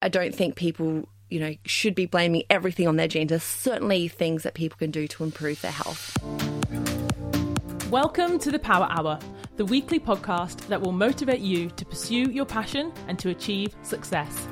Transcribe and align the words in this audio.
I 0.00 0.08
don't 0.08 0.32
think 0.32 0.54
people, 0.54 1.08
you 1.28 1.40
know, 1.40 1.56
should 1.64 1.96
be 1.96 2.06
blaming 2.06 2.44
everything 2.50 2.86
on 2.86 2.94
their 2.94 3.08
genes. 3.08 3.30
There's 3.30 3.42
certainly 3.42 4.06
things 4.06 4.44
that 4.44 4.54
people 4.54 4.78
can 4.78 4.92
do 4.92 5.08
to 5.08 5.24
improve 5.24 5.60
their 5.60 5.72
health. 5.72 6.16
Welcome 7.90 8.38
to 8.38 8.52
the 8.52 8.60
Power 8.60 8.86
Hour, 8.90 9.18
the 9.56 9.64
weekly 9.64 9.98
podcast 9.98 10.68
that 10.68 10.80
will 10.80 10.92
motivate 10.92 11.40
you 11.40 11.68
to 11.70 11.84
pursue 11.84 12.30
your 12.30 12.44
passion 12.44 12.92
and 13.08 13.18
to 13.18 13.30
achieve 13.30 13.74
success. 13.82 14.46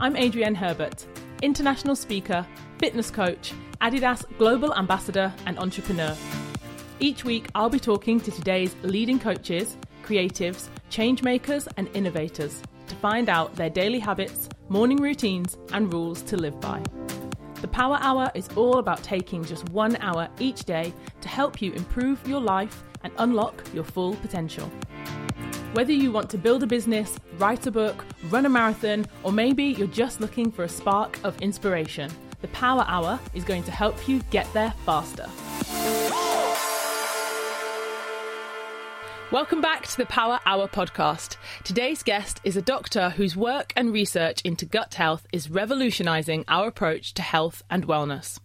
I'm 0.00 0.16
Adrienne 0.16 0.56
Herbert, 0.56 1.06
international 1.40 1.94
speaker, 1.94 2.44
fitness 2.80 3.12
coach, 3.12 3.52
Adidas 3.80 4.24
global 4.38 4.74
ambassador, 4.74 5.32
and 5.46 5.56
entrepreneur. 5.60 6.16
Each 6.98 7.24
week, 7.24 7.46
I'll 7.54 7.70
be 7.70 7.78
talking 7.78 8.18
to 8.22 8.32
today's 8.32 8.74
leading 8.82 9.20
coaches, 9.20 9.76
creatives, 10.04 10.66
change 10.88 11.22
makers, 11.22 11.68
and 11.76 11.88
innovators 11.94 12.60
to 12.88 12.96
find 12.96 13.28
out 13.28 13.54
their 13.54 13.70
daily 13.70 14.00
habits, 14.00 14.48
morning 14.70 14.98
routines, 14.98 15.58
and 15.72 15.92
rules 15.92 16.22
to 16.22 16.36
live 16.36 16.58
by. 16.60 16.80
The 17.60 17.66
Power 17.66 17.98
Hour 18.00 18.30
is 18.36 18.48
all 18.54 18.78
about 18.78 19.02
taking 19.02 19.44
just 19.44 19.68
one 19.70 19.96
hour 19.96 20.28
each 20.38 20.64
day 20.64 20.94
to 21.20 21.28
help 21.28 21.60
you 21.60 21.72
improve 21.72 22.26
your 22.26 22.40
life 22.40 22.84
and 23.02 23.12
unlock 23.18 23.64
your 23.74 23.82
full 23.82 24.14
potential. 24.16 24.70
Whether 25.72 25.92
you 25.92 26.12
want 26.12 26.30
to 26.30 26.38
build 26.38 26.62
a 26.62 26.68
business, 26.68 27.18
write 27.36 27.66
a 27.66 27.72
book, 27.72 28.04
run 28.28 28.46
a 28.46 28.48
marathon, 28.48 29.06
or 29.24 29.32
maybe 29.32 29.64
you're 29.64 29.88
just 29.88 30.20
looking 30.20 30.52
for 30.52 30.62
a 30.62 30.68
spark 30.68 31.18
of 31.24 31.36
inspiration, 31.42 32.08
the 32.40 32.48
Power 32.48 32.84
Hour 32.86 33.18
is 33.34 33.42
going 33.42 33.64
to 33.64 33.72
help 33.72 34.08
you 34.08 34.20
get 34.30 34.50
there 34.52 34.72
faster. 34.86 35.28
Welcome 39.32 39.60
back 39.60 39.86
to 39.86 39.96
the 39.96 40.06
Power 40.06 40.40
Hour 40.44 40.66
podcast. 40.66 41.36
Today's 41.62 42.02
guest 42.02 42.40
is 42.42 42.56
a 42.56 42.62
doctor 42.62 43.10
whose 43.10 43.36
work 43.36 43.72
and 43.76 43.92
research 43.92 44.40
into 44.40 44.66
gut 44.66 44.94
health 44.94 45.24
is 45.32 45.48
revolutionising 45.48 46.44
our 46.48 46.66
approach 46.66 47.14
to 47.14 47.22
health 47.22 47.62
and 47.70 47.86
wellness. 47.86 48.40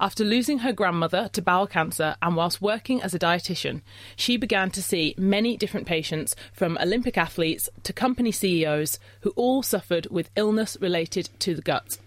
After 0.00 0.24
losing 0.24 0.58
her 0.58 0.72
grandmother 0.72 1.30
to 1.32 1.40
bowel 1.40 1.68
cancer 1.68 2.16
and 2.20 2.34
whilst 2.34 2.60
working 2.60 3.00
as 3.00 3.14
a 3.14 3.20
dietitian, 3.20 3.82
she 4.16 4.36
began 4.36 4.68
to 4.72 4.82
see 4.82 5.14
many 5.16 5.56
different 5.56 5.86
patients 5.86 6.34
from 6.52 6.76
Olympic 6.78 7.16
athletes 7.16 7.68
to 7.84 7.92
company 7.92 8.32
CEOs 8.32 8.98
who 9.20 9.30
all 9.36 9.62
suffered 9.62 10.08
with 10.10 10.30
illness 10.34 10.76
related 10.80 11.30
to 11.38 11.54
the 11.54 11.62
gut. 11.62 11.98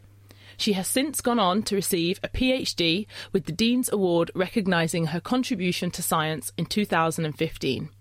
She 0.58 0.74
has 0.74 0.90
since 0.90 1.22
gone 1.22 1.40
on 1.40 1.64
to 1.64 1.76
receive 1.76 2.20
a 2.22 2.28
PhD 2.28 3.08
with 3.32 3.46
the 3.46 3.54
Dean's 3.54 3.90
Award 3.90 4.30
recognising 4.36 5.06
her 5.08 5.22
contribution 5.22 5.90
to 5.92 6.04
science 6.04 6.52
in 6.58 6.66
2015. 6.66 7.92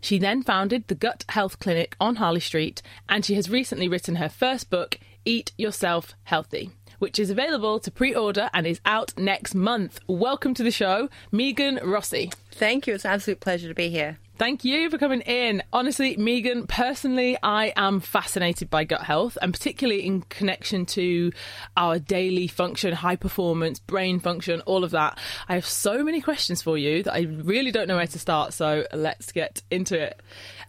She 0.00 0.18
then 0.18 0.42
founded 0.42 0.88
the 0.88 0.94
Gut 0.94 1.24
Health 1.28 1.58
Clinic 1.58 1.96
on 2.00 2.16
Harley 2.16 2.40
Street, 2.40 2.82
and 3.08 3.24
she 3.24 3.34
has 3.34 3.50
recently 3.50 3.88
written 3.88 4.16
her 4.16 4.28
first 4.28 4.70
book, 4.70 4.98
Eat 5.24 5.52
Yourself 5.56 6.14
Healthy, 6.24 6.70
which 6.98 7.18
is 7.18 7.30
available 7.30 7.80
to 7.80 7.90
pre 7.90 8.14
order 8.14 8.50
and 8.54 8.66
is 8.66 8.80
out 8.84 9.12
next 9.16 9.54
month. 9.54 10.00
Welcome 10.06 10.54
to 10.54 10.62
the 10.62 10.70
show, 10.70 11.08
Megan 11.32 11.80
Rossi. 11.82 12.30
Thank 12.52 12.86
you. 12.86 12.94
It's 12.94 13.04
an 13.04 13.12
absolute 13.12 13.40
pleasure 13.40 13.68
to 13.68 13.74
be 13.74 13.88
here. 13.88 14.18
Thank 14.38 14.66
you 14.66 14.90
for 14.90 14.98
coming 14.98 15.22
in. 15.22 15.62
Honestly, 15.72 16.14
Megan, 16.18 16.66
personally, 16.66 17.38
I 17.42 17.72
am 17.74 18.00
fascinated 18.00 18.68
by 18.68 18.84
gut 18.84 19.00
health 19.00 19.38
and 19.40 19.50
particularly 19.50 20.04
in 20.04 20.20
connection 20.22 20.84
to 20.86 21.32
our 21.74 21.98
daily 21.98 22.46
function, 22.46 22.92
high 22.92 23.16
performance, 23.16 23.78
brain 23.78 24.20
function, 24.20 24.60
all 24.66 24.84
of 24.84 24.90
that. 24.90 25.18
I 25.48 25.54
have 25.54 25.64
so 25.64 26.04
many 26.04 26.20
questions 26.20 26.60
for 26.60 26.76
you 26.76 27.02
that 27.04 27.14
I 27.14 27.20
really 27.20 27.70
don't 27.70 27.88
know 27.88 27.96
where 27.96 28.06
to 28.06 28.18
start, 28.18 28.52
so 28.52 28.84
let's 28.92 29.32
get 29.32 29.62
into 29.70 29.98
it. 29.98 30.20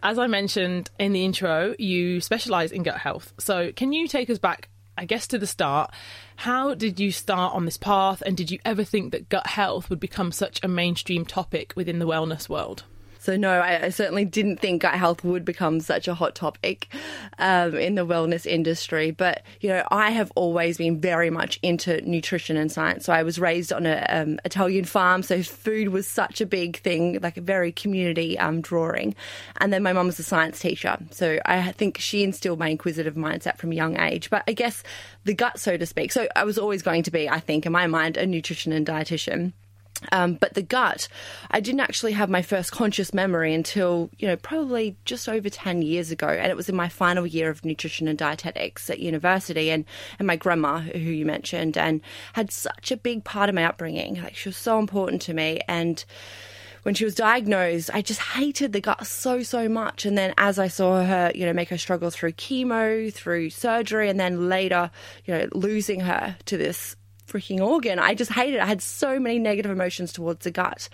As 0.02 0.18
I 0.18 0.28
mentioned 0.28 0.88
in 0.98 1.12
the 1.12 1.26
intro, 1.26 1.74
you 1.78 2.22
specialize 2.22 2.72
in 2.72 2.84
gut 2.84 2.96
health. 2.96 3.34
So, 3.38 3.70
can 3.72 3.92
you 3.92 4.08
take 4.08 4.30
us 4.30 4.38
back 4.38 4.70
I 4.96 5.04
guess 5.04 5.28
to 5.28 5.38
the 5.38 5.46
start, 5.46 5.92
how 6.36 6.74
did 6.74 6.98
you 6.98 7.12
start 7.12 7.54
on 7.54 7.66
this 7.66 7.76
path 7.76 8.20
and 8.26 8.36
did 8.36 8.50
you 8.50 8.58
ever 8.64 8.82
think 8.82 9.12
that 9.12 9.28
gut 9.28 9.46
health 9.46 9.90
would 9.90 10.00
become 10.00 10.32
such 10.32 10.58
a 10.62 10.68
mainstream 10.68 11.24
topic 11.24 11.74
within 11.76 12.00
the 12.00 12.06
wellness 12.06 12.48
world? 12.48 12.82
So 13.28 13.36
no, 13.36 13.60
I, 13.60 13.84
I, 13.84 13.88
certainly 13.90 14.24
didn't 14.24 14.56
think 14.56 14.80
gut 14.80 14.94
health 14.94 15.22
would 15.22 15.44
become 15.44 15.80
such 15.80 16.08
a 16.08 16.14
hot 16.14 16.34
topic 16.34 16.88
um, 17.38 17.74
in 17.74 17.94
the 17.94 18.06
wellness 18.06 18.46
industry. 18.46 19.10
But 19.10 19.42
you 19.60 19.68
know, 19.68 19.86
I 19.90 20.12
have 20.12 20.32
always 20.34 20.78
been 20.78 20.98
very 20.98 21.28
much 21.28 21.58
into 21.62 22.00
nutrition 22.08 22.56
and 22.56 22.72
science. 22.72 23.04
So 23.04 23.12
I 23.12 23.24
was 23.24 23.38
raised 23.38 23.70
on 23.70 23.84
an 23.84 24.06
um, 24.08 24.40
Italian 24.46 24.86
farm, 24.86 25.22
so 25.22 25.42
food 25.42 25.90
was 25.90 26.08
such 26.08 26.40
a 26.40 26.46
big 26.46 26.78
thing, 26.78 27.18
like 27.20 27.36
a 27.36 27.42
very 27.42 27.70
community 27.70 28.38
um, 28.38 28.62
drawing. 28.62 29.14
And 29.58 29.74
then 29.74 29.82
my 29.82 29.92
mum 29.92 30.06
was 30.06 30.18
a 30.18 30.22
science 30.22 30.58
teacher, 30.58 30.96
so 31.10 31.38
I 31.44 31.72
think 31.72 31.98
she 31.98 32.22
instilled 32.22 32.58
my 32.58 32.68
inquisitive 32.68 33.14
mindset 33.14 33.58
from 33.58 33.72
a 33.72 33.74
young 33.74 34.00
age. 34.00 34.30
But 34.30 34.44
I 34.48 34.54
guess 34.54 34.82
the 35.24 35.34
gut, 35.34 35.60
so 35.60 35.76
to 35.76 35.84
speak. 35.84 36.12
So 36.12 36.28
I 36.34 36.44
was 36.44 36.56
always 36.56 36.80
going 36.80 37.02
to 37.02 37.10
be, 37.10 37.28
I 37.28 37.40
think, 37.40 37.66
in 37.66 37.72
my 37.72 37.88
mind, 37.88 38.16
a 38.16 38.24
nutrition 38.24 38.72
and 38.72 38.86
dietitian. 38.86 39.52
Um, 40.12 40.34
but 40.34 40.54
the 40.54 40.62
gut, 40.62 41.08
I 41.50 41.60
didn't 41.60 41.80
actually 41.80 42.12
have 42.12 42.30
my 42.30 42.42
first 42.42 42.72
conscious 42.72 43.12
memory 43.12 43.52
until, 43.52 44.10
you 44.18 44.28
know, 44.28 44.36
probably 44.36 44.96
just 45.04 45.28
over 45.28 45.50
10 45.50 45.82
years 45.82 46.10
ago. 46.10 46.28
And 46.28 46.50
it 46.50 46.56
was 46.56 46.68
in 46.68 46.76
my 46.76 46.88
final 46.88 47.26
year 47.26 47.50
of 47.50 47.64
nutrition 47.64 48.08
and 48.08 48.18
dietetics 48.18 48.88
at 48.90 49.00
university. 49.00 49.70
And, 49.70 49.84
and 50.18 50.26
my 50.26 50.36
grandma, 50.36 50.78
who 50.80 50.98
you 50.98 51.26
mentioned, 51.26 51.76
and 51.76 52.00
had 52.32 52.50
such 52.52 52.92
a 52.92 52.96
big 52.96 53.24
part 53.24 53.48
of 53.48 53.54
my 53.54 53.64
upbringing. 53.64 54.22
Like, 54.22 54.36
she 54.36 54.48
was 54.48 54.56
so 54.56 54.78
important 54.78 55.22
to 55.22 55.34
me. 55.34 55.60
And 55.68 56.04
when 56.82 56.94
she 56.94 57.04
was 57.04 57.14
diagnosed, 57.14 57.90
I 57.92 58.02
just 58.02 58.20
hated 58.20 58.72
the 58.72 58.80
gut 58.80 59.06
so, 59.06 59.42
so 59.42 59.68
much. 59.68 60.06
And 60.06 60.16
then 60.16 60.32
as 60.38 60.58
I 60.58 60.68
saw 60.68 61.04
her, 61.04 61.32
you 61.34 61.44
know, 61.44 61.52
make 61.52 61.68
her 61.70 61.78
struggle 61.78 62.10
through 62.10 62.32
chemo, 62.32 63.12
through 63.12 63.50
surgery, 63.50 64.08
and 64.08 64.18
then 64.18 64.48
later, 64.48 64.90
you 65.24 65.34
know, 65.34 65.48
losing 65.52 66.00
her 66.00 66.36
to 66.46 66.56
this 66.56 66.96
freaking 67.28 67.60
organ. 67.60 67.98
I 67.98 68.14
just 68.14 68.32
hated 68.32 68.56
it. 68.56 68.62
I 68.62 68.66
had 68.66 68.82
so 68.82 69.18
many 69.20 69.38
negative 69.38 69.70
emotions 69.70 70.12
towards 70.12 70.44
the 70.44 70.50
gut. 70.50 70.88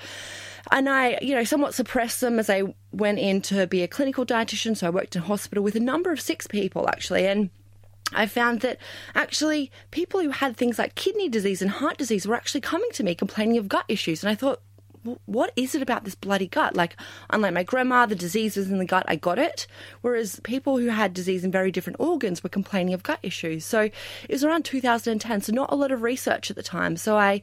And 0.72 0.88
I, 0.88 1.18
you 1.20 1.34
know, 1.34 1.44
somewhat 1.44 1.74
suppressed 1.74 2.20
them 2.20 2.38
as 2.38 2.48
I 2.48 2.62
went 2.90 3.18
in 3.18 3.42
to 3.42 3.66
be 3.66 3.82
a 3.82 3.88
clinical 3.88 4.24
dietitian. 4.24 4.76
So 4.76 4.86
I 4.86 4.90
worked 4.90 5.14
in 5.16 5.22
hospital 5.22 5.62
with 5.62 5.76
a 5.76 5.80
number 5.80 6.10
of 6.10 6.20
sick 6.20 6.48
people 6.48 6.88
actually. 6.88 7.26
And 7.26 7.50
I 8.12 8.26
found 8.26 8.60
that 8.60 8.78
actually 9.14 9.70
people 9.90 10.20
who 10.20 10.30
had 10.30 10.56
things 10.56 10.78
like 10.78 10.94
kidney 10.94 11.28
disease 11.28 11.62
and 11.62 11.70
heart 11.70 11.98
disease 11.98 12.26
were 12.26 12.34
actually 12.34 12.60
coming 12.62 12.90
to 12.92 13.04
me 13.04 13.14
complaining 13.14 13.58
of 13.58 13.68
gut 13.68 13.84
issues. 13.88 14.22
And 14.22 14.30
I 14.30 14.34
thought, 14.34 14.60
what 15.26 15.53
is 15.56 15.75
it 15.75 15.82
about 15.82 16.04
this 16.04 16.15
bloody 16.15 16.47
gut? 16.47 16.75
Like, 16.75 16.97
unlike 17.31 17.54
my 17.54 17.62
grandma, 17.62 18.06
the 18.06 18.15
disease 18.15 18.56
was 18.56 18.70
in 18.70 18.78
the 18.78 18.84
gut, 18.84 19.04
I 19.09 19.16
got 19.16 19.38
it. 19.38 19.66
Whereas 20.00 20.41
people 20.41 20.78
who 20.78 20.88
had 20.88 21.15
disease 21.15 21.44
in 21.44 21.50
very 21.50 21.70
different 21.70 22.00
organs 22.00 22.42
were 22.42 22.48
complaining 22.48 22.94
of 22.94 23.03
gut 23.03 23.19
issues. 23.22 23.64
So 23.64 23.81
it 23.82 24.31
was 24.31 24.44
around 24.44 24.64
2010, 24.64 25.43
so 25.43 25.53
not 25.53 25.72
a 25.72 25.76
lot 25.76 25.93
of 25.93 26.03
research 26.03 26.50
at 26.50 26.56
the 26.56 26.62
time. 26.62 26.97
So 26.97 27.16
I 27.16 27.43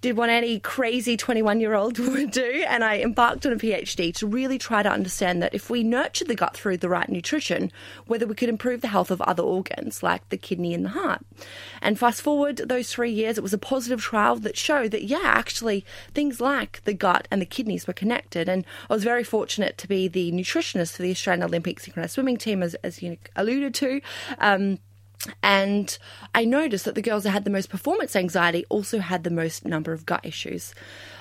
did 0.00 0.16
what 0.16 0.28
any 0.28 0.58
crazy 0.60 1.16
21 1.16 1.60
year 1.60 1.74
old 1.74 1.98
would 1.98 2.30
do, 2.30 2.64
and 2.68 2.84
I 2.84 2.98
embarked 2.98 3.46
on 3.46 3.52
a 3.52 3.56
PhD 3.56 4.14
to 4.16 4.26
really 4.26 4.58
try 4.58 4.82
to 4.82 4.90
understand 4.90 5.42
that 5.42 5.54
if 5.54 5.70
we 5.70 5.82
nurtured 5.82 6.28
the 6.28 6.34
gut 6.34 6.56
through 6.56 6.78
the 6.78 6.88
right 6.88 7.08
nutrition, 7.08 7.72
whether 8.06 8.26
we 8.26 8.34
could 8.34 8.48
improve 8.48 8.80
the 8.80 8.88
health 8.88 9.10
of 9.10 9.20
other 9.22 9.42
organs 9.42 10.02
like 10.02 10.28
the 10.28 10.36
kidney 10.36 10.74
and 10.74 10.84
the 10.84 10.90
heart. 10.90 11.20
And 11.80 11.98
fast 11.98 12.22
forward 12.22 12.56
those 12.56 12.92
three 12.92 13.12
years, 13.12 13.38
it 13.38 13.42
was 13.42 13.54
a 13.54 13.58
positive 13.58 14.00
trial 14.00 14.36
that 14.36 14.56
showed 14.56 14.90
that, 14.90 15.04
yeah, 15.04 15.20
actually, 15.22 15.84
things 16.14 16.40
like 16.40 16.82
the 16.84 16.94
gut 16.94 17.26
and 17.30 17.40
the 17.40 17.46
kidneys 17.46 17.86
were 17.86 17.92
connected. 17.92 18.48
And 18.48 18.64
I 18.88 18.94
was 18.94 19.04
very 19.04 19.24
fortunate 19.24 19.78
to 19.78 19.88
be 19.88 20.08
the 20.08 20.32
nutritionist 20.32 20.96
for 20.96 21.02
the 21.02 21.10
Australian 21.10 21.44
Olympic 21.44 21.80
synchronized 21.80 22.14
swimming 22.14 22.36
team, 22.36 22.62
as, 22.62 22.74
as 22.76 23.02
you 23.02 23.16
alluded 23.36 23.74
to. 23.74 24.00
Um, 24.38 24.78
and 25.42 25.98
I 26.34 26.44
noticed 26.44 26.84
that 26.84 26.94
the 26.94 27.02
girls 27.02 27.24
that 27.24 27.30
had 27.30 27.44
the 27.44 27.50
most 27.50 27.68
performance 27.68 28.14
anxiety 28.14 28.64
also 28.68 28.98
had 28.98 29.24
the 29.24 29.30
most 29.30 29.64
number 29.64 29.92
of 29.92 30.06
gut 30.06 30.24
issues 30.24 30.74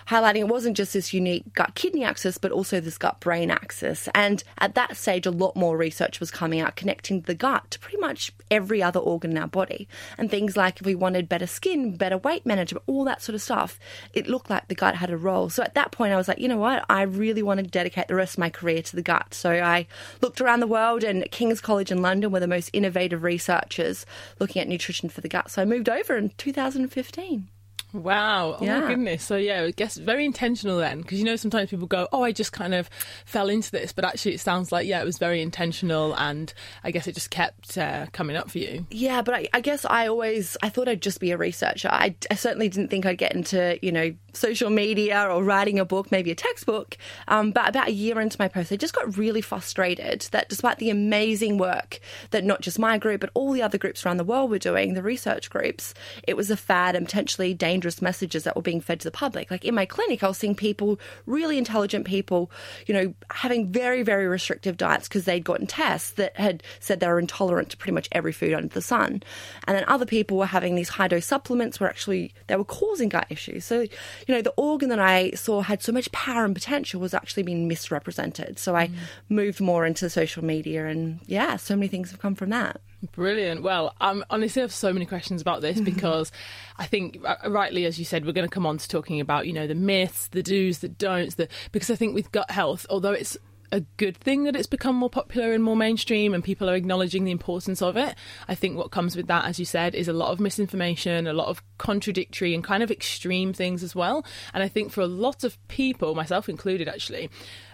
highlighting 0.07 0.41
it 0.41 0.47
wasn't 0.47 0.77
just 0.77 0.93
this 0.93 1.13
unique 1.13 1.53
gut 1.53 1.75
kidney 1.75 2.03
axis, 2.03 2.37
but 2.37 2.51
also 2.51 2.79
this 2.79 2.97
gut 2.97 3.19
brain 3.19 3.49
axis. 3.49 4.07
And 4.13 4.43
at 4.59 4.75
that 4.75 4.97
stage, 4.97 5.25
a 5.25 5.31
lot 5.31 5.55
more 5.55 5.77
research 5.77 6.19
was 6.19 6.31
coming 6.31 6.59
out 6.59 6.75
connecting 6.75 7.21
the 7.21 7.33
gut 7.33 7.71
to 7.71 7.79
pretty 7.79 7.97
much 7.97 8.31
every 8.51 8.81
other 8.83 8.99
organ 8.99 9.31
in 9.31 9.37
our 9.37 9.47
body. 9.47 9.87
And 10.17 10.29
things 10.29 10.55
like 10.55 10.79
if 10.79 10.85
we 10.85 10.95
wanted 10.95 11.29
better 11.29 11.47
skin, 11.47 11.95
better 11.97 12.17
weight 12.17 12.45
management, 12.45 12.83
all 12.87 13.03
that 13.05 13.21
sort 13.21 13.35
of 13.35 13.41
stuff, 13.41 13.79
it 14.13 14.27
looked 14.27 14.49
like 14.49 14.67
the 14.67 14.75
gut 14.75 14.95
had 14.95 15.09
a 15.09 15.17
role. 15.17 15.49
So 15.49 15.63
at 15.63 15.73
that 15.75 15.91
point, 15.91 16.13
I 16.13 16.17
was 16.17 16.27
like, 16.27 16.39
you 16.39 16.47
know 16.47 16.57
what? 16.57 16.85
I 16.89 17.03
really 17.03 17.43
want 17.43 17.59
to 17.59 17.65
dedicate 17.65 18.07
the 18.07 18.15
rest 18.15 18.35
of 18.35 18.39
my 18.39 18.49
career 18.49 18.81
to 18.83 18.95
the 18.95 19.01
gut. 19.01 19.33
So 19.33 19.51
I 19.51 19.87
looked 20.21 20.41
around 20.41 20.59
the 20.59 20.67
world, 20.67 21.03
and 21.03 21.29
King's 21.31 21.61
College 21.61 21.91
in 21.91 22.01
London 22.01 22.31
were 22.31 22.39
the 22.39 22.47
most 22.47 22.69
innovative 22.73 23.23
researchers 23.23 24.05
looking 24.39 24.61
at 24.61 24.67
nutrition 24.67 25.09
for 25.09 25.21
the 25.21 25.29
gut. 25.29 25.49
So 25.49 25.61
I 25.61 25.65
moved 25.65 25.89
over 25.89 26.15
in 26.15 26.29
2015. 26.37 27.49
Wow. 27.95 28.57
Oh 28.59 28.65
yeah. 28.65 28.81
my 28.81 28.87
goodness. 28.87 29.23
So 29.23 29.37
yeah, 29.37 29.63
I 29.63 29.71
guess 29.71 29.95
very 29.95 30.25
intentional 30.25 30.77
then, 30.77 31.01
because 31.01 31.17
you 31.17 31.23
know 31.23 31.37
sometimes 31.37 31.69
people 31.69 31.87
go, 31.87 32.07
"Oh, 32.11 32.23
I 32.23 32.33
just 32.33 32.51
kind 32.51 32.73
of 32.73 32.89
fell 33.25 33.47
into 33.47 33.71
this," 33.71 33.93
but 33.93 34.03
actually 34.03 34.33
it 34.33 34.41
sounds 34.41 34.71
like 34.71 34.85
yeah, 34.85 35.01
it 35.01 35.05
was 35.05 35.17
very 35.17 35.41
intentional, 35.41 36.13
and 36.15 36.53
I 36.83 36.91
guess 36.91 37.07
it 37.07 37.13
just 37.13 37.29
kept 37.29 37.77
uh, 37.77 38.07
coming 38.11 38.35
up 38.35 38.51
for 38.51 38.57
you. 38.57 38.85
Yeah, 38.91 39.21
but 39.21 39.35
I, 39.35 39.47
I, 39.53 39.61
guess 39.61 39.85
I 39.85 40.07
always 40.07 40.57
I 40.61 40.69
thought 40.69 40.89
I'd 40.89 41.01
just 41.01 41.21
be 41.21 41.31
a 41.31 41.37
researcher. 41.37 41.87
I, 41.89 42.15
I, 42.29 42.35
certainly 42.35 42.67
didn't 42.67 42.89
think 42.89 43.05
I'd 43.05 43.17
get 43.17 43.33
into 43.33 43.79
you 43.81 43.93
know 43.93 44.13
social 44.33 44.69
media 44.69 45.27
or 45.29 45.43
writing 45.43 45.79
a 45.79 45.85
book, 45.85 46.11
maybe 46.11 46.31
a 46.31 46.35
textbook. 46.35 46.97
Um, 47.29 47.51
but 47.51 47.69
about 47.69 47.87
a 47.87 47.93
year 47.93 48.19
into 48.19 48.35
my 48.37 48.49
post, 48.49 48.73
I 48.73 48.75
just 48.75 48.93
got 48.93 49.17
really 49.17 49.41
frustrated 49.41 50.27
that 50.31 50.49
despite 50.49 50.79
the 50.79 50.89
amazing 50.89 51.57
work 51.57 51.99
that 52.31 52.43
not 52.43 52.61
just 52.61 52.77
my 52.77 52.97
group, 52.97 53.21
but 53.21 53.29
all 53.33 53.53
the 53.53 53.61
other 53.61 53.77
groups 53.77 54.05
around 54.05 54.17
the 54.17 54.25
world 54.25 54.49
were 54.49 54.59
doing, 54.59 54.93
the 54.93 55.03
research 55.03 55.49
groups, 55.49 55.93
it 56.27 56.35
was 56.35 56.51
a 56.51 56.57
fad 56.57 56.95
and 56.95 57.05
potentially 57.05 57.53
dangerous 57.53 57.84
messages 58.01 58.43
that 58.43 58.55
were 58.55 58.61
being 58.61 58.81
fed 58.81 58.99
to 59.01 59.07
the 59.07 59.11
public. 59.11 59.51
Like 59.51 59.65
in 59.65 59.75
my 59.75 59.85
clinic, 59.85 60.23
I 60.23 60.27
was 60.27 60.37
seeing 60.37 60.55
people, 60.55 60.99
really 61.25 61.57
intelligent 61.57 62.05
people, 62.05 62.51
you 62.87 62.93
know, 62.93 63.13
having 63.31 63.71
very, 63.71 64.03
very 64.03 64.27
restrictive 64.27 64.77
diets 64.77 65.07
because 65.07 65.25
they'd 65.25 65.43
gotten 65.43 65.67
tests 65.67 66.11
that 66.11 66.35
had 66.37 66.63
said 66.79 66.99
they 66.99 67.07
were 67.07 67.19
intolerant 67.19 67.69
to 67.69 67.77
pretty 67.77 67.93
much 67.93 68.09
every 68.11 68.31
food 68.31 68.53
under 68.53 68.67
the 68.67 68.81
sun. 68.81 69.23
And 69.67 69.77
then 69.77 69.85
other 69.87 70.05
people 70.05 70.37
were 70.37 70.45
having 70.45 70.75
these 70.75 70.89
high 70.89 71.07
dose 71.07 71.25
supplements 71.25 71.79
where 71.79 71.89
actually 71.89 72.33
they 72.47 72.55
were 72.55 72.65
causing 72.65 73.09
gut 73.09 73.27
issues. 73.29 73.65
So 73.65 73.85
you 74.27 74.35
know, 74.35 74.41
the 74.41 74.53
organ 74.57 74.89
that 74.89 74.99
I 74.99 75.31
saw 75.31 75.61
had 75.61 75.81
so 75.81 75.91
much 75.91 76.11
power 76.11 76.45
and 76.45 76.53
potential 76.53 76.99
was 76.99 77.13
actually 77.13 77.43
being 77.43 77.67
misrepresented. 77.67 78.59
So 78.59 78.75
I 78.75 78.87
mm. 78.87 78.95
moved 79.29 79.61
more 79.61 79.85
into 79.85 80.09
social 80.09 80.43
media, 80.43 80.87
and 80.87 81.19
yeah, 81.25 81.55
so 81.57 81.75
many 81.75 81.87
things 81.87 82.11
have 82.11 82.19
come 82.19 82.35
from 82.35 82.49
that. 82.49 82.81
Brilliant. 83.11 83.61
Well, 83.61 83.93
I 83.99 84.21
honestly 84.29 84.61
have 84.61 84.73
so 84.73 84.91
many 84.93 85.05
questions 85.05 85.41
about 85.41 85.61
this 85.61 85.79
because 85.81 86.31
I 86.77 86.85
think, 86.85 87.19
uh, 87.25 87.49
rightly 87.49 87.85
as 87.85 87.99
you 87.99 88.05
said, 88.05 88.25
we're 88.25 88.31
going 88.31 88.47
to 88.47 88.53
come 88.53 88.65
on 88.65 88.77
to 88.77 88.87
talking 88.87 89.19
about 89.19 89.47
you 89.47 89.53
know 89.53 89.67
the 89.67 89.75
myths, 89.75 90.27
the 90.27 90.43
do's, 90.43 90.79
the 90.79 90.89
don'ts. 90.89 91.35
The 91.35 91.47
because 91.71 91.89
I 91.89 91.95
think 91.95 92.15
with 92.15 92.31
gut 92.31 92.51
health, 92.51 92.85
although 92.89 93.11
it's 93.11 93.37
a 93.71 93.81
good 93.97 94.15
thing 94.15 94.43
that 94.43 94.55
it's 94.55 94.67
become 94.67 94.95
more 94.95 95.09
popular 95.09 95.51
and 95.53 95.63
more 95.63 95.75
mainstream 95.75 96.33
and 96.33 96.43
people 96.43 96.69
are 96.69 96.75
acknowledging 96.75 97.25
the 97.25 97.31
importance 97.31 97.81
of 97.81 97.97
it. 97.97 98.15
I 98.47 98.55
think 98.55 98.77
what 98.77 98.91
comes 98.91 99.15
with 99.15 99.27
that, 99.27 99.45
as 99.45 99.59
you 99.59 99.65
said, 99.65 99.95
is 99.95 100.07
a 100.07 100.13
lot 100.13 100.31
of 100.31 100.39
misinformation, 100.39 101.27
a 101.27 101.33
lot 101.33 101.47
of 101.47 101.61
contradictory 101.77 102.53
and 102.53 102.63
kind 102.63 102.83
of 102.83 102.91
extreme 102.91 103.53
things 103.53 103.83
as 103.83 103.95
well. 103.95 104.25
And 104.53 104.63
I 104.63 104.67
think 104.67 104.91
for 104.91 105.01
a 105.01 105.07
lot 105.07 105.43
of 105.43 105.57
people, 105.67 106.15
myself 106.15 106.47
included, 106.47 106.87
actually, 106.87 107.29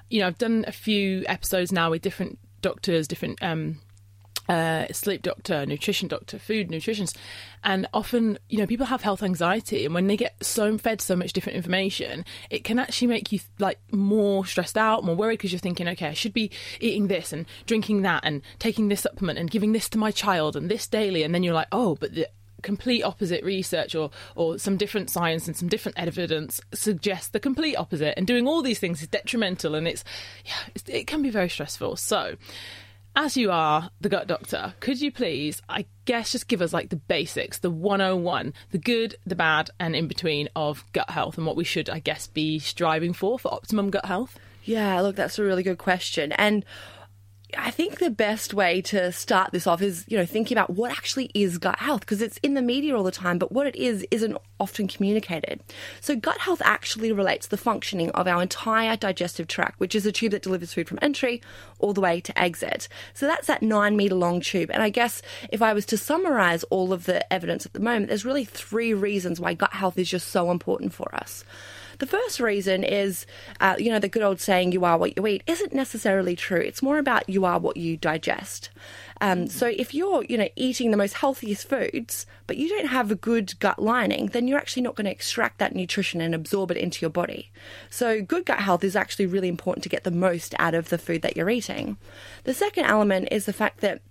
you 0.09 0.21
know, 0.21 0.27
I've 0.27 0.37
done 0.37 0.65
a 0.67 0.71
few 0.71 1.23
episodes 1.27 1.71
now 1.71 1.91
with 1.91 2.01
different 2.01 2.39
doctors, 2.61 3.07
different 3.07 3.41
um, 3.43 3.79
uh, 4.51 4.91
sleep 4.91 5.21
doctor, 5.21 5.65
nutrition 5.65 6.09
doctor, 6.09 6.37
food 6.37 6.67
nutritionist, 6.67 7.15
and 7.63 7.87
often 7.93 8.37
you 8.49 8.57
know 8.57 8.67
people 8.67 8.85
have 8.85 9.01
health 9.01 9.23
anxiety, 9.23 9.85
and 9.85 9.95
when 9.95 10.07
they 10.07 10.17
get 10.17 10.35
so 10.43 10.77
fed 10.77 10.99
so 10.99 11.15
much 11.15 11.31
different 11.31 11.55
information, 11.55 12.25
it 12.49 12.65
can 12.65 12.77
actually 12.77 13.07
make 13.07 13.31
you 13.31 13.39
like 13.59 13.79
more 13.91 14.45
stressed 14.45 14.77
out, 14.77 15.05
more 15.05 15.15
worried 15.15 15.37
because 15.37 15.53
you're 15.53 15.59
thinking, 15.59 15.87
okay, 15.87 16.07
I 16.07 16.13
should 16.13 16.33
be 16.33 16.51
eating 16.81 17.07
this 17.07 17.31
and 17.31 17.45
drinking 17.65 18.01
that 18.01 18.25
and 18.25 18.41
taking 18.59 18.89
this 18.89 18.99
supplement 18.99 19.39
and 19.39 19.49
giving 19.49 19.71
this 19.71 19.87
to 19.89 19.97
my 19.97 20.11
child 20.11 20.57
and 20.57 20.69
this 20.69 20.85
daily, 20.85 21.23
and 21.23 21.33
then 21.33 21.43
you're 21.43 21.53
like, 21.53 21.69
oh, 21.71 21.95
but 21.95 22.13
the 22.13 22.27
complete 22.61 23.03
opposite 23.03 23.43
research 23.45 23.95
or 23.95 24.11
or 24.35 24.59
some 24.59 24.75
different 24.75 25.09
science 25.09 25.47
and 25.47 25.55
some 25.55 25.69
different 25.69 25.97
evidence 25.97 26.59
suggests 26.73 27.29
the 27.29 27.39
complete 27.39 27.77
opposite. 27.77 28.15
And 28.17 28.27
doing 28.27 28.47
all 28.47 28.61
these 28.61 28.79
things 28.79 29.01
is 29.01 29.07
detrimental 29.07 29.75
and 29.75 29.87
it's 29.87 30.03
yeah 30.45 30.71
it's, 30.75 30.83
it 30.89 31.07
can 31.07 31.21
be 31.21 31.29
very 31.29 31.49
stressful. 31.49 31.95
So 31.95 32.35
as 33.15 33.37
you 33.37 33.51
are 33.51 33.89
the 33.99 34.09
gut 34.09 34.27
doctor, 34.27 34.73
could 34.79 35.01
you 35.01 35.11
please, 35.11 35.61
I 35.67 35.85
guess, 36.05 36.31
just 36.31 36.47
give 36.47 36.61
us 36.61 36.73
like 36.73 36.89
the 36.89 36.95
basics, 36.95 37.59
the 37.59 37.69
101, 37.69 38.53
the 38.71 38.77
good, 38.77 39.15
the 39.25 39.35
bad, 39.35 39.69
and 39.79 39.95
in 39.95 40.07
between 40.07 40.49
of 40.55 40.85
gut 40.93 41.09
health 41.09 41.37
and 41.37 41.45
what 41.45 41.55
we 41.55 41.63
should, 41.63 41.89
I 41.89 41.99
guess, 41.99 42.27
be 42.27 42.59
striving 42.59 43.13
for 43.13 43.37
for 43.37 43.53
optimum 43.53 43.89
gut 43.89 44.05
health? 44.05 44.39
Yeah, 44.63 45.01
look, 45.01 45.15
that's 45.15 45.39
a 45.39 45.43
really 45.43 45.63
good 45.63 45.77
question. 45.77 46.31
And 46.33 46.63
I 47.57 47.71
think 47.71 47.99
the 47.99 48.09
best 48.09 48.53
way 48.53 48.81
to 48.83 49.11
start 49.11 49.51
this 49.51 49.67
off 49.67 49.81
is, 49.81 50.05
you 50.07 50.17
know, 50.17 50.25
thinking 50.25 50.57
about 50.57 50.71
what 50.71 50.91
actually 50.91 51.31
is 51.33 51.57
gut 51.57 51.79
health 51.79 52.01
because 52.01 52.21
it's 52.21 52.37
in 52.43 52.53
the 52.53 52.61
media 52.61 52.95
all 52.95 53.03
the 53.03 53.11
time, 53.11 53.37
but 53.37 53.51
what 53.51 53.67
it 53.67 53.75
is 53.75 54.05
isn't 54.11 54.37
often 54.59 54.87
communicated. 54.87 55.61
So 55.99 56.15
gut 56.15 56.37
health 56.37 56.61
actually 56.63 57.11
relates 57.11 57.45
to 57.45 57.51
the 57.51 57.57
functioning 57.57 58.11
of 58.11 58.27
our 58.27 58.41
entire 58.41 58.95
digestive 58.95 59.47
tract, 59.47 59.79
which 59.79 59.95
is 59.95 60.05
a 60.05 60.11
tube 60.11 60.31
that 60.31 60.43
delivers 60.43 60.73
food 60.73 60.87
from 60.87 60.99
entry 61.01 61.41
all 61.79 61.93
the 61.93 62.01
way 62.01 62.21
to 62.21 62.39
exit. 62.39 62.87
So 63.13 63.27
that's 63.27 63.47
that 63.47 63.63
nine 63.63 63.95
meter 63.95 64.15
long 64.15 64.41
tube. 64.41 64.71
And 64.71 64.83
I 64.83 64.89
guess 64.89 65.21
if 65.49 65.61
I 65.61 65.73
was 65.73 65.85
to 65.87 65.97
summarize 65.97 66.63
all 66.65 66.93
of 66.93 67.05
the 67.05 67.31
evidence 67.31 67.65
at 67.65 67.73
the 67.73 67.79
moment, 67.79 68.07
there's 68.07 68.25
really 68.25 68.45
three 68.45 68.93
reasons 68.93 69.39
why 69.39 69.53
gut 69.53 69.73
health 69.73 69.97
is 69.97 70.09
just 70.09 70.29
so 70.29 70.51
important 70.51 70.93
for 70.93 71.13
us. 71.15 71.43
The 72.01 72.07
first 72.07 72.39
reason 72.39 72.83
is, 72.83 73.27
uh, 73.59 73.75
you 73.77 73.91
know, 73.91 73.99
the 73.99 74.09
good 74.09 74.23
old 74.23 74.41
saying, 74.41 74.71
you 74.71 74.83
are 74.85 74.97
what 74.97 75.15
you 75.15 75.27
eat, 75.27 75.43
isn't 75.45 75.71
necessarily 75.71 76.35
true. 76.35 76.59
It's 76.59 76.81
more 76.81 76.97
about 76.97 77.29
you 77.29 77.45
are 77.45 77.59
what 77.59 77.77
you 77.77 77.95
digest. 77.95 78.71
Um, 79.21 79.45
so 79.45 79.67
if 79.67 79.93
you're, 79.93 80.23
you 80.23 80.35
know, 80.35 80.49
eating 80.55 80.89
the 80.89 80.97
most 80.97 81.13
healthiest 81.13 81.69
foods, 81.69 82.25
but 82.47 82.57
you 82.57 82.69
don't 82.69 82.87
have 82.87 83.11
a 83.11 83.15
good 83.15 83.53
gut 83.59 83.77
lining, 83.77 84.29
then 84.29 84.47
you're 84.47 84.57
actually 84.57 84.81
not 84.81 84.95
going 84.95 85.05
to 85.05 85.11
extract 85.11 85.59
that 85.59 85.75
nutrition 85.75 86.21
and 86.21 86.33
absorb 86.33 86.71
it 86.71 86.77
into 86.77 87.01
your 87.01 87.11
body. 87.11 87.51
So 87.91 88.19
good 88.23 88.47
gut 88.47 88.61
health 88.61 88.83
is 88.83 88.95
actually 88.95 89.27
really 89.27 89.47
important 89.47 89.83
to 89.83 89.89
get 89.89 90.03
the 90.03 90.09
most 90.09 90.55
out 90.57 90.73
of 90.73 90.89
the 90.89 90.97
food 90.97 91.21
that 91.21 91.37
you're 91.37 91.51
eating. 91.51 91.97
The 92.45 92.55
second 92.55 92.85
element 92.85 93.27
is 93.29 93.45
the 93.45 93.53
fact 93.53 93.81
that 93.81 94.01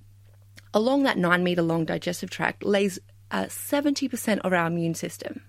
along 0.72 1.02
that 1.02 1.18
nine 1.18 1.42
meter 1.42 1.62
long 1.62 1.86
digestive 1.86 2.30
tract 2.30 2.62
lays 2.62 3.00
uh, 3.32 3.46
70% 3.46 4.38
of 4.44 4.52
our 4.52 4.68
immune 4.68 4.94
system. 4.94 5.42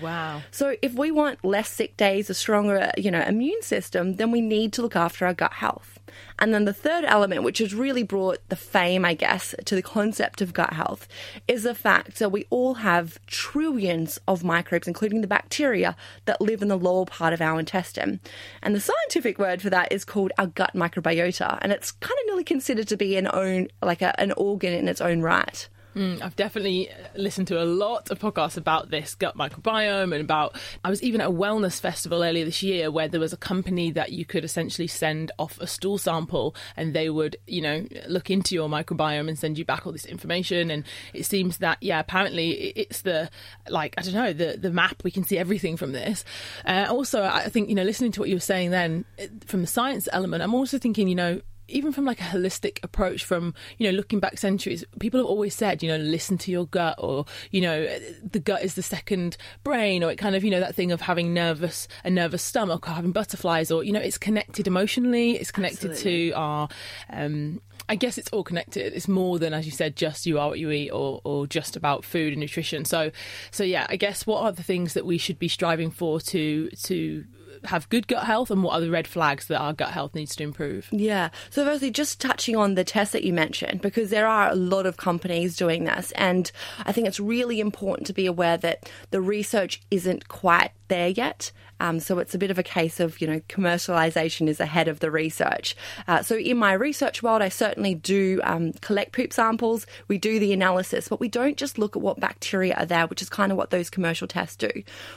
Wow. 0.00 0.42
So 0.50 0.76
if 0.82 0.94
we 0.94 1.10
want 1.10 1.44
less 1.44 1.70
sick 1.70 1.96
days, 1.96 2.30
a 2.30 2.34
stronger, 2.34 2.90
you 2.96 3.10
know, 3.10 3.20
immune 3.20 3.62
system, 3.62 4.16
then 4.16 4.30
we 4.30 4.40
need 4.40 4.72
to 4.74 4.82
look 4.82 4.96
after 4.96 5.26
our 5.26 5.34
gut 5.34 5.54
health. 5.54 5.98
And 6.38 6.52
then 6.52 6.64
the 6.64 6.72
third 6.72 7.04
element, 7.04 7.42
which 7.42 7.58
has 7.58 7.74
really 7.74 8.02
brought 8.02 8.38
the 8.48 8.56
fame, 8.56 9.04
I 9.04 9.14
guess, 9.14 9.54
to 9.64 9.74
the 9.74 9.82
concept 9.82 10.40
of 10.40 10.52
gut 10.52 10.72
health, 10.72 11.08
is 11.48 11.62
the 11.62 11.74
fact 11.74 12.18
that 12.18 12.32
we 12.32 12.46
all 12.50 12.74
have 12.74 13.18
trillions 13.26 14.18
of 14.28 14.44
microbes, 14.44 14.88
including 14.88 15.20
the 15.20 15.26
bacteria, 15.26 15.96
that 16.24 16.40
live 16.40 16.62
in 16.62 16.68
the 16.68 16.78
lower 16.78 17.06
part 17.06 17.32
of 17.32 17.40
our 17.40 17.58
intestine. 17.58 18.20
And 18.62 18.74
the 18.74 18.80
scientific 18.80 19.38
word 19.38 19.62
for 19.62 19.70
that 19.70 19.92
is 19.92 20.04
called 20.04 20.32
our 20.38 20.46
gut 20.46 20.74
microbiota. 20.74 21.58
And 21.62 21.72
it's 21.72 21.90
kind 21.90 22.18
of 22.20 22.26
nearly 22.26 22.44
considered 22.44 22.88
to 22.88 22.96
be 22.96 23.16
an 23.16 23.28
own, 23.32 23.68
like 23.82 24.02
a, 24.02 24.18
an 24.20 24.32
organ 24.32 24.72
in 24.72 24.88
its 24.88 25.00
own 25.00 25.22
right. 25.22 25.68
Mm, 25.96 26.20
I've 26.20 26.36
definitely 26.36 26.90
listened 27.14 27.48
to 27.48 27.62
a 27.62 27.64
lot 27.64 28.10
of 28.10 28.18
podcasts 28.18 28.58
about 28.58 28.90
this 28.90 29.14
gut 29.14 29.34
microbiome 29.34 30.12
and 30.12 30.20
about. 30.20 30.54
I 30.84 30.90
was 30.90 31.02
even 31.02 31.22
at 31.22 31.28
a 31.28 31.32
wellness 31.32 31.80
festival 31.80 32.22
earlier 32.22 32.44
this 32.44 32.62
year 32.62 32.90
where 32.90 33.08
there 33.08 33.18
was 33.18 33.32
a 33.32 33.38
company 33.38 33.90
that 33.92 34.12
you 34.12 34.26
could 34.26 34.44
essentially 34.44 34.88
send 34.88 35.32
off 35.38 35.58
a 35.58 35.66
stool 35.66 35.96
sample 35.96 36.54
and 36.76 36.94
they 36.94 37.08
would, 37.08 37.38
you 37.46 37.62
know, 37.62 37.86
look 38.08 38.28
into 38.28 38.54
your 38.54 38.68
microbiome 38.68 39.26
and 39.26 39.38
send 39.38 39.56
you 39.56 39.64
back 39.64 39.86
all 39.86 39.92
this 39.92 40.04
information. 40.04 40.70
And 40.70 40.84
it 41.14 41.24
seems 41.24 41.58
that, 41.58 41.78
yeah, 41.80 41.98
apparently 41.98 42.50
it's 42.50 43.00
the, 43.00 43.30
like, 43.70 43.94
I 43.96 44.02
don't 44.02 44.12
know, 44.12 44.34
the, 44.34 44.58
the 44.58 44.70
map. 44.70 45.02
We 45.02 45.10
can 45.10 45.24
see 45.24 45.38
everything 45.38 45.78
from 45.78 45.92
this. 45.92 46.26
Uh, 46.66 46.88
also, 46.90 47.24
I 47.24 47.48
think, 47.48 47.70
you 47.70 47.74
know, 47.74 47.84
listening 47.84 48.12
to 48.12 48.20
what 48.20 48.28
you 48.28 48.36
were 48.36 48.40
saying 48.40 48.70
then 48.70 49.06
from 49.46 49.62
the 49.62 49.66
science 49.66 50.10
element, 50.12 50.42
I'm 50.42 50.54
also 50.54 50.76
thinking, 50.76 51.08
you 51.08 51.14
know, 51.14 51.40
even 51.68 51.92
from 51.92 52.04
like 52.04 52.20
a 52.20 52.24
holistic 52.24 52.78
approach 52.82 53.24
from 53.24 53.54
you 53.78 53.90
know 53.90 53.96
looking 53.96 54.20
back 54.20 54.38
centuries 54.38 54.84
people 55.00 55.18
have 55.18 55.26
always 55.26 55.54
said 55.54 55.82
you 55.82 55.88
know 55.88 55.96
listen 55.96 56.38
to 56.38 56.50
your 56.50 56.66
gut 56.66 56.94
or 56.98 57.24
you 57.50 57.60
know 57.60 57.86
the 58.22 58.38
gut 58.38 58.62
is 58.62 58.74
the 58.74 58.82
second 58.82 59.36
brain 59.64 60.02
or 60.02 60.10
it 60.10 60.16
kind 60.16 60.36
of 60.36 60.44
you 60.44 60.50
know 60.50 60.60
that 60.60 60.74
thing 60.74 60.92
of 60.92 61.00
having 61.00 61.34
nervous 61.34 61.88
a 62.04 62.10
nervous 62.10 62.42
stomach 62.42 62.88
or 62.88 62.92
having 62.92 63.12
butterflies 63.12 63.70
or 63.70 63.82
you 63.82 63.92
know 63.92 64.00
it's 64.00 64.18
connected 64.18 64.66
emotionally 64.66 65.32
it's 65.32 65.50
connected 65.50 65.90
Absolutely. 65.90 66.30
to 66.30 66.36
our 66.36 66.68
um 67.10 67.60
I 67.88 67.94
guess 67.94 68.18
it's 68.18 68.30
all 68.30 68.42
connected. 68.42 68.94
It's 68.94 69.06
more 69.06 69.38
than, 69.38 69.54
as 69.54 69.64
you 69.64 69.70
said, 69.70 69.94
just 69.94 70.26
you 70.26 70.40
are 70.40 70.48
what 70.48 70.58
you 70.58 70.70
eat, 70.70 70.90
or 70.90 71.20
or 71.22 71.46
just 71.46 71.76
about 71.76 72.04
food 72.04 72.32
and 72.32 72.40
nutrition. 72.40 72.84
So, 72.84 73.12
so 73.52 73.62
yeah, 73.62 73.86
I 73.88 73.96
guess 73.96 74.26
what 74.26 74.42
are 74.42 74.50
the 74.50 74.62
things 74.64 74.94
that 74.94 75.06
we 75.06 75.18
should 75.18 75.38
be 75.38 75.46
striving 75.48 75.90
for 75.92 76.20
to 76.20 76.68
to 76.70 77.24
have 77.64 77.88
good 77.88 78.06
gut 78.08 78.24
health 78.24 78.50
and 78.50 78.62
what 78.62 78.74
are 78.74 78.80
the 78.80 78.90
red 78.90 79.06
flags 79.06 79.46
that 79.46 79.58
our 79.58 79.72
gut 79.72 79.90
health 79.90 80.14
needs 80.14 80.36
to 80.36 80.44
improve? 80.44 80.88
Yeah. 80.90 81.30
So, 81.50 81.64
firstly, 81.64 81.90
just 81.90 82.20
touching 82.20 82.56
on 82.56 82.74
the 82.74 82.84
tests 82.84 83.12
that 83.12 83.24
you 83.24 83.32
mentioned, 83.32 83.80
because 83.80 84.10
there 84.10 84.26
are 84.26 84.50
a 84.50 84.54
lot 84.54 84.86
of 84.86 84.96
companies 84.96 85.56
doing 85.56 85.84
this. 85.84 86.12
And 86.12 86.50
I 86.84 86.92
think 86.92 87.06
it's 87.06 87.20
really 87.20 87.60
important 87.60 88.06
to 88.08 88.12
be 88.12 88.26
aware 88.26 88.56
that 88.58 88.90
the 89.10 89.20
research 89.20 89.82
isn't 89.90 90.28
quite 90.28 90.72
there 90.88 91.08
yet. 91.08 91.52
Um, 91.80 92.00
so 92.00 92.18
it's 92.18 92.34
a 92.34 92.38
bit 92.38 92.50
of 92.50 92.58
a 92.58 92.62
case 92.62 93.00
of, 93.00 93.20
you 93.20 93.26
know, 93.26 93.40
commercialization 93.48 94.48
is 94.48 94.60
ahead 94.60 94.88
of 94.88 95.00
the 95.00 95.10
research. 95.10 95.76
Uh, 96.08 96.22
so 96.22 96.36
in 96.36 96.56
my 96.56 96.72
research 96.72 97.22
world, 97.22 97.42
I 97.42 97.48
certainly 97.48 97.94
do 97.94 98.40
um, 98.44 98.72
collect 98.74 99.12
poop 99.12 99.32
samples. 99.32 99.86
We 100.08 100.18
do 100.18 100.38
the 100.38 100.52
analysis, 100.52 101.08
but 101.08 101.20
we 101.20 101.28
don't 101.28 101.56
just 101.56 101.78
look 101.78 101.96
at 101.96 102.02
what 102.02 102.20
bacteria 102.20 102.74
are 102.74 102.86
there, 102.86 103.06
which 103.06 103.22
is 103.22 103.28
kind 103.28 103.52
of 103.52 103.58
what 103.58 103.70
those 103.70 103.90
commercial 103.90 104.26
tests 104.26 104.56
do. 104.56 104.70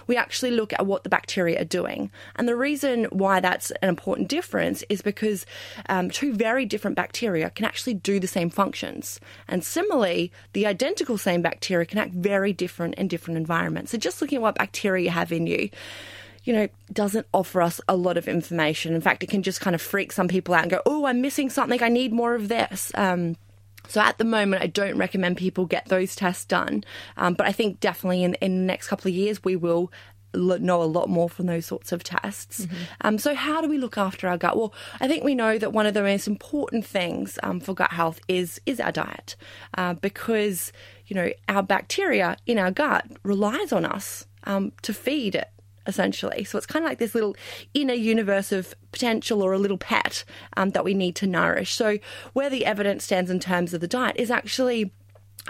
We 0.07 0.17
actually 0.17 0.51
look 0.51 0.73
at 0.73 0.85
what 0.85 1.03
the 1.03 1.09
bacteria 1.09 1.61
are 1.61 1.65
doing. 1.65 2.11
And 2.35 2.47
the 2.47 2.55
reason 2.55 3.05
why 3.05 3.39
that's 3.39 3.71
an 3.71 3.89
important 3.89 4.27
difference 4.27 4.83
is 4.89 5.01
because 5.01 5.45
um, 5.87 6.09
two 6.09 6.33
very 6.33 6.65
different 6.65 6.95
bacteria 6.95 7.49
can 7.49 7.65
actually 7.65 7.93
do 7.93 8.19
the 8.19 8.27
same 8.27 8.49
functions. 8.49 9.19
And 9.47 9.63
similarly, 9.63 10.31
the 10.53 10.65
identical 10.65 11.17
same 11.17 11.41
bacteria 11.41 11.85
can 11.85 11.99
act 11.99 12.13
very 12.13 12.53
different 12.53 12.95
in 12.95 13.07
different 13.07 13.37
environments. 13.37 13.91
So 13.91 13.97
just 13.97 14.21
looking 14.21 14.37
at 14.37 14.41
what 14.41 14.55
bacteria 14.55 15.05
you 15.05 15.09
have 15.11 15.31
in 15.31 15.47
you, 15.47 15.69
you 16.43 16.53
know, 16.53 16.67
doesn't 16.91 17.27
offer 17.33 17.61
us 17.61 17.81
a 17.87 17.95
lot 17.95 18.17
of 18.17 18.27
information. 18.27 18.93
In 18.93 19.01
fact, 19.01 19.23
it 19.23 19.29
can 19.29 19.43
just 19.43 19.61
kind 19.61 19.75
of 19.75 19.81
freak 19.81 20.11
some 20.11 20.27
people 20.27 20.53
out 20.53 20.63
and 20.63 20.71
go, 20.71 20.81
oh, 20.85 21.05
I'm 21.05 21.21
missing 21.21 21.49
something. 21.49 21.81
I 21.83 21.89
need 21.89 22.13
more 22.13 22.35
of 22.35 22.47
this. 22.47 22.91
Um, 22.95 23.35
so 23.87 24.01
at 24.01 24.17
the 24.17 24.25
moment, 24.25 24.61
I 24.61 24.67
don't 24.67 24.97
recommend 24.97 25.37
people 25.37 25.65
get 25.65 25.87
those 25.87 26.15
tests 26.15 26.45
done. 26.45 26.83
Um, 27.17 27.33
but 27.33 27.47
I 27.47 27.51
think 27.51 27.79
definitely 27.79 28.23
in, 28.23 28.35
in 28.35 28.59
the 28.59 28.65
next 28.65 28.87
couple 28.87 29.09
of 29.09 29.15
years, 29.15 29.43
we 29.43 29.55
will 29.55 29.91
know 30.33 30.83
a 30.83 30.85
lot 30.85 31.09
more 31.09 31.27
from 31.27 31.47
those 31.47 31.65
sorts 31.65 31.91
of 31.91 32.03
tests. 32.03 32.65
Mm-hmm. 32.65 32.75
Um, 33.01 33.17
so, 33.17 33.33
how 33.33 33.61
do 33.61 33.67
we 33.67 33.79
look 33.79 33.97
after 33.97 34.27
our 34.27 34.37
gut? 34.37 34.55
Well, 34.55 34.73
I 34.99 35.07
think 35.07 35.23
we 35.23 35.33
know 35.33 35.57
that 35.57 35.73
one 35.73 35.87
of 35.87 35.95
the 35.95 36.03
most 36.03 36.27
important 36.27 36.85
things 36.85 37.39
um, 37.41 37.59
for 37.59 37.73
gut 37.73 37.91
health 37.91 38.19
is 38.27 38.61
is 38.67 38.79
our 38.79 38.91
diet, 38.91 39.35
uh, 39.75 39.95
because 39.95 40.71
you 41.07 41.15
know 41.15 41.31
our 41.47 41.63
bacteria 41.63 42.37
in 42.45 42.59
our 42.59 42.69
gut 42.69 43.07
relies 43.23 43.71
on 43.71 43.85
us 43.85 44.27
um, 44.43 44.71
to 44.83 44.93
feed 44.93 45.33
it 45.33 45.49
essentially. 45.89 46.45
So 46.45 46.57
it's 46.57 46.67
kind 46.67 46.85
of 46.85 46.89
like 46.89 46.99
this 46.99 47.13
little 47.13 47.35
inner 47.73 47.93
universe 47.93 48.53
of 48.53 48.73
potential 48.93 49.41
or 49.41 49.51
a 49.51 49.57
little 49.57 49.77
pet 49.77 50.23
um, 50.55 50.69
that 50.71 50.85
we 50.85 50.93
need 50.93 51.15
to 51.17 51.27
nourish. 51.27 51.73
So 51.75 51.97
where 52.33 52.49
the 52.49 52.65
evidence 52.65 53.03
stands 53.03 53.29
in 53.29 53.39
terms 53.39 53.73
of 53.73 53.81
the 53.81 53.87
diet 53.87 54.15
is 54.17 54.31
actually 54.31 54.91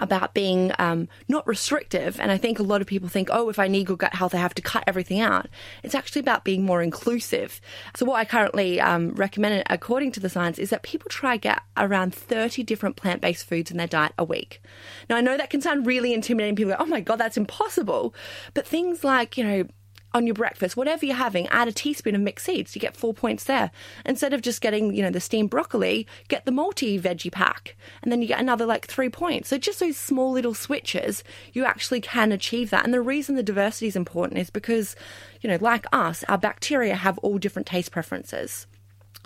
about 0.00 0.34
being 0.34 0.72
um, 0.78 1.08
not 1.28 1.46
restrictive. 1.46 2.18
And 2.18 2.30
I 2.30 2.38
think 2.38 2.58
a 2.58 2.62
lot 2.62 2.80
of 2.80 2.86
people 2.86 3.08
think, 3.08 3.28
oh, 3.30 3.48
if 3.48 3.58
I 3.58 3.68
need 3.68 3.86
good 3.86 3.98
gut 3.98 4.14
health, 4.14 4.34
I 4.34 4.38
have 4.38 4.54
to 4.54 4.62
cut 4.62 4.84
everything 4.86 5.20
out. 5.20 5.48
It's 5.82 5.94
actually 5.94 6.20
about 6.20 6.44
being 6.44 6.64
more 6.64 6.82
inclusive. 6.82 7.60
So, 7.96 8.06
what 8.06 8.16
I 8.16 8.24
currently 8.24 8.80
um, 8.80 9.14
recommend, 9.14 9.62
according 9.68 10.12
to 10.12 10.20
the 10.20 10.28
science, 10.28 10.58
is 10.58 10.70
that 10.70 10.82
people 10.82 11.08
try 11.10 11.36
get 11.36 11.60
around 11.76 12.14
30 12.14 12.62
different 12.62 12.96
plant 12.96 13.20
based 13.20 13.46
foods 13.46 13.70
in 13.70 13.76
their 13.76 13.86
diet 13.86 14.12
a 14.18 14.24
week. 14.24 14.62
Now, 15.08 15.16
I 15.16 15.20
know 15.20 15.36
that 15.36 15.50
can 15.50 15.60
sound 15.60 15.86
really 15.86 16.14
intimidating. 16.14 16.56
People 16.56 16.72
go, 16.72 16.82
oh 16.82 16.86
my 16.86 17.00
God, 17.00 17.16
that's 17.16 17.36
impossible. 17.36 18.14
But 18.54 18.66
things 18.66 19.04
like, 19.04 19.36
you 19.36 19.44
know, 19.44 19.64
on 20.12 20.26
your 20.26 20.34
breakfast, 20.34 20.76
whatever 20.76 21.06
you're 21.06 21.14
having, 21.16 21.46
add 21.48 21.68
a 21.68 21.72
teaspoon 21.72 22.14
of 22.14 22.20
mixed 22.20 22.46
seeds. 22.46 22.74
You 22.74 22.80
get 22.80 22.96
four 22.96 23.14
points 23.14 23.44
there. 23.44 23.70
Instead 24.04 24.32
of 24.32 24.42
just 24.42 24.60
getting, 24.60 24.94
you 24.94 25.02
know, 25.02 25.10
the 25.10 25.20
steamed 25.20 25.50
broccoli, 25.50 26.06
get 26.28 26.44
the 26.44 26.52
multi 26.52 26.98
veggie 26.98 27.32
pack, 27.32 27.76
and 28.02 28.10
then 28.10 28.20
you 28.22 28.28
get 28.28 28.40
another 28.40 28.66
like 28.66 28.86
three 28.86 29.08
points. 29.08 29.48
So 29.48 29.58
just 29.58 29.80
those 29.80 29.96
small 29.96 30.32
little 30.32 30.54
switches, 30.54 31.22
you 31.52 31.64
actually 31.64 32.00
can 32.00 32.32
achieve 32.32 32.70
that. 32.70 32.84
And 32.84 32.92
the 32.92 33.00
reason 33.00 33.36
the 33.36 33.42
diversity 33.42 33.86
is 33.86 33.96
important 33.96 34.40
is 34.40 34.50
because, 34.50 34.96
you 35.40 35.48
know, 35.48 35.58
like 35.60 35.86
us, 35.92 36.24
our 36.28 36.38
bacteria 36.38 36.94
have 36.94 37.18
all 37.18 37.38
different 37.38 37.66
taste 37.66 37.92
preferences. 37.92 38.66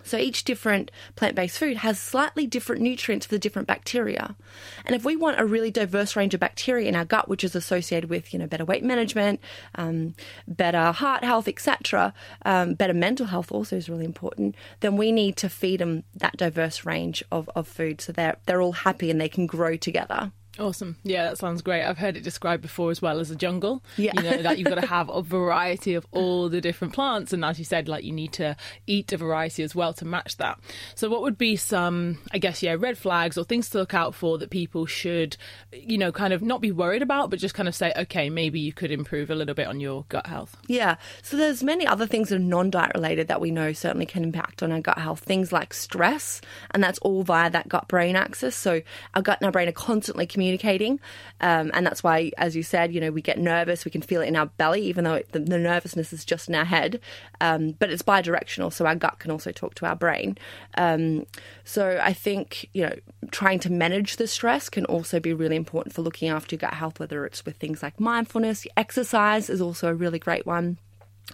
So 0.05 0.17
each 0.17 0.45
different 0.45 0.91
plant 1.17 1.35
based 1.35 1.59
food 1.59 1.79
has 1.79 1.99
slightly 1.99 2.47
different 2.47 2.83
nutrients 2.83 3.27
for 3.27 3.35
the 3.35 3.39
different 3.39 3.67
bacteria. 3.67 4.37
And 4.85 4.95
if 4.95 5.05
we 5.05 5.17
want 5.17 5.41
a 5.41 5.47
really 5.47 5.71
diverse 5.71 6.15
range 6.15 6.35
of 6.35 6.41
bacteria 6.41 6.89
in 6.89 6.95
our 6.95 7.05
gut, 7.05 7.29
which 7.29 7.43
is 7.43 7.57
associated 7.57 8.11
with 8.11 8.33
you 8.33 8.39
know 8.39 8.47
better 8.47 8.65
weight 8.65 8.85
management, 8.85 9.41
um, 9.75 10.15
better 10.47 10.93
heart 10.93 11.25
health, 11.25 11.49
etc., 11.49 12.15
um, 12.45 12.75
better 12.75 12.95
mental 12.95 13.27
health 13.27 13.51
also 13.51 13.77
is 13.77 13.89
really 13.89 14.05
important. 14.05 14.55
Then 14.81 14.97
we 14.97 15.11
need 15.11 15.37
to 15.39 15.49
feed 15.49 15.81
them 15.81 16.05
that 16.15 16.37
diverse 16.37 16.85
range 16.85 17.25
of, 17.33 17.51
of 17.57 17.67
food 17.67 18.01
so 18.01 18.13
they're 18.13 18.37
they're 18.47 18.63
all 18.63 18.73
happy 18.73 19.11
and 19.11 19.21
they 19.21 19.29
can 19.29 19.47
grow 19.47 19.77
together. 19.77 20.33
Awesome. 20.59 20.97
Yeah, 21.03 21.25
that 21.25 21.39
sounds 21.39 21.63
great. 21.63 21.83
I've 21.83 21.99
heard 21.99 22.17
it 22.17 22.23
described 22.23 22.63
before 22.63 22.91
as 22.91 23.03
well 23.03 23.19
as 23.19 23.31
a 23.31 23.37
jungle. 23.37 23.83
Yeah. 23.97 24.13
You 24.17 24.23
know, 24.23 24.43
that 24.43 24.59
you've 24.59 24.69
got 24.69 24.81
to 24.81 24.87
have 24.87 25.09
a 25.09 25.21
variety 25.21 25.95
of 25.95 26.07
all 26.13 26.49
the 26.49 26.61
different 26.61 26.95
plants. 26.95 27.33
And 27.33 27.45
as 27.45 27.59
you 27.59 27.65
said, 27.65 27.89
like 27.89 28.05
you 28.05 28.13
need 28.13 28.33
to 28.35 28.57
eat 28.87 29.13
a 29.13 29.17
variety 29.17 29.63
as 29.65 29.75
well 29.75 29.93
to 29.95 30.05
match 30.05 30.37
that. 30.37 30.61
So, 30.95 31.09
what 31.09 31.23
would 31.23 31.37
be 31.37 31.57
some, 31.57 32.19
I 32.33 32.39
guess, 32.39 32.63
yeah, 32.63 32.77
red 32.79 32.97
flags 32.97 33.37
or 33.37 33.45
things 33.45 33.69
to 33.71 33.79
look 33.79 33.95
out 33.95 34.15
for 34.15 34.39
that 34.39 34.51
people 34.51 34.87
should, 34.87 35.37
you 35.73 35.99
know, 35.99 36.13
kind 36.13 36.33
of 36.33 36.41
not 36.41 36.61
be 36.61 36.71
worried 36.71 37.03
about, 37.03 37.31
but 37.31 37.41
just 37.41 37.55
kind 37.55 37.69
of 37.69 37.75
say, 37.75 37.93
okay, 37.97 38.31
maybe 38.31 38.61
you 38.61 38.73
could 38.73 38.93
improve 38.93 39.31
a 39.31 39.35
little 39.35 39.55
bit 39.55 39.67
on 39.67 39.81
your 39.81 40.05
gut 40.09 40.27
health? 40.27 40.57
Yeah. 40.69 40.97
So, 41.23 41.37
there's 41.37 41.65
many 41.65 41.85
other 41.87 42.07
things 42.07 42.29
that 42.29 42.37
are 42.37 42.39
non 42.39 42.71
diet 42.71 42.93
related 42.95 43.27
that 43.27 43.41
we 43.41 43.51
know 43.51 43.73
certainly 43.73 44.07
can 44.07 44.23
impact 44.23 44.63
on 44.63 44.71
our 44.71 44.81
gut 44.81 44.99
health. 44.99 45.21
Things 45.21 45.51
like 45.53 45.75
stress, 45.75 46.41
and 46.71 46.83
that's 46.83 46.99
all 47.01 47.25
via 47.25 47.51
that 47.51 47.69
gut 47.69 47.89
brain 47.89 48.15
axis. 48.15 48.55
So, 48.55 48.83
our 49.15 49.23
gut 49.23 49.39
and 49.41 49.47
our 49.47 49.53
brain 49.53 49.69
are 49.69 49.73
constantly 49.73 50.27
communicating 50.27 50.44
communicating. 50.45 51.01
Um, 51.41 51.71
and 51.73 51.87
that's 51.87 52.03
why, 52.03 52.31
as 52.37 52.55
you 52.55 52.63
said, 52.63 52.93
you 52.93 53.01
know, 53.01 53.11
we 53.11 53.23
get 53.23 53.39
nervous, 53.39 53.85
we 53.85 53.91
can 53.91 54.03
feel 54.03 54.21
it 54.21 54.27
in 54.27 54.37
our 54.37 54.47
belly, 54.47 54.83
even 54.83 55.05
though 55.05 55.15
it, 55.15 55.33
the, 55.33 55.39
the, 55.39 55.59
nervousness 55.59 56.13
is 56.13 56.25
just 56.25 56.49
in 56.49 56.55
our 56.55 56.65
head. 56.65 57.01
Um, 57.41 57.73
but 57.73 57.91
it's 57.91 58.03
bi 58.03 58.21
directional, 58.21 58.71
so 58.71 58.85
our 58.87 58.95
gut 58.95 59.19
can 59.19 59.31
also 59.31 59.53
talk 59.53 59.75
to 59.77 59.87
our 59.87 59.97
brain. 59.97 60.37
Um, 60.77 61.27
so 61.65 61.99
I 62.03 62.13
think, 62.13 62.69
you 62.75 62.83
know, 62.83 62.95
trying 63.31 63.59
to 63.61 63.73
manage 63.73 64.17
the 64.17 64.27
stress 64.27 64.69
can 64.69 64.85
also 64.85 65.19
be 65.19 65.33
really 65.33 65.57
important 65.57 65.95
for 65.95 66.03
looking 66.03 66.29
after 66.29 66.55
your 66.55 66.61
gut 66.61 66.75
health, 66.75 67.01
whether 67.01 67.25
it's 67.25 67.47
with 67.47 67.57
things 67.57 67.83
like 67.83 67.99
mindfulness, 67.99 68.67
exercise 68.77 69.49
is 69.49 69.61
also 69.61 69.89
a 69.89 69.95
really 69.95 70.19
great 70.19 70.45
one. 70.45 70.77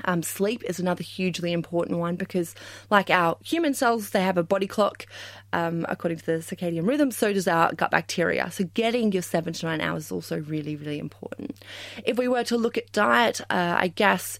Um, 0.04 0.22
sleep 0.22 0.62
is 0.64 0.78
another 0.78 1.02
hugely 1.02 1.52
important 1.52 1.98
one 1.98 2.14
because, 2.14 2.54
like 2.90 3.10
our 3.10 3.36
human 3.42 3.74
cells, 3.74 4.10
they 4.10 4.22
have 4.22 4.38
a 4.38 4.42
body 4.44 4.68
clock 4.68 5.06
um, 5.52 5.86
according 5.88 6.18
to 6.18 6.26
the 6.26 6.32
circadian 6.38 6.86
rhythm. 6.86 7.10
So 7.10 7.32
does 7.32 7.48
our 7.48 7.72
gut 7.74 7.90
bacteria. 7.90 8.50
So 8.50 8.64
getting 8.74 9.12
your 9.12 9.22
seven 9.22 9.52
to 9.52 9.66
nine 9.66 9.80
hours 9.80 10.06
is 10.06 10.12
also 10.12 10.38
really, 10.40 10.76
really 10.76 10.98
important. 10.98 11.62
If 12.04 12.18
we 12.18 12.28
were 12.28 12.44
to 12.44 12.56
look 12.56 12.76
at 12.78 12.92
diet, 12.92 13.40
uh, 13.50 13.76
I 13.78 13.88
guess 13.88 14.38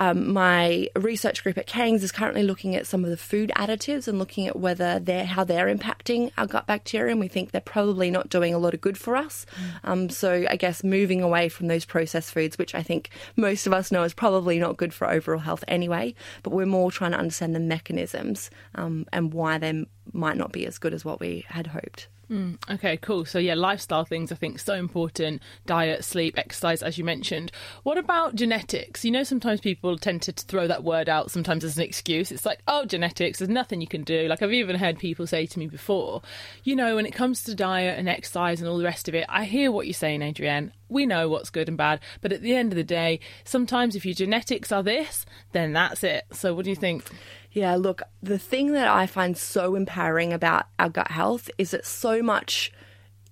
um, 0.00 0.32
my 0.32 0.88
research 0.96 1.42
group 1.42 1.56
at 1.56 1.66
King's 1.66 2.02
is 2.02 2.12
currently 2.12 2.42
looking 2.42 2.74
at 2.74 2.86
some 2.86 3.04
of 3.04 3.10
the 3.10 3.16
food 3.16 3.52
additives 3.56 4.08
and 4.08 4.18
looking 4.18 4.46
at 4.46 4.56
whether 4.56 4.98
they're 4.98 5.24
how 5.24 5.44
they're 5.44 5.74
impacting 5.74 6.30
our 6.36 6.46
gut 6.46 6.66
bacteria, 6.66 7.12
and 7.12 7.20
we 7.20 7.28
think 7.28 7.52
they're 7.52 7.60
probably 7.60 8.10
not 8.10 8.28
doing 8.28 8.52
a 8.52 8.58
lot 8.58 8.74
of 8.74 8.80
good 8.80 8.98
for 8.98 9.16
us. 9.16 9.46
Mm. 9.84 9.90
Um, 9.90 10.08
so 10.10 10.46
I 10.50 10.56
guess 10.56 10.82
moving 10.82 11.22
away 11.22 11.48
from 11.48 11.68
those 11.68 11.84
processed 11.84 12.32
foods, 12.32 12.58
which 12.58 12.74
I 12.74 12.82
think 12.82 13.10
most 13.36 13.66
of 13.66 13.72
us 13.72 13.92
know 13.92 14.02
is 14.02 14.14
probably 14.14 14.58
not 14.58 14.76
good 14.76 14.92
for 14.92 15.08
overall 15.08 15.40
health 15.40 15.64
anyway, 15.68 16.14
but 16.42 16.52
we're 16.52 16.66
more 16.66 16.90
trying 16.90 17.12
to 17.12 17.18
understand 17.18 17.54
the 17.54 17.60
mechanisms 17.60 18.50
um, 18.74 19.06
and 19.12 19.32
why 19.32 19.58
they 19.58 19.86
might 20.12 20.36
not 20.36 20.52
be 20.52 20.66
as 20.66 20.78
good 20.78 20.92
as 20.92 21.04
what 21.04 21.20
we 21.20 21.44
had 21.48 21.68
hoped. 21.68 22.08
Mm, 22.30 22.56
okay, 22.70 22.96
cool. 22.96 23.24
So 23.24 23.38
yeah, 23.38 23.54
lifestyle 23.54 24.04
things 24.04 24.32
I 24.32 24.34
think 24.36 24.58
so 24.58 24.74
important: 24.74 25.42
diet, 25.66 26.04
sleep, 26.04 26.38
exercise, 26.38 26.82
as 26.82 26.96
you 26.96 27.04
mentioned. 27.04 27.52
What 27.82 27.98
about 27.98 28.34
genetics? 28.34 29.04
You 29.04 29.10
know, 29.10 29.24
sometimes 29.24 29.60
people 29.60 29.98
tend 29.98 30.22
to 30.22 30.32
throw 30.32 30.66
that 30.66 30.84
word 30.84 31.08
out 31.08 31.30
sometimes 31.30 31.64
as 31.64 31.76
an 31.76 31.82
excuse. 31.82 32.32
It's 32.32 32.46
like, 32.46 32.60
oh, 32.66 32.86
genetics. 32.86 33.38
There's 33.38 33.48
nothing 33.50 33.80
you 33.80 33.86
can 33.86 34.04
do. 34.04 34.26
Like 34.28 34.42
I've 34.42 34.52
even 34.52 34.76
heard 34.76 34.98
people 34.98 35.26
say 35.26 35.46
to 35.46 35.58
me 35.58 35.66
before, 35.66 36.22
you 36.62 36.74
know, 36.74 36.96
when 36.96 37.06
it 37.06 37.14
comes 37.14 37.42
to 37.44 37.54
diet 37.54 37.98
and 37.98 38.08
exercise 38.08 38.60
and 38.60 38.68
all 38.68 38.78
the 38.78 38.84
rest 38.84 39.08
of 39.08 39.14
it, 39.14 39.26
I 39.28 39.44
hear 39.44 39.70
what 39.70 39.86
you're 39.86 39.94
saying, 39.94 40.22
Adrienne. 40.22 40.72
We 40.88 41.06
know 41.06 41.28
what's 41.28 41.50
good 41.50 41.68
and 41.68 41.78
bad, 41.78 42.00
but 42.20 42.32
at 42.32 42.42
the 42.42 42.54
end 42.54 42.72
of 42.72 42.76
the 42.76 42.84
day, 42.84 43.18
sometimes 43.44 43.96
if 43.96 44.04
your 44.06 44.14
genetics 44.14 44.70
are 44.70 44.82
this, 44.82 45.26
then 45.52 45.72
that's 45.72 46.04
it. 46.04 46.24
So, 46.32 46.54
what 46.54 46.64
do 46.64 46.70
you 46.70 46.76
think? 46.76 47.04
Yeah, 47.54 47.76
look, 47.76 48.02
the 48.20 48.38
thing 48.38 48.72
that 48.72 48.88
I 48.88 49.06
find 49.06 49.36
so 49.36 49.76
empowering 49.76 50.32
about 50.32 50.66
our 50.76 50.88
gut 50.88 51.12
health 51.12 51.48
is 51.56 51.70
that 51.70 51.86
so 51.86 52.20
much 52.20 52.72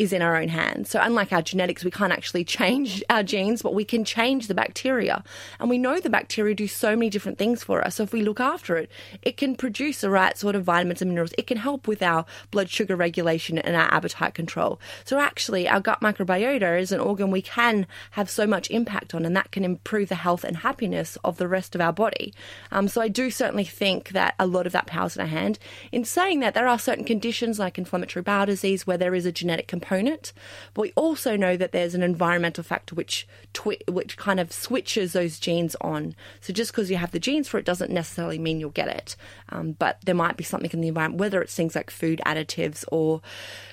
is 0.03 0.13
in 0.13 0.21
our 0.21 0.37
own 0.37 0.49
hands. 0.49 0.91
So, 0.91 1.01
unlike 1.01 1.33
our 1.33 1.43
genetics, 1.43 1.85
we 1.85 1.91
can't 1.91 2.13
actually 2.13 2.45
change 2.45 3.03
our 3.09 3.23
genes, 3.23 3.63
but 3.63 3.73
we 3.73 3.85
can 3.85 4.05
change 4.05 4.49
the 4.49 4.55
bacteria. 4.55 5.23
And 5.61 5.71
we 5.71 5.79
know 5.79 6.01
the 6.01 6.11
bacteria 6.11 6.55
do 6.55 6.67
so 6.67 6.97
many 6.97 7.09
different 7.09 7.39
things 7.39 7.63
for 7.63 7.85
us. 7.85 7.95
So, 7.95 8.03
if 8.03 8.13
we 8.13 8.23
look 8.23 8.41
after 8.41 8.77
it, 8.77 8.91
it 9.23 9.37
can 9.37 9.55
produce 9.55 10.01
the 10.01 10.11
right 10.11 10.37
sort 10.37 10.57
of 10.57 10.65
vitamins 10.65 11.01
and 11.01 11.11
minerals. 11.11 11.33
It 11.39 11.47
can 11.47 11.57
help 11.57 11.87
with 11.87 12.03
our 12.03 12.25
blood 12.51 12.69
sugar 12.69 12.97
regulation 12.97 13.59
and 13.59 13.77
our 13.77 13.95
appetite 13.95 14.35
control. 14.35 14.81
So, 15.05 15.21
actually, 15.21 15.69
our 15.69 15.81
gut 15.81 16.01
microbiota 16.01 16.81
is 16.81 16.91
an 16.91 17.01
organ 17.01 17.31
we 17.31 17.43
can 17.43 17.87
have 18.13 18.29
so 18.29 18.47
much 18.47 18.71
impact 18.71 19.15
on, 19.15 19.25
and 19.25 19.37
that 19.37 19.53
can 19.53 19.65
improve 19.65 20.09
the 20.09 20.17
health 20.17 20.43
and 20.43 20.59
happiness 20.59 21.17
of 21.23 21.37
the 21.37 21.49
rest 21.49 21.75
of 21.75 21.81
our 21.81 21.93
body. 21.93 22.35
Um, 22.73 22.89
so, 22.89 23.01
I 23.01 23.09
do 23.09 23.31
certainly 23.31 23.65
think 23.65 24.11
that 24.11 24.35
a 24.41 24.47
lot 24.47 24.67
of 24.67 24.73
that 24.73 24.87
power's 24.87 25.17
in 25.17 25.23
our 25.23 25.29
hand. 25.29 25.61
In 25.93 26.05
saying 26.05 26.41
that, 26.41 26.55
there 26.55 26.67
are 26.67 26.79
certain 26.79 27.05
conditions 27.05 27.61
like 27.61 27.79
inflammatory 27.79 28.23
bowel 28.23 28.47
disease 28.47 28.85
where 28.85 28.99
there 28.99 29.15
is 29.15 29.27
a 29.27 29.33
genetic 29.33 29.69
component 29.69 29.92
component. 29.93 30.33
But 30.75 30.83
we 30.83 30.93
also 30.97 31.37
know 31.37 31.57
that 31.57 31.73
there's 31.73 31.95
an 31.95 32.03
environmental 32.03 32.65
factor 32.65 32.95
which 32.95 33.27
twi- 33.53 33.79
which 33.89 34.17
kind 34.17 34.41
of 34.41 34.53
switches 34.53 35.13
those 35.13 35.39
genes 35.39 35.77
on. 35.81 36.15
So 36.41 36.53
just 36.53 36.73
because 36.73 36.91
you 36.91 36.97
have 36.97 37.11
the 37.11 37.21
genes 37.21 37.49
for 37.49 37.59
it 37.59 37.65
doesn't 37.65 37.91
necessarily 37.91 38.39
mean 38.39 38.61
you'll 38.61 38.71
get 38.71 38.89
it. 38.89 39.17
Um, 39.51 39.73
but 39.73 39.99
there 40.05 40.15
might 40.15 40.37
be 40.37 40.45
something 40.45 40.71
in 40.73 40.81
the 40.81 40.89
environment, 40.89 41.21
whether 41.21 41.43
it's 41.43 41.55
things 41.55 41.75
like 41.75 41.91
food 41.91 42.21
additives 42.27 42.85
or 42.91 43.21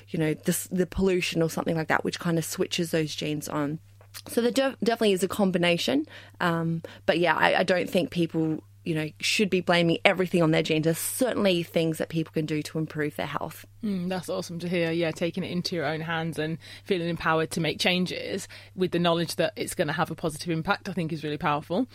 you 0.09 0.19
know 0.19 0.33
the, 0.33 0.67
the 0.71 0.85
pollution 0.85 1.41
or 1.41 1.49
something 1.49 1.75
like 1.75 1.88
that, 1.88 2.03
which 2.03 2.19
kind 2.19 2.38
of 2.38 2.45
switches 2.45 2.91
those 2.91 3.15
genes 3.15 3.47
on. 3.47 3.79
So 4.27 4.41
there 4.41 4.51
def- 4.51 4.79
definitely 4.83 5.13
is 5.13 5.23
a 5.23 5.27
combination. 5.27 6.05
Um, 6.41 6.81
but 7.05 7.19
yeah, 7.19 7.35
I, 7.35 7.59
I 7.59 7.63
don't 7.63 7.89
think 7.89 8.09
people 8.09 8.63
you 8.89 8.95
know, 8.95 9.09
should 9.19 9.51
be 9.51 9.61
blaming 9.61 9.99
everything 10.03 10.41
on 10.41 10.49
their 10.49 10.63
gender. 10.63 10.95
Certainly 10.95 11.61
things 11.63 11.99
that 11.99 12.09
people 12.09 12.33
can 12.33 12.47
do 12.47 12.63
to 12.63 12.79
improve 12.79 13.15
their 13.17 13.27
health. 13.27 13.65
Mm, 13.83 14.09
that's 14.09 14.27
awesome 14.27 14.59
to 14.59 14.67
hear. 14.67 14.91
Yeah, 14.91 15.12
taking 15.12 15.43
it 15.43 15.51
into 15.51 15.75
your 15.75 15.86
own 15.86 16.01
hands 16.01 16.38
and 16.38 16.57
feeling 16.83 17.07
empowered 17.07 17.51
to 17.51 17.62
make 17.62 17.79
changes 17.79 18.48
with 18.75 18.91
the 18.91 19.00
knowledge 19.00 19.38
that 19.38 19.53
it's 19.55 19.74
going 19.74 19.88
to 19.88 19.93
have 19.93 20.12
a 20.12 20.15
positive 20.15 20.50
impact, 20.50 20.89
I 20.89 20.93
think 20.93 21.13
is 21.13 21.24
really 21.24 21.38
powerful. 21.38 21.88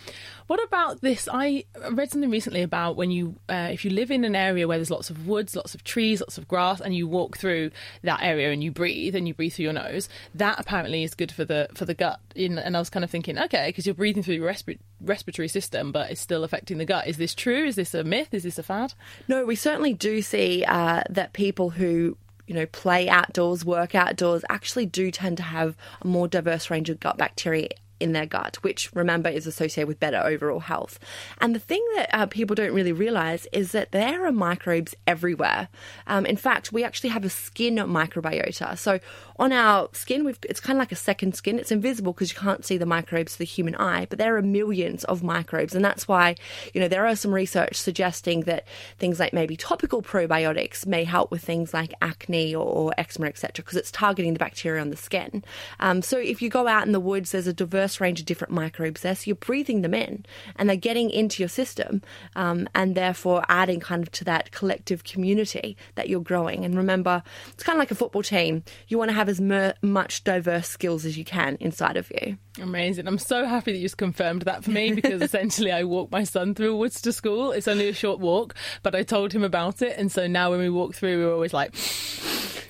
What 0.46 0.62
about 0.64 1.02
this? 1.02 1.28
I 1.30 1.64
read 1.90 2.10
something 2.10 2.30
recently 2.30 2.62
about 2.62 2.96
when 2.96 3.10
you, 3.10 3.36
uh, 3.48 3.68
if 3.70 3.84
you 3.84 3.90
live 3.90 4.10
in 4.10 4.24
an 4.24 4.34
area 4.34 4.66
where 4.66 4.78
there's 4.78 4.90
lots 4.90 5.10
of 5.10 5.26
woods, 5.26 5.54
lots 5.54 5.74
of 5.74 5.84
trees, 5.84 6.20
lots 6.20 6.38
of 6.38 6.48
grass, 6.48 6.80
and 6.80 6.96
you 6.96 7.06
walk 7.06 7.36
through 7.36 7.70
that 8.02 8.22
area 8.22 8.50
and 8.50 8.64
you 8.64 8.70
breathe 8.70 9.14
and 9.14 9.28
you 9.28 9.34
breathe 9.34 9.52
through 9.52 9.64
your 9.64 9.72
nose, 9.74 10.08
that 10.34 10.58
apparently 10.58 11.02
is 11.02 11.14
good 11.14 11.32
for 11.32 11.44
the 11.44 11.68
for 11.74 11.84
the 11.84 11.94
gut. 11.94 12.20
and 12.36 12.76
I 12.76 12.78
was 12.78 12.90
kind 12.90 13.04
of 13.04 13.10
thinking, 13.10 13.38
okay, 13.38 13.68
because 13.68 13.86
you're 13.86 13.94
breathing 13.94 14.22
through 14.22 14.36
your 14.36 14.50
respi- 14.50 14.78
respiratory 15.00 15.48
system, 15.48 15.92
but 15.92 16.10
it's 16.10 16.20
still 16.20 16.44
affecting 16.44 16.78
the 16.78 16.84
gut. 16.84 17.06
Is 17.06 17.18
this 17.18 17.34
true? 17.34 17.64
Is 17.64 17.76
this 17.76 17.94
a 17.94 18.04
myth? 18.04 18.32
Is 18.32 18.42
this 18.42 18.58
a 18.58 18.62
fad? 18.62 18.94
No, 19.28 19.44
we 19.44 19.54
certainly 19.54 19.92
do 19.92 20.22
see 20.22 20.64
uh, 20.66 21.02
that 21.10 21.32
people 21.32 21.70
who 21.74 22.16
you 22.46 22.54
know 22.54 22.66
play 22.66 23.08
outdoors, 23.08 23.64
work 23.64 23.94
outdoors, 23.94 24.44
actually 24.48 24.86
do 24.86 25.10
tend 25.10 25.36
to 25.38 25.42
have 25.42 25.76
a 26.02 26.06
more 26.06 26.28
diverse 26.28 26.70
range 26.70 26.90
of 26.90 27.00
gut 27.00 27.16
bacteria 27.16 27.68
in 28.04 28.12
their 28.12 28.26
gut, 28.26 28.56
which 28.56 28.94
remember 28.94 29.30
is 29.30 29.46
associated 29.46 29.88
with 29.88 29.98
better 29.98 30.20
overall 30.22 30.60
health. 30.60 30.98
And 31.40 31.54
the 31.54 31.58
thing 31.58 31.82
that 31.96 32.10
uh, 32.12 32.26
people 32.26 32.54
don't 32.54 32.74
really 32.74 32.92
realize 32.92 33.48
is 33.50 33.72
that 33.72 33.92
there 33.92 34.26
are 34.26 34.30
microbes 34.30 34.94
everywhere. 35.06 35.68
Um, 36.06 36.26
in 36.26 36.36
fact, 36.36 36.70
we 36.70 36.84
actually 36.84 37.08
have 37.10 37.24
a 37.24 37.30
skin 37.30 37.76
microbiota. 37.76 38.76
So 38.76 39.00
on 39.38 39.52
our 39.52 39.88
skin, 39.92 40.32
it's 40.42 40.60
kind 40.60 40.76
of 40.76 40.80
like 40.80 40.92
a 40.92 40.96
second 40.96 41.34
skin. 41.34 41.58
It's 41.58 41.72
invisible 41.72 42.12
because 42.12 42.30
you 42.30 42.38
can't 42.38 42.64
see 42.64 42.76
the 42.76 42.86
microbes 42.86 43.32
to 43.32 43.38
the 43.38 43.46
human 43.46 43.74
eye, 43.76 44.06
but 44.10 44.18
there 44.18 44.36
are 44.36 44.42
millions 44.42 45.04
of 45.04 45.22
microbes. 45.22 45.74
And 45.74 45.82
that's 45.82 46.06
why, 46.06 46.36
you 46.74 46.80
know, 46.80 46.88
there 46.88 47.06
are 47.06 47.16
some 47.16 47.32
research 47.32 47.76
suggesting 47.76 48.42
that 48.42 48.66
things 48.98 49.18
like 49.18 49.32
maybe 49.32 49.56
topical 49.56 50.02
probiotics 50.02 50.86
may 50.86 51.04
help 51.04 51.30
with 51.30 51.42
things 51.42 51.72
like 51.72 51.94
acne 52.02 52.54
or, 52.54 52.66
or 52.66 52.92
eczema, 52.98 53.28
etc., 53.28 53.64
because 53.64 53.78
it's 53.78 53.90
targeting 53.90 54.34
the 54.34 54.38
bacteria 54.38 54.82
on 54.82 54.90
the 54.90 54.96
skin. 54.96 55.42
Um, 55.80 56.02
so 56.02 56.18
if 56.18 56.42
you 56.42 56.50
go 56.50 56.68
out 56.68 56.84
in 56.84 56.92
the 56.92 57.00
woods, 57.00 57.32
there's 57.32 57.46
a 57.46 57.54
diverse 57.54 57.93
range 58.00 58.20
of 58.20 58.26
different 58.26 58.52
microbes 58.52 59.00
there. 59.00 59.16
So 59.16 59.24
you're 59.26 59.36
breathing 59.36 59.82
them 59.82 59.94
in 59.94 60.24
and 60.56 60.68
they're 60.68 60.76
getting 60.76 61.10
into 61.10 61.42
your 61.42 61.48
system 61.48 62.02
um, 62.36 62.68
and 62.74 62.94
therefore 62.94 63.44
adding 63.48 63.80
kind 63.80 64.02
of 64.02 64.12
to 64.12 64.24
that 64.24 64.52
collective 64.52 65.02
community 65.02 65.76
that 65.96 66.08
you're 66.08 66.20
growing. 66.20 66.64
And 66.64 66.76
remember, 66.76 67.22
it's 67.52 67.64
kind 67.64 67.76
of 67.76 67.80
like 67.80 67.90
a 67.90 67.96
football 67.96 68.22
team. 68.22 68.62
You 68.86 68.96
want 68.96 69.08
to 69.08 69.14
have 69.14 69.24
have 69.24 69.30
as 69.30 69.40
mer- 69.40 69.74
much 69.80 70.22
diverse 70.22 70.68
skills 70.68 71.06
as 71.06 71.16
you 71.16 71.24
can 71.24 71.56
inside 71.58 71.96
of 71.96 72.10
you. 72.10 72.36
Amazing. 72.60 73.08
I'm 73.08 73.18
so 73.18 73.46
happy 73.46 73.72
that 73.72 73.78
you 73.78 73.84
just 73.84 73.96
confirmed 73.96 74.42
that 74.42 74.62
for 74.62 74.70
me 74.70 74.92
because 74.94 75.22
essentially 75.22 75.72
I 75.72 75.84
walk 75.84 76.10
my 76.10 76.24
son 76.24 76.54
through 76.54 76.76
woods 76.76 77.00
to 77.02 77.12
school. 77.12 77.52
It's 77.52 77.66
only 77.66 77.88
a 77.88 77.94
short 77.94 78.20
walk, 78.20 78.54
but 78.82 78.94
I 78.94 79.02
told 79.02 79.32
him 79.32 79.42
about 79.42 79.80
it. 79.80 79.96
And 79.96 80.12
so 80.12 80.26
now 80.26 80.50
when 80.50 80.60
we 80.60 80.68
walk 80.68 80.94
through, 80.94 81.24
we're 81.24 81.32
always 81.32 81.54
like, 81.54 81.74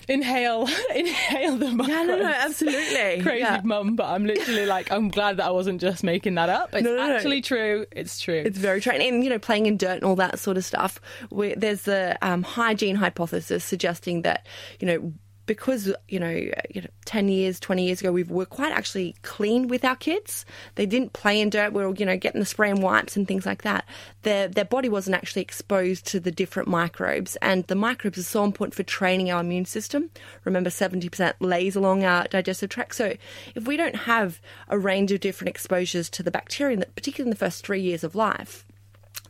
inhale, 0.07 0.67
inhale 0.95 1.57
the 1.57 1.71
microbes. 1.71 1.89
Yeah, 1.89 2.03
no, 2.03 2.17
no, 2.19 2.25
absolutely. 2.25 3.21
Crazy 3.21 3.41
yeah. 3.41 3.61
mum, 3.63 3.95
but 3.95 4.05
I'm 4.05 4.25
literally 4.25 4.65
like, 4.65 4.91
I'm 4.91 5.09
glad 5.15 5.37
that 5.37 5.45
I 5.47 5.49
wasn't 5.49 5.81
just 5.81 6.03
making 6.03 6.35
that 6.35 6.49
up. 6.49 6.73
It's 6.73 6.83
no, 6.83 6.95
no, 6.95 7.15
actually 7.15 7.37
no. 7.37 7.41
true. 7.41 7.85
It's 7.91 8.19
true. 8.19 8.43
It's 8.45 8.59
very 8.59 8.79
true. 8.81 8.93
And, 8.93 9.23
you 9.23 9.29
know, 9.31 9.39
playing 9.39 9.65
in 9.65 9.77
dirt 9.77 9.95
and 9.95 10.03
all 10.03 10.15
that 10.17 10.37
sort 10.37 10.57
of 10.57 10.63
stuff, 10.65 11.01
there's 11.31 11.81
the 11.81 12.17
um, 12.21 12.43
hygiene 12.43 12.95
hypothesis 12.95 13.63
suggesting 13.63 14.21
that, 14.21 14.45
you 14.79 14.87
know, 14.87 15.13
because 15.45 15.93
you 16.07 16.19
know, 16.19 16.29
you 16.29 16.81
know, 16.81 16.87
ten 17.05 17.27
years, 17.27 17.59
twenty 17.59 17.85
years 17.85 18.01
ago, 18.01 18.11
we 18.11 18.23
were 18.23 18.45
quite 18.45 18.71
actually 18.71 19.15
clean 19.21 19.67
with 19.67 19.85
our 19.85 19.95
kids. 19.95 20.45
They 20.75 20.85
didn't 20.85 21.13
play 21.13 21.39
in 21.39 21.49
dirt. 21.49 21.73
We 21.73 21.85
were, 21.85 21.93
you 21.95 22.05
know, 22.05 22.17
getting 22.17 22.39
the 22.39 22.45
spray 22.45 22.69
and 22.69 22.81
wipes 22.81 23.15
and 23.15 23.27
things 23.27 23.45
like 23.45 23.63
that. 23.63 23.85
Their 24.23 24.47
their 24.47 24.65
body 24.65 24.89
wasn't 24.89 25.15
actually 25.15 25.43
exposed 25.43 26.05
to 26.07 26.19
the 26.19 26.31
different 26.31 26.67
microbes, 26.67 27.35
and 27.37 27.65
the 27.67 27.75
microbes 27.75 28.17
are 28.17 28.23
so 28.23 28.43
important 28.43 28.75
for 28.75 28.83
training 28.83 29.31
our 29.31 29.41
immune 29.41 29.65
system. 29.65 30.09
Remember, 30.43 30.69
seventy 30.69 31.09
percent 31.09 31.35
lays 31.41 31.75
along 31.75 32.03
our 32.03 32.25
digestive 32.27 32.69
tract. 32.69 32.95
So, 32.95 33.15
if 33.55 33.67
we 33.67 33.77
don't 33.77 33.95
have 33.95 34.41
a 34.67 34.77
range 34.77 35.11
of 35.11 35.19
different 35.19 35.49
exposures 35.49 36.09
to 36.11 36.23
the 36.23 36.31
bacteria, 36.31 36.77
particularly 36.95 37.27
in 37.27 37.31
the 37.31 37.35
first 37.35 37.65
three 37.65 37.81
years 37.81 38.03
of 38.03 38.15
life, 38.15 38.65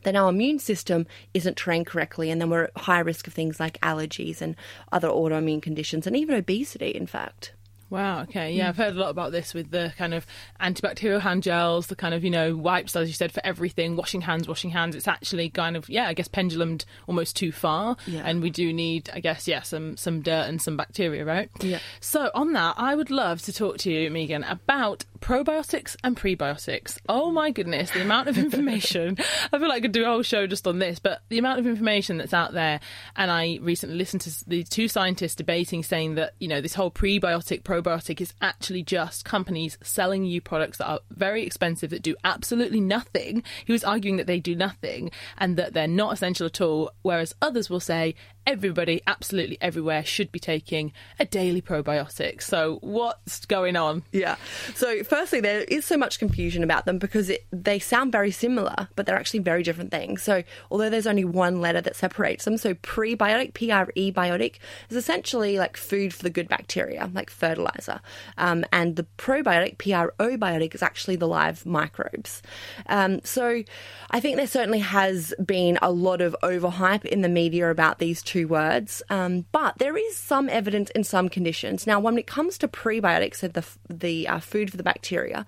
then 0.05 0.15
our 0.15 0.29
immune 0.29 0.59
system 0.59 1.05
isn't 1.33 1.57
trained 1.57 1.87
correctly, 1.87 2.31
and 2.31 2.39
then 2.39 2.49
we're 2.49 2.65
at 2.65 2.77
high 2.77 2.99
risk 2.99 3.27
of 3.27 3.33
things 3.33 3.59
like 3.59 3.79
allergies 3.81 4.41
and 4.41 4.55
other 4.91 5.09
autoimmune 5.09 5.61
conditions, 5.61 6.07
and 6.07 6.15
even 6.15 6.35
obesity, 6.35 6.91
in 6.91 7.07
fact. 7.07 7.51
Wow. 7.89 8.21
Okay. 8.23 8.51
Yeah, 8.53 8.65
mm. 8.65 8.69
I've 8.69 8.77
heard 8.77 8.95
a 8.95 8.99
lot 8.99 9.09
about 9.09 9.31
this 9.31 9.53
with 9.53 9.69
the 9.69 9.93
kind 9.97 10.13
of 10.13 10.25
antibacterial 10.59 11.21
hand 11.21 11.43
gels, 11.43 11.87
the 11.87 11.95
kind 11.95 12.13
of 12.13 12.23
you 12.23 12.29
know 12.29 12.55
wipes, 12.55 12.95
as 12.95 13.07
you 13.07 13.13
said, 13.13 13.31
for 13.31 13.45
everything, 13.45 13.95
washing 13.95 14.21
hands, 14.21 14.47
washing 14.47 14.71
hands. 14.71 14.95
It's 14.95 15.07
actually 15.07 15.49
kind 15.49 15.77
of 15.77 15.87
yeah, 15.87 16.07
I 16.07 16.13
guess 16.13 16.27
pendulumed 16.27 16.85
almost 17.07 17.35
too 17.35 17.51
far, 17.51 17.95
yeah. 18.07 18.23
and 18.25 18.41
we 18.41 18.49
do 18.49 18.73
need, 18.73 19.09
I 19.13 19.19
guess, 19.19 19.47
yeah, 19.47 19.61
some 19.61 19.97
some 19.97 20.21
dirt 20.21 20.49
and 20.49 20.61
some 20.61 20.77
bacteria, 20.77 21.25
right? 21.25 21.49
Yeah. 21.61 21.79
So 21.99 22.31
on 22.33 22.53
that, 22.53 22.75
I 22.77 22.95
would 22.95 23.11
love 23.11 23.41
to 23.43 23.53
talk 23.53 23.77
to 23.79 23.91
you, 23.91 24.09
Megan, 24.09 24.43
about 24.43 25.05
probiotics 25.25 25.95
and 26.03 26.15
prebiotics. 26.15 26.99
Oh 27.09 27.31
my 27.31 27.49
goodness, 27.49 27.89
the 27.89 28.03
amount 28.03 28.27
of 28.27 28.37
information. 28.45 29.17
I 29.51 29.57
feel 29.57 29.67
like 29.67 29.77
I 29.77 29.81
could 29.81 29.91
do 29.91 30.03
a 30.03 30.07
whole 30.07 30.21
show 30.21 30.45
just 30.45 30.67
on 30.67 30.77
this, 30.77 30.99
but 30.99 31.23
the 31.29 31.39
amount 31.39 31.57
of 31.57 31.65
information 31.65 32.17
that's 32.17 32.33
out 32.33 32.53
there. 32.53 32.79
And 33.15 33.31
I 33.31 33.57
recently 33.59 33.95
listened 33.95 34.21
to 34.21 34.47
the 34.47 34.63
two 34.63 34.87
scientists 34.87 35.33
debating, 35.33 35.81
saying 35.81 36.13
that 36.15 36.33
you 36.37 36.47
know 36.47 36.61
this 36.61 36.75
whole 36.75 36.91
prebiotic 36.91 37.63
probiotic 37.63 38.21
is 38.21 38.35
actually 38.39 38.83
just 38.83 39.25
companies 39.25 39.79
selling 39.81 40.25
you 40.25 40.41
products 40.41 40.77
that 40.77 40.87
are 40.87 40.99
very 41.09 41.43
expensive 41.43 41.89
that 41.89 42.03
do 42.03 42.15
absolutely 42.23 42.79
nothing. 42.79 43.41
He 43.65 43.73
was 43.73 43.83
arguing 43.83 44.17
that 44.17 44.27
they 44.27 44.39
do 44.39 44.55
nothing 44.55 45.09
and 45.39 45.57
that 45.57 45.73
they're 45.73 45.87
not 45.87 46.13
essential 46.13 46.45
at 46.45 46.61
all, 46.61 46.91
whereas 47.01 47.33
others 47.41 47.67
will 47.67 47.79
say 47.79 48.13
everybody, 48.45 49.01
absolutely 49.07 49.57
everywhere, 49.61 50.03
should 50.05 50.31
be 50.31 50.39
taking 50.39 50.91
a 51.19 51.25
daily 51.25 51.61
probiotic. 51.61 52.41
So, 52.41 52.79
what's 52.81 53.45
going 53.45 53.75
on? 53.75 54.03
Yeah. 54.11 54.35
So, 54.73 55.03
firstly, 55.03 55.39
there 55.39 55.61
is 55.61 55.85
so 55.85 55.97
much 55.97 56.19
confusion 56.19 56.63
about 56.63 56.85
them 56.85 56.97
because 56.97 57.29
it, 57.29 57.45
they 57.51 57.79
sound 57.79 58.11
very 58.11 58.31
similar, 58.31 58.87
but 58.95 59.05
they're 59.05 59.17
actually 59.17 59.39
very 59.39 59.63
different 59.63 59.91
things. 59.91 60.21
So, 60.21 60.43
although 60.69 60.89
there's 60.89 61.07
only 61.07 61.25
one 61.25 61.61
letter 61.61 61.81
that 61.81 61.95
separates 61.95 62.45
them, 62.45 62.57
so 62.57 62.73
prebiotic, 62.75 63.53
P 63.53 63.71
R 63.71 63.89
E 63.95 64.11
biotic, 64.11 64.57
is 64.89 64.97
essentially 64.97 65.57
like 65.57 65.77
food 65.77 66.13
for 66.13 66.23
the 66.23 66.29
good 66.29 66.47
bacteria, 66.47 67.09
like 67.13 67.29
fertilizer. 67.29 68.01
Um, 68.37 68.65
and 68.71 68.95
the 68.95 69.05
probiotic, 69.17 69.77
P 69.77 69.93
R 69.93 70.13
O 70.19 70.37
biotic, 70.37 70.75
is 70.75 70.83
actually 70.83 71.15
the 71.15 71.27
live 71.27 71.65
microbes. 71.65 72.41
Um, 72.87 73.21
so, 73.23 73.63
I 74.11 74.19
think 74.19 74.37
there 74.37 74.47
certainly 74.47 74.79
has 74.79 75.33
been 75.43 75.79
a 75.81 75.91
lot 75.91 76.21
of 76.21 76.35
overhype 76.43 77.05
in 77.05 77.21
the 77.21 77.29
media 77.29 77.71
about 77.71 77.99
these 77.99 78.21
two 78.21 78.34
two 78.35 78.49
words, 78.49 79.01
um, 79.09 79.45
but 79.53 79.77
there 79.77 79.95
is 79.95 80.17
some 80.17 80.49
evidence 80.49 80.89
in 80.89 81.05
some 81.05 81.29
conditions. 81.29 81.87
Now, 81.87 82.01
when 82.01 82.17
it 82.17 82.27
comes 82.27 82.57
to 82.57 82.67
prebiotics, 82.67 83.37
so 83.37 83.47
the 83.47 83.65
the 83.89 84.27
uh, 84.27 84.39
food 84.39 84.69
for 84.69 84.75
the 84.75 84.83
bacteria, 84.83 85.45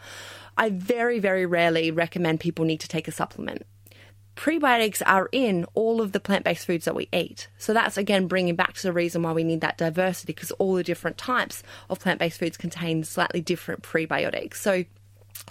I 0.58 0.70
very 0.70 1.20
very 1.20 1.46
rarely 1.46 1.92
recommend 1.92 2.40
people 2.40 2.64
need 2.64 2.80
to 2.80 2.88
take 2.88 3.10
a 3.10 3.12
supplement. 3.12 3.66
Prebiotics 4.38 5.02
are 5.06 5.28
in 5.34 5.66
all 5.74 6.00
of 6.00 6.14
the 6.14 6.22
plant 6.22 6.46
based 6.46 6.66
foods 6.66 6.86
that 6.86 6.96
we 6.96 7.10
eat. 7.12 7.50
So 7.58 7.74
that's 7.74 7.98
again 7.98 8.28
bringing 8.28 8.56
back 8.56 8.76
to 8.76 8.84
the 8.84 8.94
reason 8.94 9.22
why 9.22 9.34
we 9.34 9.44
need 9.44 9.62
that 9.62 9.78
diversity 9.78 10.32
because 10.32 10.52
all 10.52 10.76
the 10.76 10.84
different 10.84 11.18
types 11.18 11.64
of 11.90 12.00
plant 12.00 12.20
based 12.20 12.40
foods 12.40 12.56
contain 12.56 13.04
slightly 13.04 13.42
different 13.42 13.84
prebiotics. 13.84 14.56
So 14.56 14.86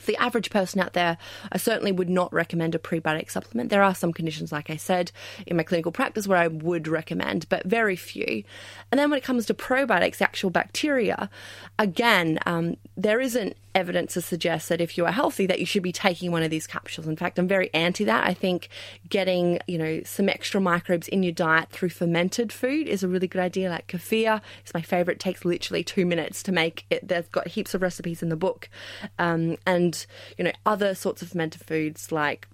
the 0.06 0.16
average 0.16 0.50
person 0.50 0.80
out 0.80 0.92
there, 0.92 1.18
I 1.50 1.58
certainly 1.58 1.92
would 1.92 2.08
not 2.08 2.32
recommend 2.32 2.74
a 2.74 2.78
prebiotic 2.78 3.30
supplement. 3.30 3.70
There 3.70 3.82
are 3.82 3.94
some 3.94 4.12
conditions, 4.12 4.52
like 4.52 4.70
I 4.70 4.76
said, 4.76 5.12
in 5.46 5.56
my 5.56 5.62
clinical 5.62 5.92
practice 5.92 6.26
where 6.26 6.38
I 6.38 6.48
would 6.48 6.88
recommend, 6.88 7.48
but 7.48 7.64
very 7.64 7.96
few. 7.96 8.44
And 8.90 8.98
then 8.98 9.10
when 9.10 9.18
it 9.18 9.24
comes 9.24 9.46
to 9.46 9.54
probiotics, 9.54 10.18
the 10.18 10.24
actual 10.24 10.50
bacteria, 10.50 11.30
again, 11.78 12.38
um, 12.46 12.76
there 12.96 13.20
isn't 13.20 13.56
evidence 13.76 14.14
to 14.14 14.22
suggest 14.22 14.70
that 14.70 14.80
if 14.80 14.96
you 14.96 15.04
are 15.04 15.12
healthy 15.12 15.46
that 15.46 15.60
you 15.60 15.66
should 15.66 15.82
be 15.82 15.92
taking 15.92 16.32
one 16.32 16.42
of 16.42 16.50
these 16.50 16.66
capsules. 16.66 17.06
In 17.06 17.14
fact, 17.14 17.38
I'm 17.38 17.46
very 17.46 17.72
anti 17.74 18.04
that. 18.04 18.26
I 18.26 18.32
think 18.32 18.70
getting, 19.08 19.60
you 19.68 19.76
know, 19.76 20.00
some 20.02 20.30
extra 20.30 20.60
microbes 20.60 21.06
in 21.08 21.22
your 21.22 21.32
diet 21.32 21.68
through 21.70 21.90
fermented 21.90 22.52
food 22.52 22.88
is 22.88 23.02
a 23.02 23.08
really 23.08 23.28
good 23.28 23.42
idea. 23.42 23.68
Like 23.68 23.86
kefir 23.86 24.40
is 24.64 24.72
my 24.72 24.80
favorite. 24.80 25.16
It 25.16 25.20
takes 25.20 25.44
literally 25.44 25.84
two 25.84 26.06
minutes 26.06 26.42
to 26.44 26.52
make 26.52 26.86
it. 26.90 27.06
There's 27.06 27.28
got 27.28 27.48
heaps 27.48 27.74
of 27.74 27.82
recipes 27.82 28.22
in 28.22 28.30
the 28.30 28.36
book. 28.36 28.70
Um, 29.18 29.58
and, 29.66 30.06
you 30.38 30.44
know, 30.44 30.52
other 30.64 30.94
sorts 30.94 31.20
of 31.20 31.28
fermented 31.28 31.62
foods 31.62 32.10
like 32.10 32.48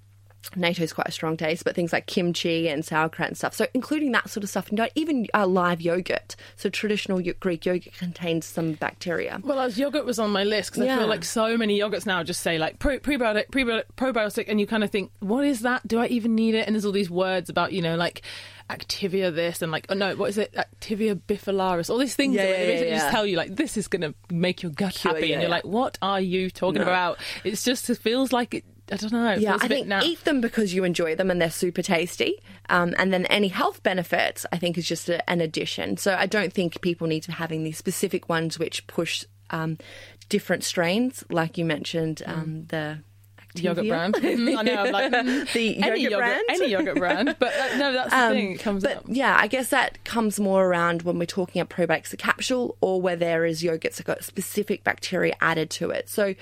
Natto 0.51 0.81
is 0.81 0.93
quite 0.93 1.09
a 1.09 1.13
strong 1.13 1.37
taste, 1.37 1.65
but 1.65 1.75
things 1.75 1.93
like 1.93 2.07
kimchi 2.07 2.69
and 2.69 2.85
sauerkraut 2.85 3.29
and 3.29 3.37
stuff. 3.37 3.55
So, 3.55 3.67
including 3.75 4.13
that 4.13 4.29
sort 4.29 4.45
of 4.45 4.51
stuff, 4.51 4.69
and 4.71 4.89
even 4.95 5.27
uh, 5.35 5.47
live 5.47 5.81
yogurt. 5.81 6.37
So, 6.57 6.69
traditional 6.69 7.21
Greek 7.41 7.65
yogurt 7.65 7.95
contains 7.95 8.47
some 8.47 8.73
bacteria. 8.73 9.41
Well, 9.43 9.61
as 9.61 9.79
yogurt 9.79 10.05
was 10.05 10.19
on 10.19 10.31
my 10.31 10.45
list 10.45 10.73
because 10.73 10.87
yeah. 10.87 10.97
I 10.97 10.99
feel 10.99 11.09
like 11.09 11.25
so 11.25 11.57
many 11.57 11.79
yogurts 11.79 12.07
now 12.07 12.23
just 12.23 12.41
say 12.41 12.59
like 12.59 12.79
pre- 12.79 12.99
prebiotic, 12.99 13.49
prebiotic, 13.51 13.85
probiotic, 13.97 14.47
and 14.49 14.61
you 14.61 14.67
kind 14.67 14.85
of 14.85 14.91
think, 14.91 15.11
what 15.21 15.45
is 15.45 15.61
that? 15.61 15.87
Do 15.87 15.99
I 15.99 16.07
even 16.07 16.35
need 16.35 16.55
it? 16.55 16.67
And 16.67 16.75
there's 16.75 16.85
all 16.85 16.93
these 16.93 17.11
words 17.11 17.49
about, 17.49 17.73
you 17.73 17.83
know, 17.83 17.97
like 17.97 18.23
Activia 18.71 19.35
this 19.35 19.61
and 19.61 19.71
like 19.71 19.87
oh 19.91 19.95
no 19.95 20.15
what 20.17 20.31
is 20.31 20.39
it 20.39 20.55
Activia 20.55 21.15
bifidularis 21.15 21.91
all 21.91 21.99
these 21.99 22.15
things 22.15 22.35
yeah, 22.35 22.47
that 22.47 22.59
yeah, 22.59 22.81
yeah, 22.81 22.99
just 22.99 23.11
tell 23.11 23.27
you 23.27 23.37
like 23.37 23.55
this 23.55 23.77
is 23.77 23.87
going 23.87 24.03
to 24.03 24.15
make 24.31 24.63
your 24.63 24.73
gut 24.73 24.95
Cure, 24.95 25.15
happy 25.15 25.33
and 25.33 25.43
you're 25.43 25.51
like 25.51 25.65
what 25.65 25.99
are 26.01 26.21
you 26.21 26.51
talking 26.51 26.81
no. 26.81 26.87
about 26.87 27.19
it's 27.45 27.65
just 27.65 27.91
it 27.91 27.99
feels 27.99 28.33
like 28.33 28.55
it 28.55 28.65
I 28.91 28.97
don't 28.97 29.13
know. 29.13 29.33
yeah, 29.33 29.57
I 29.61 29.69
think 29.69 29.87
naff. 29.87 30.03
eat 30.03 30.25
them 30.25 30.41
because 30.41 30.75
you 30.75 30.85
enjoy 30.85 31.15
them 31.15 31.31
and 31.31 31.41
they're 31.41 31.51
super 31.51 31.83
tasty. 31.83 32.43
Um, 32.69 32.95
and 32.99 33.13
then 33.13 33.27
any 33.27 33.49
health 33.49 33.83
benefits, 33.83 34.45
I 34.53 34.59
think, 34.59 34.77
is 34.77 34.87
just 34.87 35.09
a, 35.09 35.29
an 35.31 35.41
addition. 35.41 35.97
So 35.97 36.15
I 36.15 36.27
don't 36.27 36.53
think 36.53 36.81
people 36.81 37.07
need 37.07 37.23
to 37.23 37.29
be 37.29 37.35
having 37.35 37.65
these 37.65 37.79
specific 37.79 38.29
ones 38.29 38.59
which 38.59 38.87
push 38.87 39.25
um, 39.51 39.79
different 40.29 40.65
strains, 40.65 41.25
like 41.31 41.59
you 41.59 41.65
mentioned, 41.65 42.23
um, 42.27 42.47
mm. 42.47 42.69
the 42.69 42.99
yogurt 43.55 43.87
brand. 43.87 44.15
Mm, 44.15 44.57
I 44.59 44.63
know, 44.63 44.75
I'm 44.77 44.93
like 44.93 45.13
mm, 45.13 45.53
the 45.53 45.83
any 45.83 46.03
yogurt, 46.03 46.19
brand, 46.19 46.43
any 46.49 46.71
yogurt 46.71 46.97
brand. 46.97 47.37
But 47.39 47.55
uh, 47.55 47.77
no, 47.77 47.93
that's 47.93 48.11
the 48.11 48.19
um, 48.19 48.33
thing. 48.33 48.53
It 48.53 48.61
comes 48.61 48.83
but 48.83 48.99
up. 48.99 49.05
yeah, 49.09 49.37
I 49.39 49.47
guess 49.47 49.69
that 49.69 50.03
comes 50.05 50.41
more 50.41 50.67
around 50.67 51.03
when 51.03 51.19
we're 51.19 51.27
talking 51.27 51.61
about 51.61 51.77
probiotics, 51.77 52.09
the 52.09 52.17
capsule, 52.17 52.77
or 52.81 53.01
where 53.01 53.17
there 53.17 53.45
is 53.45 53.63
yogurts 53.63 53.97
that 53.97 54.07
got 54.07 54.25
specific 54.25 54.85
bacteria 54.85 55.35
added 55.41 55.71
to 55.71 55.91
it. 55.91 56.09
So, 56.09 56.35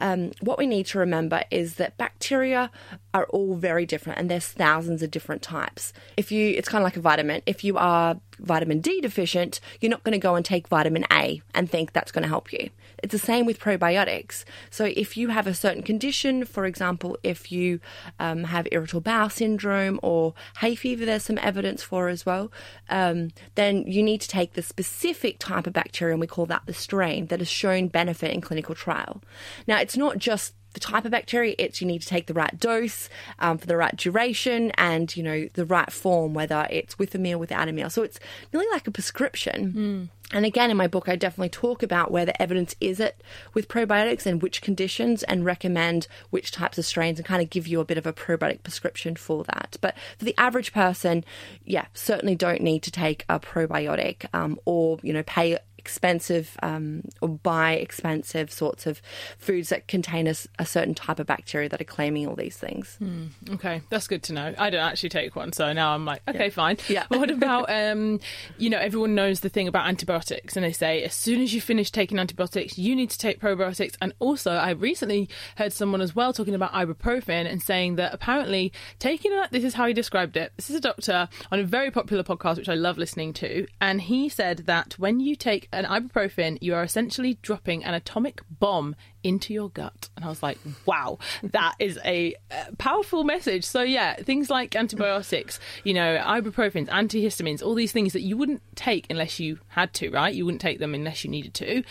um, 0.00 0.32
what 0.40 0.58
we 0.58 0.66
need 0.66 0.86
to 0.86 0.98
remember 0.98 1.44
is 1.50 1.76
that 1.76 1.96
bacteria 1.96 2.70
are 3.14 3.24
all 3.26 3.54
very 3.54 3.86
different, 3.86 4.18
and 4.18 4.30
there's 4.30 4.46
thousands 4.46 5.02
of 5.02 5.10
different 5.10 5.42
types. 5.42 5.92
If 6.16 6.32
you, 6.32 6.50
it's 6.50 6.68
kind 6.68 6.82
of 6.82 6.84
like 6.84 6.96
a 6.96 7.00
vitamin. 7.00 7.42
If 7.46 7.64
you 7.64 7.78
are 7.78 8.20
vitamin 8.38 8.80
D 8.80 9.00
deficient, 9.00 9.60
you're 9.80 9.90
not 9.90 10.04
going 10.04 10.12
to 10.12 10.18
go 10.18 10.34
and 10.34 10.44
take 10.44 10.68
vitamin 10.68 11.04
A 11.12 11.42
and 11.54 11.70
think 11.70 11.92
that's 11.92 12.12
going 12.12 12.22
to 12.22 12.28
help 12.28 12.52
you. 12.52 12.70
It's 13.02 13.12
the 13.12 13.18
same 13.18 13.46
with 13.46 13.60
probiotics. 13.60 14.44
So 14.70 14.84
if 14.84 15.16
you 15.16 15.28
have 15.28 15.46
a 15.46 15.54
certain 15.54 15.82
condition, 15.82 16.44
for 16.44 16.66
example, 16.66 17.16
if 17.22 17.52
you 17.52 17.80
um, 18.18 18.44
have 18.44 18.66
irritable 18.72 19.00
bowel 19.00 19.28
syndrome 19.28 20.00
or 20.02 20.34
hay 20.60 20.74
fever, 20.74 21.04
there's 21.04 21.24
some 21.24 21.38
evidence 21.38 21.82
for 21.82 22.08
as 22.08 22.26
well, 22.26 22.50
um, 22.88 23.30
then 23.54 23.84
you 23.86 24.02
need 24.02 24.20
to 24.20 24.28
take 24.28 24.54
the 24.54 24.62
specific 24.62 25.38
type 25.38 25.66
of 25.66 25.72
bacteria, 25.72 26.14
and 26.14 26.20
we 26.20 26.26
call 26.26 26.46
that 26.46 26.62
the 26.66 26.74
strain, 26.74 27.26
that 27.26 27.40
has 27.40 27.48
shown 27.48 27.88
benefit 27.88 28.32
in 28.32 28.40
clinical 28.40 28.74
trial. 28.74 29.22
Now, 29.66 29.78
it's 29.78 29.96
not 29.96 30.18
just 30.18 30.54
the 30.78 30.86
type 30.86 31.04
of 31.04 31.10
bacteria 31.10 31.54
it's 31.58 31.80
you 31.80 31.86
need 31.86 32.00
to 32.00 32.06
take 32.06 32.26
the 32.26 32.34
right 32.34 32.58
dose 32.60 33.08
um, 33.40 33.58
for 33.58 33.66
the 33.66 33.76
right 33.76 33.96
duration 33.96 34.70
and 34.72 35.16
you 35.16 35.22
know 35.22 35.48
the 35.54 35.64
right 35.64 35.92
form 35.92 36.34
whether 36.34 36.66
it's 36.70 36.98
with 36.98 37.14
a 37.14 37.18
meal 37.18 37.38
without 37.38 37.68
a 37.68 37.72
meal 37.72 37.90
so 37.90 38.02
it's 38.02 38.20
nearly 38.52 38.68
like 38.70 38.86
a 38.86 38.90
prescription 38.90 39.72
mm. 39.72 40.08
And 40.30 40.44
again, 40.44 40.70
in 40.70 40.76
my 40.76 40.88
book, 40.88 41.08
I 41.08 41.16
definitely 41.16 41.48
talk 41.48 41.82
about 41.82 42.10
where 42.10 42.26
the 42.26 42.40
evidence 42.40 42.74
is 42.82 43.00
it 43.00 43.22
with 43.54 43.66
probiotics 43.66 44.26
and 44.26 44.42
which 44.42 44.60
conditions 44.60 45.22
and 45.22 45.42
recommend 45.42 46.06
which 46.28 46.50
types 46.50 46.76
of 46.76 46.84
strains 46.84 47.18
and 47.18 47.26
kind 47.26 47.40
of 47.40 47.48
give 47.48 47.66
you 47.66 47.80
a 47.80 47.84
bit 47.84 47.96
of 47.96 48.06
a 48.06 48.12
probiotic 48.12 48.62
prescription 48.62 49.16
for 49.16 49.44
that. 49.44 49.78
But 49.80 49.94
for 50.18 50.26
the 50.26 50.34
average 50.36 50.74
person, 50.74 51.24
yeah, 51.64 51.86
certainly 51.94 52.34
don't 52.34 52.60
need 52.60 52.82
to 52.82 52.90
take 52.90 53.24
a 53.30 53.40
probiotic 53.40 54.26
um, 54.34 54.58
or, 54.66 54.98
you 55.02 55.14
know, 55.14 55.22
pay 55.22 55.58
expensive 55.88 56.54
um, 56.62 57.02
or 57.22 57.30
buy 57.30 57.72
expensive 57.72 58.52
sorts 58.52 58.86
of 58.86 59.00
foods 59.38 59.70
that 59.70 59.88
contain 59.88 60.26
a, 60.26 60.34
a, 60.58 60.66
certain 60.66 60.94
type 60.94 61.18
of 61.18 61.26
bacteria 61.26 61.66
that 61.66 61.80
are 61.80 61.84
claiming 61.84 62.26
all 62.26 62.36
these 62.36 62.58
things. 62.58 62.98
Mm, 63.02 63.30
okay, 63.54 63.80
that's 63.88 64.06
good 64.06 64.22
to 64.24 64.34
know. 64.34 64.54
I 64.58 64.68
don't 64.68 64.82
actually 64.82 65.08
take 65.08 65.34
one, 65.34 65.50
so 65.54 65.72
now 65.72 65.94
I'm 65.94 66.04
like, 66.04 66.20
okay, 66.28 66.44
yeah. 66.44 66.50
fine. 66.50 66.76
Yeah. 66.88 67.04
what 67.08 67.30
about, 67.30 67.70
um, 67.70 68.20
you 68.58 68.68
know, 68.68 68.76
everyone 68.78 69.14
knows 69.14 69.40
the 69.40 69.48
thing 69.48 69.66
about 69.66 69.86
antibiotics, 69.86 70.56
and 70.56 70.64
they 70.64 70.72
say 70.72 71.02
as 71.04 71.14
soon 71.14 71.40
as 71.40 71.54
you 71.54 71.62
finish 71.62 71.90
taking 71.90 72.18
antibiotics, 72.18 72.76
you 72.76 72.94
need 72.94 73.08
to 73.08 73.18
take 73.18 73.40
probiotics. 73.40 73.94
And 74.02 74.12
also, 74.18 74.52
I 74.52 74.72
recently 74.72 75.30
heard 75.56 75.72
someone 75.72 76.02
as 76.02 76.14
well 76.14 76.34
talking 76.34 76.54
about 76.54 76.72
ibuprofen 76.74 77.50
and 77.50 77.62
saying 77.62 77.96
that 77.96 78.12
apparently 78.12 78.74
taking 78.98 79.32
it, 79.32 79.50
this 79.52 79.64
is 79.64 79.72
how 79.72 79.86
he 79.86 79.94
described 79.94 80.36
it. 80.36 80.52
This 80.56 80.68
is 80.68 80.76
a 80.76 80.80
doctor 80.80 81.30
on 81.50 81.60
a 81.60 81.64
very 81.64 81.90
popular 81.90 82.22
podcast, 82.22 82.58
which 82.58 82.68
I 82.68 82.74
love 82.74 82.98
listening 82.98 83.32
to, 83.34 83.66
and 83.80 84.02
he 84.02 84.28
said 84.28 84.66
that 84.66 84.98
when 84.98 85.18
you 85.20 85.34
take 85.34 85.70
an 85.78 85.84
ibuprofen, 85.84 86.58
you 86.60 86.74
are 86.74 86.82
essentially 86.82 87.38
dropping 87.42 87.84
an 87.84 87.94
atomic 87.94 88.42
bomb 88.58 88.96
into 89.22 89.52
your 89.52 89.70
gut. 89.70 90.08
And 90.16 90.24
I 90.24 90.28
was 90.28 90.42
like, 90.42 90.58
wow, 90.86 91.18
that 91.42 91.74
is 91.78 91.98
a 92.04 92.34
powerful 92.78 93.24
message. 93.24 93.64
So, 93.64 93.82
yeah, 93.82 94.16
things 94.16 94.50
like 94.50 94.76
antibiotics, 94.76 95.58
you 95.84 95.94
know, 95.94 96.18
ibuprofens, 96.18 96.88
antihistamines, 96.88 97.62
all 97.62 97.74
these 97.74 97.92
things 97.92 98.12
that 98.12 98.22
you 98.22 98.36
wouldn't 98.36 98.62
take 98.74 99.06
unless 99.10 99.40
you 99.40 99.58
had 99.68 99.92
to, 99.94 100.10
right? 100.10 100.34
You 100.34 100.44
wouldn't 100.44 100.60
take 100.60 100.78
them 100.78 100.94
unless 100.94 101.24
you 101.24 101.30
needed 101.30 101.54
to. 101.54 101.82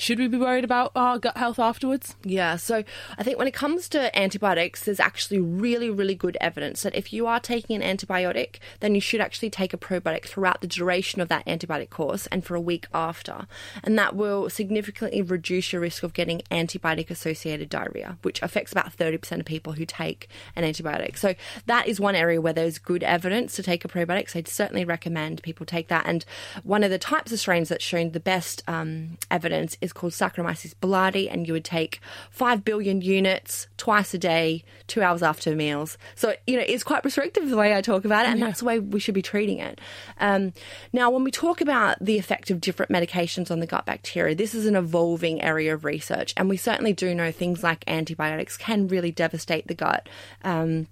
Should 0.00 0.18
we 0.18 0.28
be 0.28 0.38
worried 0.38 0.64
about 0.64 0.92
our 0.96 1.18
gut 1.18 1.36
health 1.36 1.58
afterwards? 1.58 2.16
Yeah, 2.24 2.56
so 2.56 2.84
I 3.18 3.22
think 3.22 3.36
when 3.36 3.46
it 3.46 3.52
comes 3.52 3.86
to 3.90 4.18
antibiotics, 4.18 4.82
there's 4.82 4.98
actually 4.98 5.40
really, 5.40 5.90
really 5.90 6.14
good 6.14 6.38
evidence 6.40 6.84
that 6.84 6.94
if 6.94 7.12
you 7.12 7.26
are 7.26 7.38
taking 7.38 7.82
an 7.82 7.98
antibiotic, 7.98 8.60
then 8.80 8.94
you 8.94 9.02
should 9.02 9.20
actually 9.20 9.50
take 9.50 9.74
a 9.74 9.76
probiotic 9.76 10.24
throughout 10.24 10.62
the 10.62 10.66
duration 10.66 11.20
of 11.20 11.28
that 11.28 11.44
antibiotic 11.44 11.90
course 11.90 12.26
and 12.28 12.46
for 12.46 12.54
a 12.54 12.60
week 12.62 12.86
after. 12.94 13.46
And 13.84 13.98
that 13.98 14.16
will 14.16 14.48
significantly 14.48 15.20
reduce 15.20 15.70
your 15.70 15.82
risk 15.82 16.02
of 16.02 16.14
getting 16.14 16.40
antibiotic 16.50 17.10
associated 17.10 17.68
diarrhea, 17.68 18.16
which 18.22 18.40
affects 18.40 18.72
about 18.72 18.96
30% 18.96 19.40
of 19.40 19.44
people 19.44 19.74
who 19.74 19.84
take 19.84 20.30
an 20.56 20.64
antibiotic. 20.64 21.18
So 21.18 21.34
that 21.66 21.86
is 21.86 22.00
one 22.00 22.14
area 22.14 22.40
where 22.40 22.54
there's 22.54 22.78
good 22.78 23.02
evidence 23.02 23.54
to 23.56 23.62
take 23.62 23.84
a 23.84 23.88
probiotic. 23.88 24.30
So 24.30 24.38
I'd 24.38 24.48
certainly 24.48 24.86
recommend 24.86 25.42
people 25.42 25.66
take 25.66 25.88
that. 25.88 26.06
And 26.06 26.24
one 26.62 26.84
of 26.84 26.90
the 26.90 26.96
types 26.96 27.32
of 27.32 27.38
strains 27.38 27.68
that's 27.68 27.84
shown 27.84 28.12
the 28.12 28.18
best 28.18 28.62
um, 28.66 29.18
evidence 29.30 29.76
is 29.82 29.89
is 29.90 29.92
called 29.92 30.12
Saccharomyces 30.12 30.74
boulardii, 30.80 31.28
and 31.30 31.46
you 31.46 31.52
would 31.52 31.64
take 31.64 32.00
5 32.30 32.64
billion 32.64 33.00
units 33.00 33.66
twice 33.76 34.14
a 34.14 34.18
day, 34.18 34.62
two 34.86 35.02
hours 35.02 35.22
after 35.22 35.54
meals. 35.54 35.98
So, 36.14 36.34
you 36.46 36.56
know, 36.56 36.64
it's 36.66 36.84
quite 36.84 37.04
restrictive 37.04 37.48
the 37.48 37.56
way 37.56 37.76
I 37.76 37.80
talk 37.80 38.04
about 38.04 38.26
it, 38.26 38.30
and 38.30 38.40
yeah. 38.40 38.46
that's 38.46 38.60
the 38.60 38.66
way 38.66 38.78
we 38.78 39.00
should 39.00 39.14
be 39.14 39.22
treating 39.22 39.58
it. 39.58 39.80
Um, 40.18 40.52
now, 40.92 41.10
when 41.10 41.24
we 41.24 41.30
talk 41.30 41.60
about 41.60 41.96
the 42.00 42.18
effect 42.18 42.50
of 42.50 42.60
different 42.60 42.92
medications 42.92 43.50
on 43.50 43.60
the 43.60 43.66
gut 43.66 43.86
bacteria, 43.86 44.34
this 44.34 44.54
is 44.54 44.66
an 44.66 44.76
evolving 44.76 45.42
area 45.42 45.74
of 45.74 45.84
research, 45.84 46.32
and 46.36 46.48
we 46.48 46.56
certainly 46.56 46.92
do 46.92 47.14
know 47.14 47.32
things 47.32 47.62
like 47.62 47.84
antibiotics 47.86 48.56
can 48.56 48.88
really 48.88 49.10
devastate 49.10 49.66
the 49.66 49.74
gut. 49.74 50.08
Um, 50.44 50.86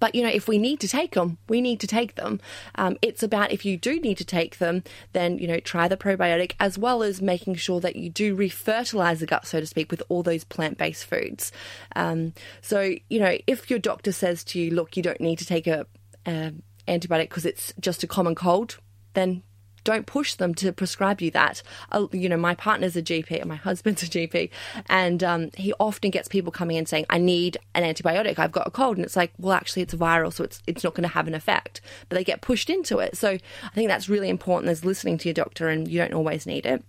but 0.00 0.14
you 0.14 0.22
know, 0.22 0.28
if 0.28 0.48
we 0.48 0.58
need 0.58 0.80
to 0.80 0.88
take 0.88 1.14
them, 1.14 1.38
we 1.48 1.60
need 1.60 1.80
to 1.80 1.86
take 1.86 2.16
them. 2.16 2.40
Um, 2.74 2.96
it's 3.02 3.22
about 3.22 3.52
if 3.52 3.64
you 3.64 3.76
do 3.76 4.00
need 4.00 4.18
to 4.18 4.24
take 4.24 4.58
them, 4.58 4.82
then 5.12 5.38
you 5.38 5.46
know, 5.46 5.60
try 5.60 5.88
the 5.88 5.96
probiotic 5.96 6.52
as 6.60 6.78
well 6.78 7.02
as 7.02 7.22
making 7.22 7.56
sure 7.56 7.80
that 7.80 7.96
you 7.96 8.10
do 8.10 8.36
refertilize 8.36 9.18
the 9.18 9.26
gut, 9.26 9.46
so 9.46 9.60
to 9.60 9.66
speak, 9.66 9.90
with 9.90 10.02
all 10.08 10.22
those 10.22 10.44
plant-based 10.44 11.04
foods. 11.04 11.52
Um, 11.94 12.34
so 12.60 12.94
you 13.08 13.20
know, 13.20 13.38
if 13.46 13.70
your 13.70 13.78
doctor 13.78 14.12
says 14.12 14.44
to 14.44 14.60
you, 14.60 14.70
"Look, 14.70 14.96
you 14.96 15.02
don't 15.02 15.20
need 15.20 15.38
to 15.38 15.46
take 15.46 15.66
a, 15.66 15.86
a 16.26 16.52
antibiotic 16.88 17.28
because 17.28 17.46
it's 17.46 17.72
just 17.80 18.02
a 18.02 18.06
common 18.06 18.34
cold," 18.34 18.78
then 19.14 19.42
don't 19.86 20.04
push 20.04 20.34
them 20.34 20.54
to 20.56 20.72
prescribe 20.72 21.20
you 21.22 21.30
that. 21.30 21.62
Uh, 21.92 22.08
you 22.12 22.28
know, 22.28 22.36
my 22.36 22.54
partner's 22.54 22.96
a 22.96 23.02
GP, 23.02 23.40
and 23.40 23.46
my 23.46 23.54
husband's 23.54 24.02
a 24.02 24.06
GP, 24.06 24.50
and 24.88 25.22
um, 25.22 25.50
he 25.54 25.72
often 25.78 26.10
gets 26.10 26.28
people 26.28 26.52
coming 26.52 26.76
in 26.76 26.84
saying, 26.84 27.06
"I 27.08 27.18
need 27.18 27.56
an 27.74 27.84
antibiotic. 27.84 28.38
I've 28.38 28.52
got 28.52 28.66
a 28.66 28.70
cold," 28.70 28.96
and 28.96 29.06
it's 29.06 29.16
like, 29.16 29.32
well, 29.38 29.52
actually, 29.52 29.82
it's 29.82 29.94
viral, 29.94 30.32
so 30.32 30.44
it's 30.44 30.60
it's 30.66 30.84
not 30.84 30.94
going 30.94 31.08
to 31.08 31.14
have 31.14 31.28
an 31.28 31.34
effect. 31.34 31.80
But 32.08 32.16
they 32.16 32.24
get 32.24 32.40
pushed 32.40 32.68
into 32.68 32.98
it. 32.98 33.16
So 33.16 33.30
I 33.30 33.74
think 33.74 33.88
that's 33.88 34.08
really 34.08 34.28
important. 34.28 34.70
As 34.70 34.84
listening 34.84 35.18
to 35.18 35.28
your 35.28 35.34
doctor, 35.34 35.68
and 35.68 35.86
you 35.88 35.98
don't 35.98 36.14
always 36.14 36.46
need 36.46 36.66
it. 36.66 36.84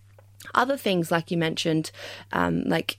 Other 0.55 0.77
things, 0.77 1.11
like 1.11 1.29
you 1.29 1.37
mentioned, 1.37 1.91
um, 2.31 2.63
like 2.63 2.97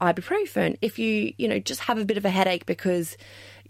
ibuprofen, 0.00 0.76
if 0.82 0.98
you 0.98 1.32
you 1.38 1.48
know 1.48 1.58
just 1.58 1.80
have 1.80 1.98
a 1.98 2.04
bit 2.04 2.16
of 2.16 2.24
a 2.24 2.30
headache 2.30 2.66
because 2.66 3.16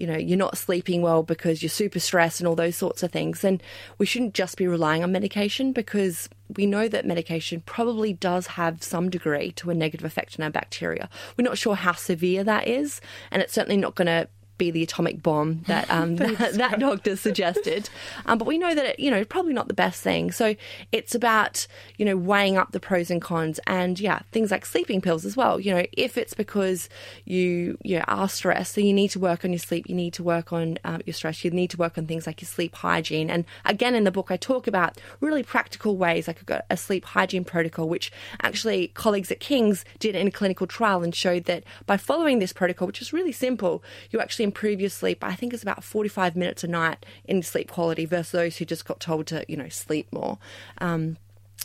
you 0.01 0.07
know, 0.07 0.17
you're 0.17 0.39
not 0.39 0.57
sleeping 0.57 1.03
well 1.03 1.23
because 1.23 1.63
you're 1.63 1.69
super 1.69 2.01
stressed 2.01 2.41
and 2.41 2.49
all 2.49 2.57
those 2.57 2.75
sorts 2.75 3.03
of 3.03 3.13
things, 3.13 3.45
And 3.45 3.63
we 3.99 4.07
shouldn't 4.07 4.33
just 4.33 4.57
be 4.57 4.67
relying 4.67 5.05
on 5.05 5.13
medication 5.13 5.73
because 5.73 6.31
we 6.57 6.65
know 6.65 6.89
that 6.89 7.05
medication 7.05 7.63
probably 7.67 8.15
does 8.15 8.47
have 8.47 8.83
some 8.83 9.11
degree 9.11 9.53
to 9.53 9.69
a 9.69 9.75
negative 9.75 10.07
effect 10.07 10.41
on 10.41 10.45
our 10.45 10.51
bacteria. 10.51 11.11
We're 11.37 11.45
not 11.45 11.59
sure 11.59 11.75
how 11.75 11.93
severe 11.93 12.43
that 12.45 12.67
is, 12.67 13.03
and 13.31 13.43
it's 13.43 13.53
certainly 13.53 13.77
not 13.77 13.95
going 13.95 14.07
to 14.07 14.29
be 14.61 14.70
the 14.70 14.83
atomic 14.83 15.23
bomb 15.23 15.62
that 15.62 15.90
um, 15.90 16.16
that, 16.16 16.53
that, 16.55 16.79
doctor 16.79 17.16
suggested. 17.16 17.90
Um, 18.27 18.38
but 18.38 18.46
we 18.46 18.59
know 18.59 18.75
that 18.75 18.87
it, 18.87 19.01
you 19.01 19.11
know, 19.11 19.25
probably 19.25 19.53
not 19.53 19.66
the 19.66 19.75
best 19.75 20.03
thing. 20.03 20.31
So 20.31 20.55
it's 20.92 21.14
about 21.14 21.66
you 21.96 22.05
know 22.05 22.16
weighing 22.16 22.57
up 22.57 22.70
the 22.70 22.79
pros 22.79 23.11
and 23.11 23.20
cons, 23.20 23.59
and 23.66 23.99
yeah, 23.99 24.20
things 24.31 24.53
like 24.53 24.64
sleeping 24.64 25.01
pills 25.01 25.25
as 25.25 25.37
well. 25.37 25.59
You 25.59 25.75
know, 25.75 25.87
if 25.92 26.16
it's 26.16 26.35
because 26.35 26.88
you 27.25 27.79
you 27.83 27.99
know, 27.99 28.05
are 28.07 28.29
stressed, 28.29 28.77
then 28.77 28.85
you 28.85 28.92
need 28.92 29.09
to 29.09 29.18
work 29.18 29.44
on 29.44 29.51
your 29.51 29.59
sleep. 29.59 29.88
You 29.88 29.96
need 29.96 30.12
to 30.14 30.23
work 30.23 30.53
on 30.53 30.79
um, 30.85 31.01
your 31.07 31.14
stress. 31.14 31.42
You 31.44 31.51
need 31.51 31.70
to 31.70 31.77
work 31.77 31.99
on 31.99 32.07
things 32.07 32.27
like 32.27 32.40
your 32.40 32.49
sleep 32.49 32.77
hygiene. 32.77 33.31
And 33.31 33.44
again, 33.64 33.94
in 33.94 34.05
the 34.05 34.12
book, 34.12 34.31
I 34.31 34.37
talk 34.37 34.66
about 34.66 35.01
really 35.20 35.42
practical 35.42 35.96
ways. 35.96 36.29
Like 36.29 36.42
a 36.68 36.77
sleep 36.77 37.05
hygiene 37.07 37.44
protocol, 37.44 37.88
which 37.88 38.12
actually 38.42 38.88
colleagues 38.88 39.31
at 39.31 39.40
King's 39.40 39.85
did 39.99 40.14
in 40.14 40.29
a 40.29 40.31
clinical 40.31 40.66
trial 40.66 41.03
and 41.03 41.14
showed 41.14 41.44
that 41.44 41.64
by 41.87 41.96
following 41.96 42.38
this 42.38 42.53
protocol, 42.53 42.87
which 42.87 43.01
is 43.01 43.12
really 43.12 43.33
simple, 43.33 43.83
you 44.11 44.20
actually 44.20 44.44
improve 44.51 44.81
your 44.81 44.91
sleep. 44.91 45.23
I 45.23 45.35
think 45.35 45.55
it's 45.55 45.63
about 45.63 45.85
45 45.85 46.35
minutes 46.35 46.65
a 46.65 46.67
night 46.67 47.07
in 47.25 47.41
sleep 47.43 47.71
quality 47.71 48.05
versus 48.05 48.33
those 48.33 48.57
who 48.57 48.65
just 48.65 48.85
got 48.85 48.99
told 48.99 49.29
to, 49.29 49.45
you 49.49 49.57
know, 49.57 49.69
sleep 49.69 50.09
more. 50.13 50.39
Um, 50.79 51.17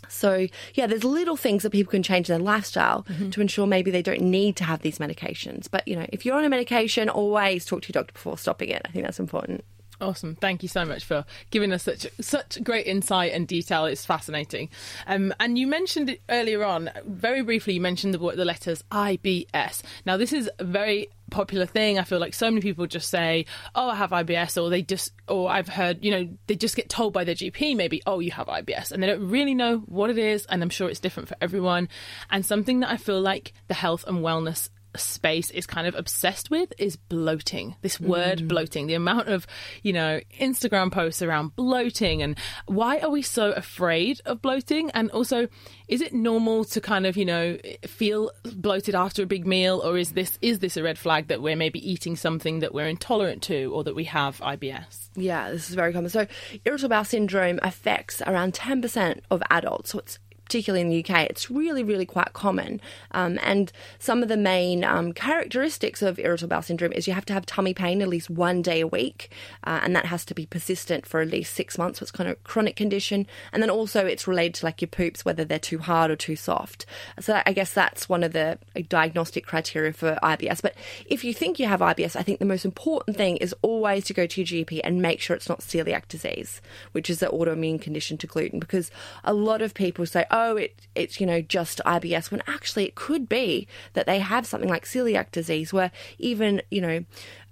so, 0.07 0.47
yeah, 0.75 0.85
there's 0.85 1.03
little 1.03 1.35
things 1.35 1.63
that 1.63 1.71
people 1.71 1.89
can 1.89 2.03
change 2.03 2.29
in 2.29 2.37
their 2.37 2.45
lifestyle 2.45 3.03
mm-hmm. 3.09 3.31
to 3.31 3.41
ensure 3.41 3.65
maybe 3.65 3.89
they 3.89 4.03
don't 4.03 4.21
need 4.21 4.55
to 4.57 4.63
have 4.63 4.81
these 4.81 4.99
medications. 4.99 5.67
But, 5.69 5.87
you 5.87 5.95
know, 5.95 6.05
if 6.09 6.25
you're 6.25 6.37
on 6.37 6.43
a 6.43 6.49
medication, 6.49 7.09
always 7.09 7.65
talk 7.65 7.81
to 7.81 7.87
your 7.87 8.01
doctor 8.03 8.13
before 8.13 8.37
stopping 8.37 8.69
it. 8.69 8.83
I 8.85 8.89
think 8.89 9.03
that's 9.03 9.19
important. 9.19 9.63
Awesome. 10.01 10.35
Thank 10.35 10.61
you 10.61 10.69
so 10.69 10.83
much 10.83 11.05
for 11.05 11.25
giving 11.51 11.71
us 11.71 11.83
such 11.83 12.07
such 12.19 12.61
great 12.63 12.85
insight 12.85 13.31
and 13.31 13.47
detail. 13.47 13.85
It's 13.85 14.05
fascinating. 14.05 14.69
Um, 15.07 15.33
and 15.39 15.57
you 15.57 15.67
mentioned 15.67 16.09
it 16.09 16.21
earlier 16.29 16.63
on, 16.63 16.89
very 17.05 17.41
briefly, 17.41 17.75
you 17.75 17.81
mentioned 17.81 18.13
the, 18.13 18.17
the 18.17 18.45
letters 18.45 18.83
IBS. 18.91 19.83
Now, 20.05 20.17
this 20.17 20.33
is 20.33 20.49
a 20.59 20.63
very 20.65 21.09
popular 21.31 21.65
thing. 21.65 21.97
I 21.97 22.03
feel 22.03 22.19
like 22.19 22.33
so 22.33 22.51
many 22.51 22.61
people 22.61 22.85
just 22.87 23.09
say, 23.09 23.45
"Oh, 23.73 23.89
I 23.89 23.95
have 23.95 24.11
IBS," 24.11 24.61
or 24.61 24.69
they 24.69 24.81
just, 24.81 25.13
or 25.27 25.49
I've 25.49 25.69
heard, 25.69 26.03
you 26.03 26.11
know, 26.11 26.29
they 26.47 26.55
just 26.55 26.75
get 26.75 26.89
told 26.89 27.13
by 27.13 27.23
their 27.23 27.35
GP 27.35 27.75
maybe, 27.75 28.01
"Oh, 28.05 28.19
you 28.19 28.31
have 28.31 28.47
IBS," 28.47 28.91
and 28.91 29.01
they 29.01 29.07
don't 29.07 29.29
really 29.29 29.53
know 29.53 29.77
what 29.85 30.09
it 30.09 30.17
is. 30.17 30.45
And 30.47 30.61
I'm 30.61 30.69
sure 30.69 30.89
it's 30.89 30.99
different 30.99 31.29
for 31.29 31.37
everyone. 31.39 31.87
And 32.29 32.45
something 32.45 32.81
that 32.81 32.91
I 32.91 32.97
feel 32.97 33.21
like 33.21 33.53
the 33.67 33.73
health 33.73 34.03
and 34.07 34.19
wellness 34.19 34.69
space 34.97 35.49
is 35.51 35.65
kind 35.65 35.87
of 35.87 35.95
obsessed 35.95 36.49
with 36.49 36.73
is 36.77 36.95
bloating. 36.95 37.75
This 37.81 37.99
word 37.99 38.39
mm. 38.39 38.47
bloating, 38.47 38.87
the 38.87 38.93
amount 38.93 39.29
of, 39.29 39.47
you 39.83 39.93
know, 39.93 40.19
Instagram 40.39 40.91
posts 40.91 41.21
around 41.21 41.55
bloating 41.55 42.21
and 42.21 42.37
why 42.65 42.99
are 42.99 43.09
we 43.09 43.21
so 43.21 43.51
afraid 43.51 44.21
of 44.25 44.41
bloating? 44.41 44.91
And 44.91 45.09
also, 45.11 45.47
is 45.87 46.01
it 46.01 46.13
normal 46.13 46.65
to 46.65 46.81
kind 46.81 47.05
of, 47.05 47.17
you 47.17 47.25
know, 47.25 47.57
feel 47.85 48.31
bloated 48.55 48.95
after 48.95 49.23
a 49.23 49.25
big 49.25 49.45
meal 49.45 49.81
or 49.83 49.97
is 49.97 50.13
this 50.13 50.37
is 50.41 50.59
this 50.59 50.77
a 50.77 50.83
red 50.83 50.97
flag 50.97 51.27
that 51.27 51.41
we're 51.41 51.55
maybe 51.55 51.79
eating 51.89 52.15
something 52.15 52.59
that 52.59 52.73
we're 52.73 52.87
intolerant 52.87 53.41
to 53.43 53.71
or 53.73 53.83
that 53.83 53.95
we 53.95 54.05
have 54.05 54.39
IBS? 54.39 55.09
Yeah, 55.15 55.51
this 55.51 55.69
is 55.69 55.75
very 55.75 55.93
common. 55.93 56.09
So, 56.09 56.27
irritable 56.65 56.89
bowel 56.89 57.05
syndrome 57.05 57.59
affects 57.63 58.21
around 58.21 58.53
10% 58.53 59.21
of 59.31 59.41
adults. 59.49 59.91
So 59.91 59.99
it's 59.99 60.19
particularly 60.45 60.81
in 60.81 60.89
the 60.89 61.03
UK, 61.03 61.23
it's 61.29 61.49
really, 61.51 61.83
really 61.83 62.05
quite 62.05 62.33
common. 62.33 62.79
Um, 63.11 63.39
and 63.43 63.71
some 63.99 64.23
of 64.23 64.29
the 64.29 64.37
main 64.37 64.83
um, 64.83 65.11
characteristics 65.11 66.01
of 66.01 66.19
irritable 66.19 66.49
bowel 66.49 66.61
syndrome 66.61 66.93
is 66.93 67.07
you 67.07 67.13
have 67.13 67.25
to 67.25 67.33
have 67.33 67.45
tummy 67.45 67.73
pain 67.73 68.01
at 68.01 68.07
least 68.07 68.29
one 68.29 68.61
day 68.61 68.81
a 68.81 68.87
week, 68.87 69.31
uh, 69.63 69.79
and 69.83 69.95
that 69.95 70.05
has 70.05 70.23
to 70.25 70.35
be 70.35 70.45
persistent 70.45 71.05
for 71.05 71.21
at 71.21 71.29
least 71.29 71.53
six 71.53 71.77
months. 71.77 71.99
So 71.99 72.03
it's 72.03 72.11
kind 72.11 72.29
of 72.29 72.37
a 72.37 72.39
chronic 72.43 72.75
condition. 72.75 73.25
And 73.51 73.61
then 73.61 73.69
also 73.69 74.05
it's 74.05 74.27
related 74.27 74.55
to 74.55 74.65
like 74.65 74.81
your 74.81 74.87
poops, 74.87 75.25
whether 75.25 75.43
they're 75.43 75.59
too 75.59 75.79
hard 75.79 76.11
or 76.11 76.15
too 76.15 76.35
soft. 76.35 76.85
So 77.19 77.41
I 77.45 77.53
guess 77.53 77.73
that's 77.73 78.07
one 78.07 78.23
of 78.23 78.33
the 78.33 78.59
diagnostic 78.87 79.45
criteria 79.45 79.93
for 79.93 80.17
IBS. 80.21 80.61
But 80.61 80.75
if 81.07 81.23
you 81.23 81.33
think 81.33 81.59
you 81.59 81.65
have 81.65 81.79
IBS, 81.79 82.15
I 82.15 82.21
think 82.21 82.39
the 82.39 82.45
most 82.45 82.65
important 82.65 83.17
thing 83.17 83.37
is 83.37 83.55
always 83.61 84.05
to 84.05 84.13
go 84.13 84.27
to 84.27 84.41
your 84.41 84.65
GP 84.65 84.81
and 84.83 85.01
make 85.01 85.19
sure 85.21 85.35
it's 85.35 85.49
not 85.49 85.61
celiac 85.61 86.07
disease, 86.07 86.61
which 86.91 87.09
is 87.09 87.19
the 87.19 87.27
autoimmune 87.27 87.81
condition 87.81 88.17
to 88.19 88.27
gluten, 88.27 88.59
because 88.59 88.91
a 89.23 89.33
lot 89.33 89.61
of 89.61 89.73
people 89.73 90.05
say, 90.05 90.25
oh, 90.35 90.57
it, 90.57 90.81
it's, 90.95 91.21
you 91.21 91.25
know, 91.25 91.41
just 91.41 91.79
IBS, 91.85 92.29
when 92.29 92.43
actually 92.45 92.83
it 92.83 92.95
could 92.95 93.29
be 93.29 93.67
that 93.93 94.05
they 94.05 94.19
have 94.19 94.45
something 94.45 94.69
like 94.69 94.83
celiac 94.83 95.31
disease, 95.31 95.71
where 95.71 95.91
even, 96.19 96.61
you 96.69 96.81
know, 96.81 97.05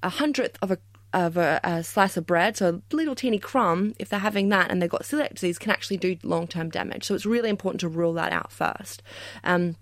a 0.04 0.10
hundredth 0.10 0.58
of 0.62 0.70
a 0.70 0.78
of 1.14 1.38
a, 1.38 1.60
a, 1.64 1.84
slice 1.84 2.18
of 2.18 2.26
bread, 2.26 2.58
so 2.58 2.82
a 2.92 2.96
little 2.96 3.14
teeny 3.14 3.38
crumb, 3.38 3.94
if 4.00 4.10
they're 4.10 4.20
having 4.20 4.50
that 4.50 4.72
and 4.72 4.82
they've 4.82 4.90
got 4.90 5.04
celiac 5.04 5.36
disease, 5.36 5.60
can 5.60 5.72
actually 5.72 5.96
do 5.96 6.18
long 6.24 6.48
term 6.48 6.70
damage. 6.70 7.06
So 7.06 7.14
it's 7.14 7.26
really 7.26 7.50
important 7.50 7.82
to 7.82 7.88
rule 7.88 8.14
that 8.14 8.34
out 8.34 8.52
first. 8.52 9.04
Um, 9.44 9.76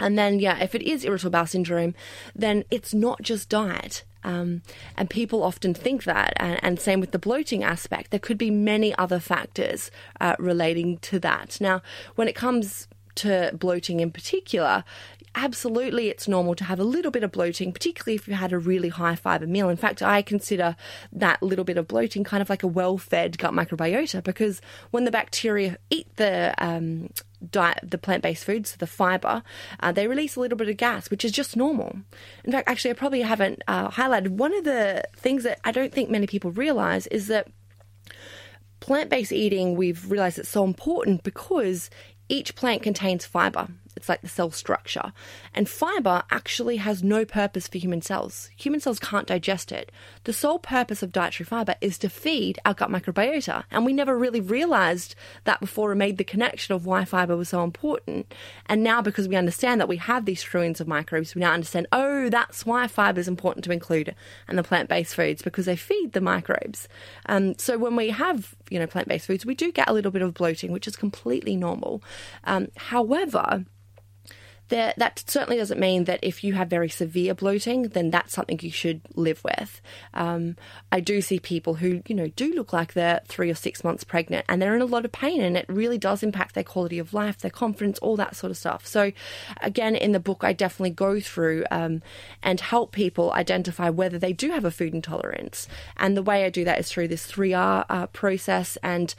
and 0.00 0.18
then, 0.18 0.38
yeah, 0.38 0.58
if 0.62 0.74
it 0.74 0.82
is 0.82 1.04
irritable 1.04 1.30
bowel 1.30 1.46
syndrome, 1.46 1.94
then 2.34 2.64
it's 2.70 2.92
not 2.92 3.22
just 3.22 3.48
diet. 3.48 4.04
Um, 4.24 4.62
and 4.96 5.08
people 5.08 5.42
often 5.42 5.72
think 5.72 6.04
that, 6.04 6.32
and, 6.36 6.58
and, 6.62 6.80
same 6.80 6.98
with 6.98 7.12
the 7.12 7.18
bloating 7.18 7.62
aspect. 7.62 8.10
There 8.10 8.18
could 8.18 8.38
be 8.38 8.50
many 8.50 8.92
other 8.96 9.20
factors 9.20 9.90
uh, 10.20 10.34
relating 10.40 10.98
to 10.98 11.20
that. 11.20 11.58
Now, 11.60 11.80
when 12.16 12.26
it 12.26 12.34
comes 12.34 12.88
to 13.16 13.52
bloating 13.54 14.00
in 14.00 14.10
particular, 14.10 14.82
absolutely 15.36 16.08
it's 16.08 16.26
normal 16.26 16.54
to 16.56 16.64
have 16.64 16.80
a 16.80 16.84
little 16.84 17.10
bit 17.10 17.22
of 17.22 17.30
bloating, 17.30 17.72
particularly 17.72 18.16
if 18.16 18.26
you 18.26 18.34
had 18.34 18.52
a 18.52 18.58
really 18.58 18.88
high 18.88 19.14
fiber 19.14 19.46
meal. 19.46 19.68
In 19.68 19.76
fact, 19.76 20.02
I 20.02 20.22
consider 20.22 20.74
that 21.12 21.42
little 21.42 21.64
bit 21.64 21.76
of 21.76 21.86
bloating 21.86 22.24
kind 22.24 22.40
of 22.40 22.48
like 22.48 22.62
a 22.62 22.66
well 22.66 22.98
fed 22.98 23.38
gut 23.38 23.52
microbiota 23.52 24.24
because 24.24 24.60
when 24.90 25.04
the 25.04 25.10
bacteria 25.10 25.76
eat 25.90 26.08
the 26.16 26.54
um, 26.58 27.10
diet, 27.50 27.78
the 27.82 27.98
plant 27.98 28.22
based 28.22 28.44
foods, 28.44 28.76
the 28.76 28.86
fiber, 28.86 29.42
uh, 29.80 29.92
they 29.92 30.06
release 30.06 30.36
a 30.36 30.40
little 30.40 30.58
bit 30.58 30.68
of 30.68 30.76
gas, 30.76 31.10
which 31.10 31.24
is 31.24 31.32
just 31.32 31.56
normal. 31.56 31.96
In 32.44 32.52
fact, 32.52 32.68
actually, 32.68 32.90
I 32.90 32.94
probably 32.94 33.22
haven't 33.22 33.62
uh, 33.68 33.90
highlighted 33.90 34.30
one 34.30 34.54
of 34.54 34.64
the 34.64 35.04
things 35.16 35.44
that 35.44 35.60
I 35.64 35.72
don't 35.72 35.92
think 35.92 36.10
many 36.10 36.26
people 36.26 36.50
realize 36.50 37.06
is 37.08 37.26
that 37.28 37.48
plant 38.80 39.10
based 39.10 39.32
eating, 39.32 39.76
we've 39.76 40.10
realized 40.10 40.38
it's 40.38 40.48
so 40.48 40.64
important 40.64 41.22
because 41.22 41.90
each 42.28 42.54
plant 42.54 42.82
contains 42.82 43.24
fiber. 43.24 43.68
It's 43.96 44.08
like 44.08 44.20
the 44.20 44.28
cell 44.28 44.50
structure. 44.50 45.12
And 45.54 45.68
fiber 45.68 46.22
actually 46.30 46.76
has 46.76 47.02
no 47.02 47.24
purpose 47.24 47.66
for 47.66 47.78
human 47.78 48.02
cells. 48.02 48.50
Human 48.56 48.80
cells 48.80 48.98
can't 48.98 49.26
digest 49.26 49.72
it. 49.72 49.90
The 50.24 50.32
sole 50.32 50.58
purpose 50.58 51.02
of 51.02 51.12
dietary 51.12 51.46
fiber 51.46 51.74
is 51.80 51.98
to 51.98 52.08
feed 52.08 52.58
our 52.64 52.74
gut 52.74 52.90
microbiota. 52.90 53.64
And 53.70 53.86
we 53.86 53.92
never 53.92 54.16
really 54.16 54.40
realized 54.40 55.14
that 55.44 55.60
before 55.60 55.88
we 55.88 55.94
made 55.94 56.18
the 56.18 56.24
connection 56.24 56.74
of 56.74 56.84
why 56.86 57.04
fiber 57.04 57.36
was 57.36 57.48
so 57.48 57.64
important. 57.64 58.32
And 58.66 58.82
now, 58.82 59.00
because 59.00 59.28
we 59.28 59.36
understand 59.36 59.80
that 59.80 59.88
we 59.88 59.96
have 59.96 60.24
these 60.24 60.42
trillions 60.42 60.80
of 60.80 60.88
microbes, 60.88 61.34
we 61.34 61.40
now 61.40 61.52
understand, 61.52 61.86
oh, 61.92 62.28
that's 62.28 62.66
why 62.66 62.86
fiber 62.86 63.20
is 63.20 63.28
important 63.28 63.64
to 63.64 63.72
include 63.72 64.14
in 64.48 64.56
the 64.56 64.62
plant 64.62 64.88
based 64.88 65.14
foods 65.14 65.42
because 65.42 65.66
they 65.66 65.76
feed 65.76 66.12
the 66.12 66.20
microbes. 66.20 66.88
Um, 67.26 67.58
so 67.58 67.78
when 67.78 67.96
we 67.96 68.10
have, 68.10 68.54
you 68.70 68.78
know, 68.78 68.86
plant 68.86 69.08
based 69.08 69.26
foods, 69.26 69.46
we 69.46 69.54
do 69.54 69.72
get 69.72 69.88
a 69.88 69.92
little 69.92 70.10
bit 70.10 70.22
of 70.22 70.34
bloating, 70.34 70.72
which 70.72 70.86
is 70.86 70.96
completely 70.96 71.56
normal. 71.56 72.02
Um, 72.44 72.68
however, 72.76 73.64
there, 74.68 74.94
that 74.96 75.22
certainly 75.26 75.56
doesn't 75.56 75.78
mean 75.78 76.04
that 76.04 76.20
if 76.22 76.42
you 76.42 76.54
have 76.54 76.68
very 76.68 76.88
severe 76.88 77.34
bloating, 77.34 77.82
then 77.88 78.10
that's 78.10 78.32
something 78.32 78.58
you 78.62 78.70
should 78.70 79.00
live 79.14 79.42
with. 79.44 79.80
Um, 80.12 80.56
I 80.90 81.00
do 81.00 81.20
see 81.20 81.38
people 81.38 81.74
who, 81.74 82.02
you 82.06 82.14
know, 82.14 82.28
do 82.28 82.52
look 82.52 82.72
like 82.72 82.92
they're 82.92 83.20
three 83.26 83.50
or 83.50 83.54
six 83.54 83.84
months 83.84 84.02
pregnant 84.04 84.44
and 84.48 84.60
they're 84.60 84.74
in 84.74 84.82
a 84.82 84.86
lot 84.86 85.04
of 85.04 85.12
pain, 85.12 85.40
and 85.40 85.56
it 85.56 85.66
really 85.68 85.98
does 85.98 86.22
impact 86.22 86.54
their 86.54 86.64
quality 86.64 86.98
of 86.98 87.14
life, 87.14 87.38
their 87.38 87.50
confidence, 87.50 87.98
all 88.00 88.16
that 88.16 88.34
sort 88.34 88.50
of 88.50 88.56
stuff. 88.56 88.86
So, 88.86 89.12
again, 89.60 89.94
in 89.94 90.12
the 90.12 90.20
book, 90.20 90.42
I 90.42 90.52
definitely 90.52 90.90
go 90.90 91.20
through 91.20 91.64
um, 91.70 92.02
and 92.42 92.60
help 92.60 92.92
people 92.92 93.32
identify 93.32 93.90
whether 93.90 94.18
they 94.18 94.32
do 94.32 94.50
have 94.50 94.64
a 94.64 94.70
food 94.70 94.94
intolerance. 94.94 95.68
And 95.96 96.16
the 96.16 96.22
way 96.22 96.44
I 96.44 96.50
do 96.50 96.64
that 96.64 96.80
is 96.80 96.90
through 96.90 97.08
this 97.08 97.30
3R 97.30 97.86
uh, 97.88 98.06
process. 98.08 98.76
And 98.82 99.14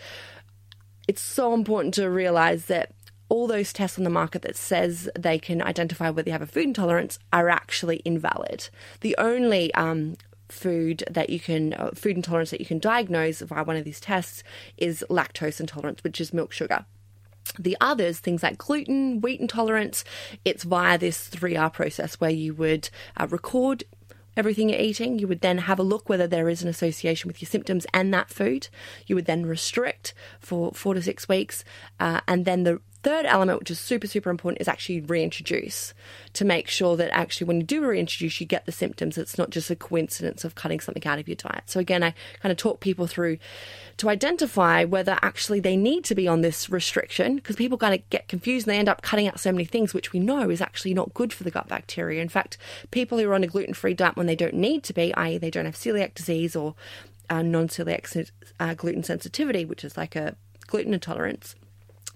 it's 1.07 1.21
so 1.21 1.53
important 1.53 1.93
to 1.95 2.09
realize 2.09 2.65
that 2.65 2.91
all 3.29 3.47
those 3.47 3.73
tests 3.73 3.97
on 3.97 4.03
the 4.03 4.09
market 4.09 4.41
that 4.43 4.55
says 4.55 5.09
they 5.17 5.37
can 5.37 5.61
identify 5.61 6.09
whether 6.09 6.29
you 6.29 6.33
have 6.33 6.41
a 6.41 6.47
food 6.47 6.65
intolerance 6.65 7.19
are 7.33 7.49
actually 7.49 8.01
invalid. 8.05 8.69
The 9.01 9.15
only 9.17 9.73
um, 9.73 10.15
food 10.49 11.03
that 11.09 11.29
you 11.29 11.39
can 11.39 11.73
uh, 11.73 11.91
food 11.93 12.15
intolerance 12.15 12.51
that 12.51 12.59
you 12.59 12.65
can 12.65 12.79
diagnose 12.79 13.41
via 13.41 13.63
one 13.63 13.75
of 13.75 13.83
these 13.83 13.99
tests 13.99 14.43
is 14.77 15.03
lactose 15.09 15.59
intolerance, 15.59 16.03
which 16.03 16.21
is 16.21 16.33
milk 16.33 16.51
sugar. 16.51 16.85
The 17.59 17.77
others, 17.79 18.19
things 18.19 18.43
like 18.43 18.57
gluten, 18.57 19.21
wheat 19.21 19.39
intolerance, 19.39 20.03
it's 20.43 20.63
via 20.63 20.97
this 20.97 21.29
3R 21.29 21.71
process 21.71 22.15
where 22.15 22.29
you 22.29 22.53
would 22.53 22.89
uh, 23.15 23.27
record 23.29 23.83
everything 24.35 24.69
you're 24.69 24.79
eating. 24.79 25.17
You 25.17 25.27
would 25.27 25.41
then 25.41 25.59
have 25.59 25.79
a 25.79 25.83
look 25.83 26.07
whether 26.07 26.27
there 26.27 26.49
is 26.49 26.61
an 26.61 26.69
association 26.69 27.27
with 27.27 27.41
your 27.41 27.47
symptoms 27.47 27.87
and 27.93 28.13
that 28.13 28.29
food. 28.29 28.67
You 29.07 29.15
would 29.15 29.25
then 29.25 29.45
restrict 29.45 30.13
for 30.39 30.71
four 30.73 30.93
to 30.93 31.01
six 31.01 31.27
weeks, 31.27 31.63
uh, 31.99 32.21
and 32.27 32.45
then 32.45 32.63
the 32.63 32.79
third 33.03 33.25
element, 33.25 33.59
which 33.59 33.71
is 33.71 33.79
super, 33.79 34.07
super 34.07 34.29
important, 34.29 34.61
is 34.61 34.67
actually 34.67 35.01
reintroduce 35.01 35.93
to 36.33 36.45
make 36.45 36.67
sure 36.67 36.97
that 36.97 37.09
actually 37.11 37.45
when 37.45 37.57
you 37.57 37.63
do 37.63 37.85
reintroduce, 37.85 38.39
you 38.39 38.47
get 38.47 38.65
the 38.65 38.71
symptoms. 38.71 39.17
It's 39.17 39.37
not 39.37 39.49
just 39.49 39.69
a 39.69 39.75
coincidence 39.75 40.43
of 40.43 40.55
cutting 40.55 40.79
something 40.79 41.05
out 41.05 41.19
of 41.19 41.27
your 41.27 41.35
diet. 41.35 41.63
So, 41.65 41.79
again, 41.79 42.03
I 42.03 42.13
kind 42.41 42.51
of 42.51 42.57
talk 42.57 42.79
people 42.79 43.07
through 43.07 43.37
to 43.97 44.09
identify 44.09 44.83
whether 44.83 45.17
actually 45.21 45.59
they 45.59 45.75
need 45.75 46.03
to 46.05 46.15
be 46.15 46.27
on 46.27 46.41
this 46.41 46.69
restriction 46.69 47.37
because 47.37 47.55
people 47.55 47.77
kind 47.77 47.93
of 47.93 48.09
get 48.09 48.27
confused 48.27 48.67
and 48.67 48.73
they 48.73 48.79
end 48.79 48.89
up 48.89 49.01
cutting 49.01 49.27
out 49.27 49.39
so 49.39 49.51
many 49.51 49.65
things, 49.65 49.93
which 49.93 50.13
we 50.13 50.19
know 50.19 50.49
is 50.49 50.61
actually 50.61 50.93
not 50.93 51.13
good 51.13 51.33
for 51.33 51.43
the 51.43 51.51
gut 51.51 51.67
bacteria. 51.67 52.21
In 52.21 52.29
fact, 52.29 52.57
people 52.91 53.17
who 53.17 53.29
are 53.29 53.35
on 53.35 53.43
a 53.43 53.47
gluten 53.47 53.73
free 53.73 53.93
diet 53.93 54.15
when 54.15 54.27
they 54.27 54.35
don't 54.35 54.53
need 54.53 54.83
to 54.83 54.93
be, 54.93 55.13
i.e., 55.15 55.37
they 55.37 55.51
don't 55.51 55.65
have 55.65 55.75
celiac 55.75 56.13
disease 56.13 56.55
or 56.55 56.75
uh, 57.29 57.41
non 57.41 57.67
celiac 57.67 58.31
uh, 58.59 58.73
gluten 58.73 59.03
sensitivity, 59.03 59.65
which 59.65 59.83
is 59.83 59.97
like 59.97 60.15
a 60.15 60.35
gluten 60.67 60.93
intolerance 60.93 61.55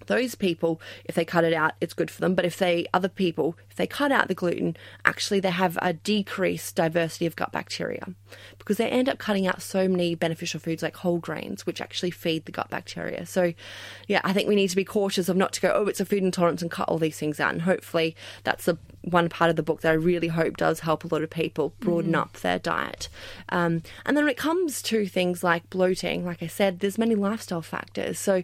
those 0.06 0.34
people, 0.34 0.80
if 1.04 1.14
they 1.14 1.24
cut 1.24 1.44
it 1.44 1.52
out, 1.52 1.74
it's 1.80 1.94
good 1.94 2.10
for 2.10 2.20
them. 2.20 2.34
But 2.34 2.44
if 2.44 2.56
they, 2.56 2.86
other 2.92 3.08
people, 3.08 3.56
if 3.70 3.76
they 3.76 3.86
cut 3.86 4.12
out 4.12 4.28
the 4.28 4.34
gluten, 4.34 4.76
actually 5.04 5.40
they 5.40 5.50
have 5.50 5.78
a 5.80 5.92
decreased 5.92 6.76
diversity 6.76 7.26
of 7.26 7.36
gut 7.36 7.52
bacteria 7.52 8.14
because 8.58 8.76
they 8.76 8.88
end 8.88 9.08
up 9.08 9.18
cutting 9.18 9.46
out 9.46 9.62
so 9.62 9.88
many 9.88 10.14
beneficial 10.14 10.60
foods 10.60 10.82
like 10.82 10.96
whole 10.96 11.18
grains, 11.18 11.66
which 11.66 11.80
actually 11.80 12.10
feed 12.10 12.44
the 12.44 12.52
gut 12.52 12.70
bacteria. 12.70 13.26
So, 13.26 13.52
yeah, 14.08 14.20
I 14.24 14.32
think 14.32 14.48
we 14.48 14.56
need 14.56 14.68
to 14.68 14.76
be 14.76 14.84
cautious 14.84 15.28
of 15.28 15.36
not 15.36 15.52
to 15.54 15.60
go, 15.60 15.72
oh, 15.74 15.86
it's 15.86 16.00
a 16.00 16.04
food 16.04 16.22
intolerance 16.22 16.62
and 16.62 16.70
cut 16.70 16.88
all 16.88 16.98
these 16.98 17.18
things 17.18 17.40
out. 17.40 17.52
And 17.52 17.62
hopefully 17.62 18.16
that's 18.44 18.64
the 18.64 18.78
one 19.02 19.28
part 19.28 19.50
of 19.50 19.56
the 19.56 19.62
book 19.62 19.80
that 19.80 19.90
I 19.90 19.94
really 19.94 20.28
hope 20.28 20.56
does 20.56 20.80
help 20.80 21.04
a 21.04 21.08
lot 21.08 21.22
of 21.22 21.30
people 21.30 21.74
broaden 21.80 22.12
mm. 22.12 22.20
up 22.20 22.34
their 22.34 22.58
diet. 22.58 23.08
Um, 23.48 23.82
and 24.06 24.16
then 24.16 24.24
when 24.24 24.30
it 24.30 24.36
comes 24.36 24.82
to 24.82 25.06
things 25.06 25.42
like 25.42 25.68
bloating, 25.70 26.24
like 26.24 26.42
I 26.42 26.46
said, 26.46 26.80
there's 26.80 26.98
many 26.98 27.14
lifestyle 27.14 27.62
factors. 27.62 28.18
So 28.18 28.42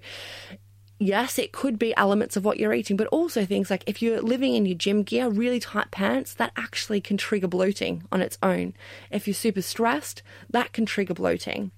yes, 0.98 1.38
it 1.38 1.52
could 1.52 1.78
be 1.78 1.96
elements 1.96 2.37
of 2.37 2.44
what 2.44 2.58
you're 2.58 2.74
eating, 2.74 2.96
but 2.96 3.06
also 3.08 3.44
things 3.44 3.70
like 3.70 3.84
if 3.87 4.02
you're 4.02 4.20
living 4.20 4.54
in 4.54 4.66
your 4.66 4.76
gym 4.76 5.02
gear, 5.02 5.28
really 5.28 5.61
tight 5.61 5.90
pants, 5.90 6.34
that 6.34 6.52
actually 6.56 7.00
can 7.00 7.16
trigger 7.16 7.48
bloating 7.48 8.04
on 8.11 8.20
its 8.20 8.38
own. 8.42 8.74
If 9.11 9.26
you're 9.26 9.34
super 9.34 9.62
stressed, 9.62 10.22
that 10.50 10.72
can 10.72 10.87
trigger 10.87 11.14
bloating 11.14 11.70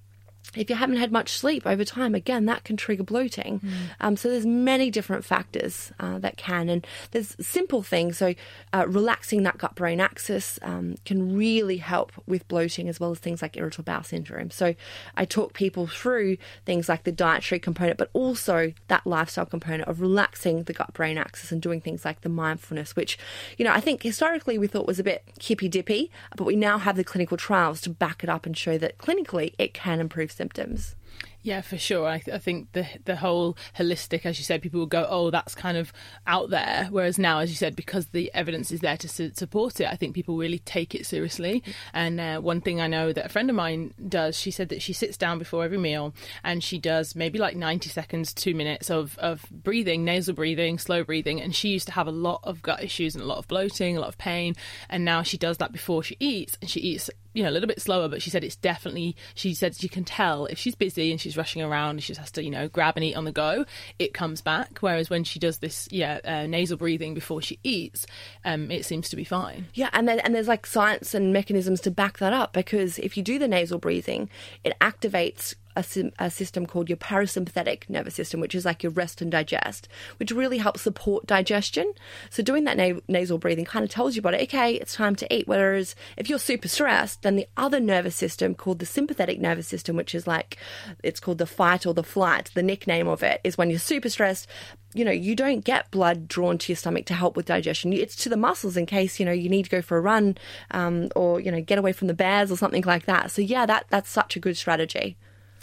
if 0.55 0.69
you 0.69 0.75
haven't 0.75 0.97
had 0.97 1.11
much 1.11 1.29
sleep 1.29 1.65
over 1.65 1.85
time, 1.85 2.13
again, 2.15 2.45
that 2.45 2.63
can 2.63 2.77
trigger 2.77 3.03
bloating. 3.03 3.59
Mm. 3.59 3.71
Um, 3.99 4.17
so 4.17 4.29
there's 4.29 4.45
many 4.45 4.91
different 4.91 5.23
factors 5.23 5.91
uh, 5.99 6.19
that 6.19 6.37
can, 6.37 6.69
and 6.69 6.85
there's 7.11 7.35
simple 7.39 7.83
things. 7.83 8.17
So 8.17 8.33
uh, 8.73 8.85
relaxing 8.87 9.43
that 9.43 9.57
gut-brain 9.57 9.99
axis 9.99 10.59
um, 10.61 10.95
can 11.05 11.35
really 11.35 11.77
help 11.77 12.11
with 12.27 12.47
bloating, 12.47 12.89
as 12.89 12.99
well 12.99 13.11
as 13.11 13.19
things 13.19 13.41
like 13.41 13.55
irritable 13.55 13.83
bowel 13.83 14.03
syndrome. 14.03 14.51
So 14.51 14.75
I 15.15 15.25
talk 15.25 15.53
people 15.53 15.87
through 15.87 16.37
things 16.65 16.89
like 16.89 17.03
the 17.03 17.11
dietary 17.11 17.59
component, 17.59 17.97
but 17.97 18.09
also 18.13 18.73
that 18.87 19.07
lifestyle 19.07 19.45
component 19.45 19.87
of 19.87 20.01
relaxing 20.01 20.63
the 20.63 20.73
gut-brain 20.73 21.17
axis 21.17 21.51
and 21.51 21.61
doing 21.61 21.81
things 21.81 22.03
like 22.03 22.21
the 22.21 22.29
mindfulness, 22.29 22.95
which 22.95 23.17
you 23.57 23.65
know 23.65 23.71
I 23.71 23.79
think 23.79 24.03
historically 24.03 24.57
we 24.57 24.67
thought 24.67 24.87
was 24.87 24.99
a 24.99 25.03
bit 25.03 25.23
hippy-dippy, 25.41 26.11
but 26.35 26.43
we 26.43 26.55
now 26.55 26.77
have 26.77 26.97
the 26.97 27.03
clinical 27.03 27.37
trials 27.37 27.79
to 27.81 27.89
back 27.89 28.23
it 28.23 28.29
up 28.29 28.45
and 28.45 28.57
show 28.57 28.77
that 28.77 28.97
clinically 28.97 29.53
it 29.57 29.73
can 29.73 29.99
improve 29.99 30.31
symptoms. 30.41 30.95
Yeah, 31.43 31.61
for 31.61 31.77
sure. 31.77 32.07
I, 32.07 32.19
th- 32.19 32.35
I, 32.35 32.37
think 32.37 32.71
the 32.73 32.85
the 33.05 33.15
whole 33.15 33.57
holistic, 33.75 34.27
as 34.27 34.37
you 34.37 34.45
said, 34.45 34.61
people 34.61 34.79
will 34.79 34.85
go, 34.85 35.07
"Oh, 35.09 35.31
that's 35.31 35.55
kind 35.55 35.75
of 35.75 35.91
out 36.27 36.51
there." 36.51 36.87
Whereas 36.91 37.17
now, 37.17 37.39
as 37.39 37.49
you 37.49 37.55
said, 37.55 37.75
because 37.75 38.07
the 38.07 38.31
evidence 38.35 38.71
is 38.71 38.81
there 38.81 38.97
to 38.97 39.07
su- 39.07 39.31
support 39.33 39.81
it, 39.81 39.87
I 39.87 39.95
think 39.95 40.13
people 40.13 40.37
really 40.37 40.59
take 40.59 40.93
it 40.93 41.07
seriously. 41.07 41.63
And 41.93 42.19
uh, 42.19 42.41
one 42.41 42.61
thing 42.61 42.79
I 42.79 42.85
know 42.85 43.11
that 43.11 43.25
a 43.25 43.29
friend 43.29 43.49
of 43.49 43.55
mine 43.55 43.91
does, 44.07 44.37
she 44.37 44.51
said 44.51 44.69
that 44.69 44.83
she 44.83 44.93
sits 44.93 45.17
down 45.17 45.39
before 45.39 45.63
every 45.63 45.79
meal 45.79 46.13
and 46.43 46.63
she 46.63 46.77
does 46.77 47.15
maybe 47.15 47.39
like 47.39 47.55
ninety 47.55 47.89
seconds, 47.89 48.35
two 48.35 48.53
minutes 48.53 48.91
of 48.91 49.17
of 49.17 49.43
breathing, 49.49 50.05
nasal 50.05 50.35
breathing, 50.35 50.77
slow 50.77 51.03
breathing. 51.03 51.41
And 51.41 51.55
she 51.55 51.69
used 51.69 51.87
to 51.87 51.93
have 51.93 52.07
a 52.07 52.11
lot 52.11 52.41
of 52.43 52.61
gut 52.61 52.83
issues 52.83 53.15
and 53.15 53.23
a 53.23 53.27
lot 53.27 53.39
of 53.39 53.47
bloating, 53.47 53.97
a 53.97 53.99
lot 53.99 54.09
of 54.09 54.17
pain, 54.19 54.55
and 54.89 55.03
now 55.03 55.23
she 55.23 55.39
does 55.39 55.57
that 55.57 55.71
before 55.71 56.03
she 56.03 56.17
eats, 56.19 56.55
and 56.61 56.69
she 56.69 56.81
eats 56.81 57.09
you 57.33 57.43
know 57.43 57.49
a 57.49 57.51
little 57.51 57.67
bit 57.67 57.81
slower 57.81 58.07
but 58.07 58.21
she 58.21 58.29
said 58.29 58.43
it's 58.43 58.55
definitely 58.55 59.15
she 59.33 59.53
said 59.53 59.81
you 59.81 59.89
can 59.89 60.03
tell 60.03 60.45
if 60.47 60.57
she's 60.57 60.75
busy 60.75 61.11
and 61.11 61.19
she's 61.19 61.37
rushing 61.37 61.61
around 61.61 61.91
and 61.91 62.03
she 62.03 62.07
just 62.07 62.19
has 62.19 62.31
to 62.31 62.43
you 62.43 62.49
know 62.49 62.67
grab 62.67 62.95
and 62.95 63.03
eat 63.03 63.15
on 63.15 63.25
the 63.25 63.31
go 63.31 63.65
it 63.99 64.13
comes 64.13 64.41
back. 64.41 64.79
Whereas 64.79 65.09
when 65.09 65.23
she 65.23 65.39
does 65.39 65.59
this 65.59 65.87
yeah 65.91 66.19
uh, 66.23 66.47
nasal 66.47 66.77
breathing 66.77 67.13
before 67.13 67.41
she 67.41 67.59
eats 67.63 68.05
um, 68.45 68.71
it 68.71 68.85
seems 68.85 69.09
to 69.09 69.15
be 69.15 69.23
fine. 69.23 69.67
Yeah 69.73 69.89
and 69.93 70.07
then 70.07 70.19
and 70.19 70.35
there's 70.35 70.47
like 70.47 70.65
science 70.65 71.13
and 71.13 71.33
mechanisms 71.33 71.81
to 71.81 71.91
back 71.91 72.17
that 72.19 72.33
up 72.33 72.53
because 72.53 72.99
if 72.99 73.17
you 73.17 73.23
do 73.23 73.39
the 73.39 73.47
nasal 73.47 73.79
breathing 73.79 74.29
it 74.63 74.77
activates 74.79 75.55
a, 75.75 75.85
a, 76.19 76.29
system 76.29 76.65
called 76.65 76.89
your 76.89 76.97
parasympathetic 76.97 77.89
nervous 77.89 78.15
system, 78.15 78.39
which 78.39 78.55
is 78.55 78.65
like 78.65 78.83
your 78.83 78.91
rest 78.91 79.21
and 79.21 79.31
digest, 79.31 79.87
which 80.17 80.31
really 80.31 80.57
helps 80.57 80.81
support 80.81 81.25
digestion. 81.27 81.93
So 82.29 82.43
doing 82.43 82.63
that 82.65 82.77
na- 82.77 82.99
nasal 83.07 83.37
breathing 83.37 83.65
kind 83.65 83.83
of 83.83 83.91
tells 83.91 84.15
your 84.15 84.23
body, 84.23 84.39
okay, 84.43 84.75
it's 84.75 84.95
time 84.95 85.15
to 85.17 85.33
eat. 85.33 85.47
Whereas 85.47 85.95
if 86.17 86.29
you're 86.29 86.39
super 86.39 86.67
stressed, 86.67 87.21
then 87.21 87.35
the 87.35 87.47
other 87.57 87.79
nervous 87.79 88.15
system 88.15 88.55
called 88.55 88.79
the 88.79 88.85
sympathetic 88.85 89.39
nervous 89.39 89.67
system, 89.67 89.95
which 89.95 90.15
is 90.15 90.27
like 90.27 90.57
it's 91.03 91.19
called 91.19 91.37
the 91.37 91.45
fight 91.45 91.85
or 91.85 91.93
the 91.93 92.03
flight, 92.03 92.51
the 92.53 92.63
nickname 92.63 93.07
of 93.07 93.23
it 93.23 93.41
is 93.43 93.57
when 93.57 93.69
you're 93.69 93.79
super 93.79 94.09
stressed, 94.09 94.47
you 94.93 95.05
know, 95.05 95.11
you 95.11 95.35
don't 95.35 95.63
get 95.63 95.89
blood 95.91 96.27
drawn 96.27 96.57
to 96.57 96.71
your 96.71 96.77
stomach 96.77 97.05
to 97.05 97.13
help 97.13 97.37
with 97.37 97.45
digestion. 97.45 97.93
It's 97.93 98.15
to 98.17 98.29
the 98.29 98.37
muscles 98.37 98.75
in 98.75 98.85
case, 98.85 99.19
you 99.19 99.25
know, 99.25 99.31
you 99.31 99.49
need 99.49 99.63
to 99.63 99.69
go 99.69 99.81
for 99.81 99.97
a 99.97 100.01
run 100.01 100.37
um, 100.71 101.09
or, 101.15 101.39
you 101.39 101.51
know, 101.51 101.61
get 101.61 101.77
away 101.77 101.93
from 101.93 102.07
the 102.07 102.13
bears 102.13 102.51
or 102.51 102.57
something 102.57 102.83
like 102.83 103.05
that. 103.05 103.31
So, 103.31 103.41
yeah, 103.41 103.65
that, 103.65 103.85
that's 103.89 104.09
such 104.09 104.35
a 104.35 104.39
good 104.39 104.57
strategy. 104.57 105.17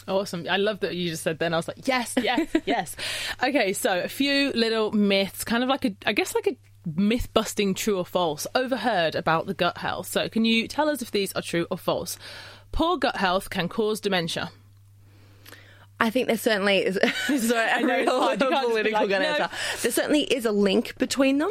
Awesome. 0.09 0.47
I 0.49 0.57
love 0.57 0.81
that 0.81 0.97
you 0.97 1.11
just 1.11 1.23
said 1.23 1.39
then. 1.39 1.53
I 1.53 1.59
was 1.59 1.69
like, 1.69 1.87
yes, 1.87 2.15
yes, 2.17 2.49
yes. 2.67 2.97
Okay, 3.43 3.73
so 3.75 4.01
a 4.01 4.09
few 4.09 4.53
little 4.53 4.91
myths, 4.91 5.45
kind 5.45 5.63
of 5.63 5.69
like 5.69 5.85
a, 5.85 5.95
I 6.07 6.13
guess, 6.15 6.35
like 6.35 6.47
a 6.47 6.57
myth 6.97 7.33
busting 7.35 7.75
true 7.75 7.99
or 7.99 8.07
false, 8.07 8.47
overheard 8.55 9.15
about 9.15 9.47
the 9.47 9.55
gut 9.55 9.79
health. 9.79 10.07
So, 10.09 10.29
can 10.29 10.47
you 10.47 10.67
tell 10.67 10.89
us 10.89 11.03
if 11.03 11.11
these 11.11 11.33
are 11.35 11.43
true 11.43 11.67
or 11.71 11.77
false? 11.77 12.19
Poor 12.73 12.97
gut 12.97 13.17
health 13.17 13.51
can 13.51 13.69
cause 13.69 14.01
dementia. 14.01 14.51
I 16.01 16.11
think 16.11 16.29
there 16.29 16.39
certainly 16.39 16.79
is. 16.79 16.99
sorry, 17.49 17.83
a 17.83 17.87
real 17.87 18.37
political 18.37 18.93
like, 18.93 19.11
no. 19.11 19.49
There 19.83 19.93
certainly 19.93 20.23
is 20.23 20.45
a 20.45 20.53
link 20.53 20.97
between 20.97 21.39
them. 21.39 21.51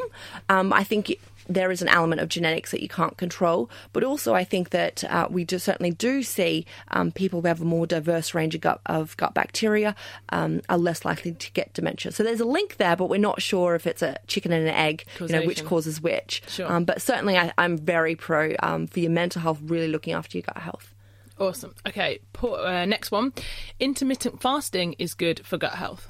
Um, 0.50 0.72
I 0.72 0.84
think 0.84 1.14
there 1.48 1.72
is 1.72 1.82
an 1.82 1.88
element 1.88 2.22
of 2.22 2.30
genetics 2.30 2.72
that 2.72 2.82
you 2.82 2.88
can't 2.88 3.18
control, 3.18 3.70
but 3.94 4.04
also 4.04 4.34
I 4.34 4.44
think 4.44 4.70
that 4.72 5.04
uh, 5.04 5.28
we 5.30 5.44
do, 5.44 5.60
certainly 5.60 5.92
do 5.92 6.24
see 6.24 6.66
um, 6.90 7.12
people 7.12 7.42
who 7.42 7.48
have 7.48 7.62
a 7.62 7.66
more 7.66 7.88
diverse 7.88 8.34
range 8.34 8.56
of 8.56 8.62
gut, 8.62 8.82
of 8.86 9.16
gut 9.18 9.34
bacteria 9.34 9.96
um, 10.30 10.62
are 10.70 10.78
less 10.78 11.06
likely 11.06 11.34
to 11.34 11.52
get 11.52 11.74
dementia. 11.74 12.12
So 12.12 12.24
there's 12.24 12.40
a 12.40 12.46
link 12.46 12.78
there, 12.78 12.96
but 12.96 13.10
we're 13.10 13.18
not 13.18 13.42
sure 13.42 13.76
if 13.76 13.88
it's 13.88 14.02
a 14.02 14.18
chicken 14.28 14.52
and 14.52 14.68
an 14.68 14.74
egg, 14.74 15.06
Causation. 15.18 15.36
you 15.36 15.42
know, 15.42 15.48
which 15.48 15.66
causes 15.66 16.02
which. 16.02 16.44
Sure. 16.48 16.72
Um, 16.72 16.86
but 16.86 17.02
certainly 17.02 17.38
I, 17.38 17.54
am 17.58 17.78
very 17.78 18.16
pro 18.16 18.56
um, 18.62 18.88
for 18.88 19.00
your 19.00 19.12
mental 19.12 19.42
health, 19.42 19.60
really 19.64 19.88
looking 19.88 20.14
after 20.14 20.38
your 20.38 20.44
gut 20.44 20.62
health. 20.62 20.94
Awesome. 21.40 21.76
Okay, 21.88 22.20
uh, 22.42 22.86
next 22.86 23.12
one. 23.12 23.34
Intermittent 23.80 24.42
fasting 24.42 24.96
is 24.98 25.14
good 25.14 25.46
for 25.46 25.58
gut 25.58 25.76
health. 25.76 26.08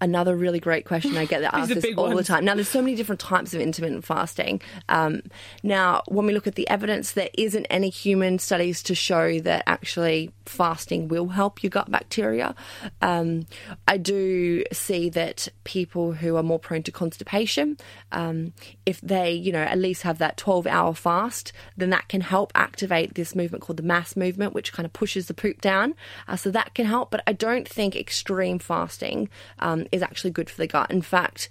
Another 0.00 0.36
really 0.36 0.60
great 0.60 0.84
question. 0.84 1.16
I 1.16 1.24
get 1.24 1.40
that 1.40 1.54
asked 1.56 1.74
this 1.74 1.84
all 1.96 2.04
ones. 2.04 2.18
the 2.18 2.24
time. 2.24 2.44
Now, 2.44 2.54
there's 2.54 2.68
so 2.68 2.80
many 2.80 2.94
different 2.94 3.20
types 3.20 3.52
of 3.52 3.60
intermittent 3.60 4.04
fasting. 4.04 4.60
Um, 4.88 5.22
now, 5.62 6.02
when 6.06 6.26
we 6.26 6.32
look 6.32 6.46
at 6.46 6.54
the 6.54 6.68
evidence, 6.68 7.12
there 7.12 7.30
isn't 7.34 7.66
any 7.68 7.90
human 7.90 8.38
studies 8.38 8.82
to 8.84 8.94
show 8.94 9.40
that 9.40 9.64
actually 9.66 10.30
fasting 10.46 11.08
will 11.08 11.28
help 11.28 11.62
your 11.62 11.70
gut 11.70 11.90
bacteria. 11.90 12.54
Um, 13.02 13.46
I 13.88 13.96
do 13.96 14.62
see 14.72 15.10
that 15.10 15.48
people 15.64 16.12
who 16.12 16.36
are 16.36 16.42
more 16.42 16.60
prone 16.60 16.84
to 16.84 16.92
constipation, 16.92 17.76
um, 18.12 18.52
if 18.86 19.00
they, 19.00 19.32
you 19.32 19.50
know, 19.50 19.62
at 19.62 19.78
least 19.78 20.02
have 20.02 20.18
that 20.18 20.36
12 20.36 20.66
hour 20.68 20.94
fast, 20.94 21.52
then 21.76 21.90
that 21.90 22.08
can 22.08 22.20
help 22.20 22.52
activate 22.54 23.14
this 23.14 23.34
movement 23.34 23.62
called 23.62 23.78
the 23.78 23.82
mass 23.82 24.16
movement, 24.16 24.54
which 24.54 24.72
kind 24.72 24.86
of 24.86 24.92
pushes 24.92 25.26
the 25.26 25.34
poop 25.34 25.60
down. 25.60 25.94
Uh, 26.28 26.36
so 26.36 26.50
that 26.50 26.74
can 26.74 26.86
help. 26.86 27.10
But 27.10 27.22
I 27.26 27.32
don't 27.32 27.68
think 27.68 27.96
extreme 27.96 28.60
fasting 28.60 29.28
um, 29.58 29.87
is 29.92 30.02
actually 30.02 30.30
good 30.30 30.50
for 30.50 30.58
the 30.58 30.66
gut. 30.66 30.90
In 30.90 31.02
fact, 31.02 31.48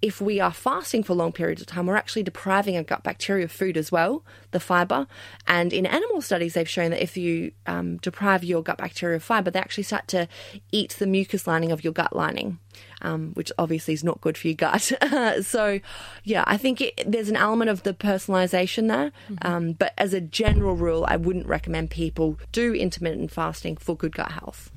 if 0.00 0.20
we 0.20 0.38
are 0.38 0.52
fasting 0.52 1.02
for 1.02 1.14
long 1.14 1.32
periods 1.32 1.60
of 1.60 1.66
time, 1.66 1.86
we're 1.86 1.96
actually 1.96 2.22
depriving 2.22 2.76
our 2.76 2.84
gut 2.84 3.02
bacteria 3.02 3.44
of 3.44 3.50
food 3.50 3.76
as 3.76 3.90
well, 3.90 4.24
the 4.52 4.60
fiber. 4.60 5.08
And 5.46 5.72
in 5.72 5.86
animal 5.86 6.20
studies, 6.20 6.54
they've 6.54 6.68
shown 6.68 6.92
that 6.92 7.02
if 7.02 7.16
you 7.16 7.50
um, 7.66 7.96
deprive 7.96 8.44
your 8.44 8.62
gut 8.62 8.78
bacteria 8.78 9.16
of 9.16 9.24
fiber, 9.24 9.50
they 9.50 9.58
actually 9.58 9.82
start 9.82 10.06
to 10.08 10.28
eat 10.70 10.96
the 10.98 11.06
mucus 11.06 11.48
lining 11.48 11.72
of 11.72 11.82
your 11.82 11.92
gut 11.92 12.14
lining, 12.14 12.60
um, 13.02 13.32
which 13.34 13.50
obviously 13.58 13.92
is 13.92 14.04
not 14.04 14.20
good 14.20 14.38
for 14.38 14.46
your 14.46 14.54
gut. 14.54 14.92
so, 15.42 15.80
yeah, 16.22 16.44
I 16.46 16.56
think 16.56 16.80
it, 16.80 17.02
there's 17.04 17.28
an 17.28 17.36
element 17.36 17.68
of 17.68 17.82
the 17.82 17.92
personalization 17.92 18.86
there. 18.86 19.10
Mm-hmm. 19.28 19.46
Um, 19.46 19.72
but 19.72 19.94
as 19.98 20.14
a 20.14 20.20
general 20.20 20.76
rule, 20.76 21.06
I 21.08 21.16
wouldn't 21.16 21.46
recommend 21.46 21.90
people 21.90 22.38
do 22.52 22.72
intermittent 22.72 23.32
fasting 23.32 23.76
for 23.76 23.96
good 23.96 24.14
gut 24.14 24.30
health. 24.30 24.70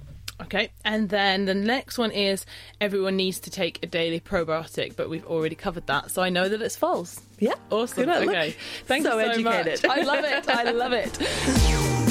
Okay, 0.44 0.72
and 0.84 1.10
then 1.10 1.46
the 1.46 1.54
next 1.54 1.98
one 1.98 2.12
is 2.12 2.46
everyone 2.80 3.16
needs 3.16 3.40
to 3.42 3.50
take 3.50 3.84
a 3.84 3.88
daily 3.88 4.20
probiotic, 4.20 4.96
but 4.96 5.10
we've 5.10 5.26
already 5.26 5.56
covered 5.56 5.88
that, 5.88 6.12
so 6.12 6.22
I 6.22 6.30
know 6.30 6.50
that 6.50 6.62
it's 6.62 6.76
false. 6.76 7.20
Yeah, 7.40 7.56
awesome. 7.70 8.10
Okay, 8.10 8.56
thanks 8.86 9.06
so, 9.06 9.12
so 9.12 9.20
educated. 9.20 9.84
much. 9.84 9.98
I 9.98 10.02
love 10.02 10.24
it. 10.24 10.50
I 10.50 10.72
love 10.72 10.94
it. 10.94 12.08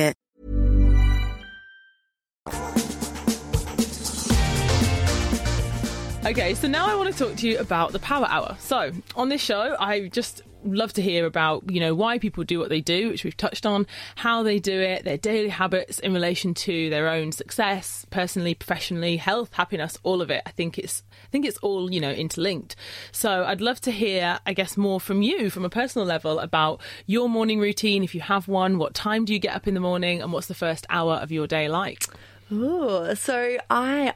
Okay, 6.23 6.53
so 6.53 6.67
now 6.67 6.85
I 6.85 6.95
want 6.95 7.11
to 7.11 7.17
talk 7.17 7.35
to 7.37 7.49
you 7.49 7.57
about 7.57 7.93
the 7.93 7.99
Power 7.99 8.27
Hour. 8.29 8.55
So, 8.59 8.91
on 9.15 9.29
this 9.29 9.41
show, 9.41 9.75
I 9.79 10.07
just 10.07 10.43
love 10.63 10.93
to 10.93 11.01
hear 11.01 11.25
about 11.25 11.63
you 11.71 11.79
know 11.79 11.95
why 11.95 12.19
people 12.19 12.43
do 12.43 12.59
what 12.59 12.69
they 12.69 12.81
do 12.81 13.09
which 13.09 13.23
we've 13.23 13.35
touched 13.35 13.65
on 13.65 13.87
how 14.17 14.43
they 14.43 14.59
do 14.59 14.79
it 14.79 15.03
their 15.03 15.17
daily 15.17 15.49
habits 15.49 15.97
in 15.97 16.13
relation 16.13 16.53
to 16.53 16.87
their 16.91 17.07
own 17.07 17.31
success 17.31 18.05
personally 18.11 18.53
professionally 18.53 19.17
health 19.17 19.51
happiness 19.53 19.97
all 20.03 20.21
of 20.21 20.29
it. 20.29 20.43
I 20.45 20.51
think 20.51 20.77
it's 20.77 21.01
i 21.11 21.27
think 21.31 21.47
it's 21.47 21.57
all 21.57 21.91
you 21.91 21.99
know 21.99 22.11
interlinked. 22.11 22.75
So 23.11 23.43
i'd 23.45 23.59
love 23.59 23.81
to 23.81 23.91
hear 23.91 24.37
i 24.45 24.53
guess 24.53 24.77
more 24.77 24.99
from 24.99 25.23
you 25.23 25.49
from 25.49 25.65
a 25.65 25.69
personal 25.69 26.05
level 26.05 26.37
about 26.37 26.79
your 27.07 27.27
morning 27.27 27.59
routine 27.59 28.03
if 28.03 28.13
you 28.13 28.21
have 28.21 28.47
one 28.47 28.77
what 28.77 28.93
time 28.93 29.25
do 29.25 29.33
you 29.33 29.39
get 29.39 29.55
up 29.55 29.67
in 29.67 29.73
the 29.73 29.79
morning 29.79 30.21
and 30.21 30.31
what's 30.31 30.47
the 30.47 30.53
first 30.53 30.85
hour 30.91 31.15
of 31.15 31.31
your 31.31 31.47
day 31.47 31.67
like? 31.69 32.05
Oh, 32.53 33.13
so 33.13 33.57
I 33.69 34.13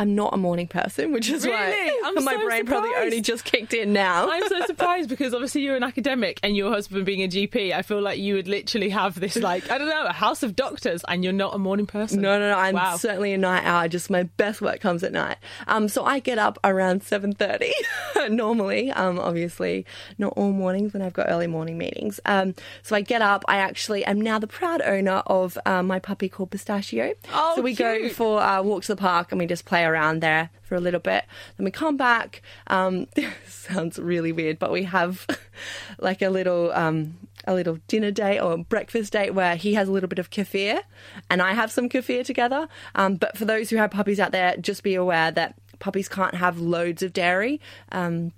I'm 0.00 0.14
not 0.14 0.32
a 0.32 0.38
morning 0.38 0.66
person, 0.66 1.12
which 1.12 1.28
is 1.28 1.44
really? 1.44 1.58
why 1.58 2.00
I'm 2.06 2.14
my 2.24 2.32
so 2.32 2.42
brain 2.42 2.60
surprised. 2.60 2.66
probably 2.66 3.04
only 3.04 3.20
just 3.20 3.44
kicked 3.44 3.74
in 3.74 3.92
now. 3.92 4.30
I'm 4.30 4.48
so 4.48 4.64
surprised 4.64 5.10
because 5.10 5.34
obviously 5.34 5.60
you're 5.60 5.76
an 5.76 5.82
academic 5.82 6.40
and 6.42 6.56
your 6.56 6.72
husband 6.72 7.04
being 7.04 7.22
a 7.22 7.28
GP. 7.28 7.72
I 7.72 7.82
feel 7.82 8.00
like 8.00 8.18
you 8.18 8.32
would 8.32 8.48
literally 8.48 8.88
have 8.88 9.20
this 9.20 9.36
like 9.36 9.70
I 9.70 9.76
don't 9.76 9.90
know 9.90 10.06
a 10.06 10.12
house 10.14 10.42
of 10.42 10.56
doctors, 10.56 11.04
and 11.06 11.22
you're 11.22 11.34
not 11.34 11.54
a 11.54 11.58
morning 11.58 11.84
person. 11.84 12.22
No, 12.22 12.38
no, 12.38 12.50
no. 12.50 12.56
I'm 12.56 12.76
wow. 12.76 12.96
certainly 12.96 13.34
a 13.34 13.38
night 13.38 13.66
owl. 13.66 13.90
Just 13.90 14.08
my 14.08 14.22
best 14.22 14.62
work 14.62 14.80
comes 14.80 15.04
at 15.04 15.12
night. 15.12 15.36
Um, 15.66 15.86
so 15.86 16.02
I 16.02 16.18
get 16.18 16.38
up 16.38 16.58
around 16.64 17.02
seven 17.02 17.34
thirty 17.34 17.74
normally. 18.30 18.90
Um, 18.92 19.18
obviously 19.18 19.84
not 20.16 20.32
all 20.34 20.50
mornings 20.50 20.94
when 20.94 21.02
I've 21.02 21.12
got 21.12 21.26
early 21.28 21.46
morning 21.46 21.76
meetings. 21.76 22.20
Um, 22.24 22.54
so 22.82 22.96
I 22.96 23.02
get 23.02 23.20
up. 23.20 23.44
I 23.48 23.58
actually 23.58 24.02
am 24.06 24.18
now 24.18 24.38
the 24.38 24.46
proud 24.46 24.80
owner 24.80 25.22
of 25.26 25.58
uh, 25.66 25.82
my 25.82 25.98
puppy 25.98 26.30
called 26.30 26.52
Pistachio. 26.52 27.12
Oh, 27.34 27.56
so 27.56 27.60
we 27.60 27.76
cute. 27.76 27.86
go 27.86 28.08
for 28.08 28.40
uh, 28.40 28.62
walks 28.62 28.86
to 28.86 28.94
the 28.94 29.00
park 29.00 29.30
and 29.30 29.38
we 29.38 29.44
just 29.44 29.66
play 29.66 29.89
around 29.90 30.20
there 30.20 30.50
for 30.62 30.74
a 30.74 30.80
little 30.80 31.00
bit. 31.00 31.24
Then 31.56 31.64
we 31.64 31.70
come 31.70 31.96
back. 31.96 32.42
Um, 32.68 33.06
sounds 33.46 33.98
really 33.98 34.32
weird, 34.32 34.58
but 34.58 34.72
we 34.72 34.84
have 34.84 35.26
like 35.98 36.22
a 36.22 36.30
little 36.30 36.72
um, 36.72 37.18
a 37.46 37.54
little 37.54 37.78
dinner 37.88 38.10
date 38.10 38.40
or 38.40 38.58
breakfast 38.58 39.12
date 39.12 39.34
where 39.34 39.56
he 39.56 39.74
has 39.74 39.88
a 39.88 39.92
little 39.92 40.08
bit 40.08 40.18
of 40.18 40.30
kefir 40.30 40.80
and 41.28 41.42
I 41.42 41.54
have 41.54 41.70
some 41.70 41.88
kefir 41.88 42.24
together. 42.24 42.68
Um, 42.94 43.16
but 43.16 43.36
for 43.36 43.44
those 43.44 43.70
who 43.70 43.76
have 43.76 43.90
puppies 43.90 44.20
out 44.20 44.32
there, 44.32 44.56
just 44.56 44.82
be 44.82 44.94
aware 44.94 45.30
that 45.32 45.54
puppies 45.78 46.08
can't 46.08 46.34
have 46.34 46.58
loads 46.58 47.02
of 47.02 47.12
dairy. 47.12 47.60
Um, 47.90 48.32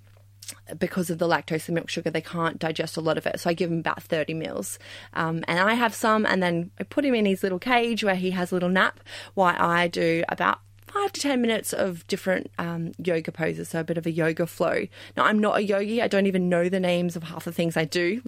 because 0.78 1.08
of 1.08 1.18
the 1.18 1.28
lactose 1.28 1.68
and 1.68 1.74
milk 1.74 1.88
sugar, 1.88 2.10
they 2.10 2.20
can't 2.20 2.58
digest 2.58 2.96
a 2.96 3.00
lot 3.00 3.16
of 3.16 3.26
it. 3.26 3.40
So 3.40 3.50
I 3.50 3.54
give 3.54 3.70
him 3.70 3.78
about 3.78 4.02
30 4.02 4.34
mils. 4.34 4.78
Um, 5.14 5.44
and 5.48 5.58
I 5.58 5.74
have 5.74 5.94
some, 5.94 6.26
and 6.26 6.42
then 6.42 6.70
I 6.78 6.84
put 6.84 7.04
him 7.04 7.14
in 7.14 7.26
his 7.26 7.42
little 7.42 7.58
cage 7.58 8.04
where 8.04 8.16
he 8.16 8.32
has 8.32 8.50
a 8.50 8.54
little 8.54 8.68
nap 8.68 9.00
while 9.34 9.56
I 9.58 9.88
do 9.88 10.24
about 10.28 10.58
five 10.92 11.12
to 11.12 11.20
10 11.20 11.40
minutes 11.40 11.72
of 11.72 12.06
different 12.06 12.50
um, 12.58 12.92
yoga 12.98 13.32
poses, 13.32 13.68
so 13.68 13.80
a 13.80 13.84
bit 13.84 13.98
of 13.98 14.06
a 14.06 14.10
yoga 14.10 14.46
flow. 14.46 14.86
Now, 15.16 15.24
I'm 15.24 15.38
not 15.38 15.58
a 15.58 15.62
yogi, 15.62 16.02
I 16.02 16.08
don't 16.08 16.26
even 16.26 16.48
know 16.48 16.68
the 16.68 16.80
names 16.80 17.16
of 17.16 17.22
half 17.22 17.44
the 17.44 17.52
things 17.52 17.76
I 17.76 17.84
do, 17.84 18.22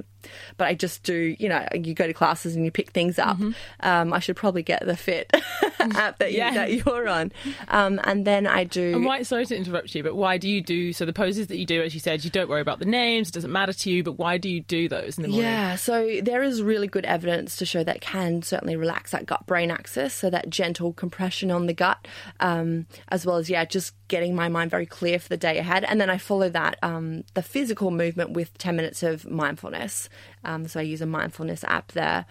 but 0.56 0.66
I 0.66 0.74
just 0.74 1.02
do, 1.02 1.36
you 1.38 1.48
know, 1.48 1.66
you 1.74 1.94
go 1.94 2.06
to 2.06 2.14
classes 2.14 2.56
and 2.56 2.64
you 2.64 2.70
pick 2.70 2.90
things 2.90 3.18
up. 3.18 3.36
Mm-hmm. 3.36 3.50
Um, 3.80 4.12
I 4.12 4.18
should 4.18 4.36
probably 4.36 4.62
get 4.62 4.84
the 4.86 4.92
Fiit 4.92 5.26
app 5.80 6.18
that, 6.18 6.32
you, 6.32 6.38
yeah. 6.38 6.54
that 6.54 6.72
you're 6.72 7.08
on. 7.08 7.32
Um, 7.68 8.00
and 8.04 8.26
then 8.26 8.46
I 8.46 8.64
do. 8.64 8.94
And 8.94 9.04
why, 9.04 9.22
sorry 9.22 9.46
to 9.46 9.56
interrupt 9.56 9.94
you, 9.94 10.02
but 10.02 10.14
why 10.14 10.38
do 10.38 10.48
you 10.48 10.62
do, 10.62 10.92
so 10.92 11.04
the 11.04 11.12
poses 11.12 11.48
that 11.48 11.58
you 11.58 11.66
do, 11.66 11.82
as 11.82 11.92
you 11.92 12.00
said, 12.00 12.24
you 12.24 12.30
don't 12.30 12.48
worry 12.48 12.62
about 12.62 12.78
the 12.78 12.86
names, 12.86 13.28
it 13.28 13.32
doesn't 13.32 13.52
matter 13.52 13.72
to 13.72 13.90
you, 13.90 14.02
but 14.02 14.12
why 14.12 14.38
do 14.38 14.48
you 14.48 14.60
do 14.60 14.88
those 14.88 15.18
in 15.18 15.22
the 15.22 15.28
morning? 15.28 15.44
Yeah, 15.44 15.76
so 15.76 16.20
there 16.22 16.42
is 16.42 16.62
really 16.62 16.86
good 16.86 17.04
evidence 17.04 17.56
to 17.56 17.66
show 17.66 17.84
that 17.84 18.00
can 18.00 18.42
certainly 18.42 18.76
relax 18.76 19.10
that 19.10 19.26
gut 19.26 19.46
brain 19.46 19.70
axis, 19.70 20.14
so 20.14 20.30
that 20.30 20.48
gentle 20.48 20.92
compression 20.92 21.50
on 21.50 21.66
the 21.66 21.74
gut. 21.74 22.06
Um, 22.40 22.53
um, 22.54 22.86
as 23.08 23.26
well 23.26 23.36
as 23.36 23.50
yeah, 23.50 23.64
just 23.64 23.94
getting 24.08 24.34
my 24.34 24.48
mind 24.48 24.70
very 24.70 24.86
clear 24.86 25.18
for 25.18 25.28
the 25.28 25.36
day 25.36 25.58
ahead. 25.58 25.84
And 25.84 26.00
then 26.00 26.10
I 26.10 26.18
follow 26.18 26.48
that 26.50 26.78
um, 26.82 27.24
the 27.34 27.42
physical 27.42 27.90
movement 27.90 28.30
with 28.30 28.56
ten 28.58 28.76
minutes 28.76 29.02
of 29.02 29.28
mindfulness. 29.30 30.08
Um, 30.44 30.68
so 30.68 30.80
I 30.80 30.82
use 30.82 31.00
a 31.00 31.06
mindfulness 31.06 31.64
app 31.64 31.92
there. 31.92 32.26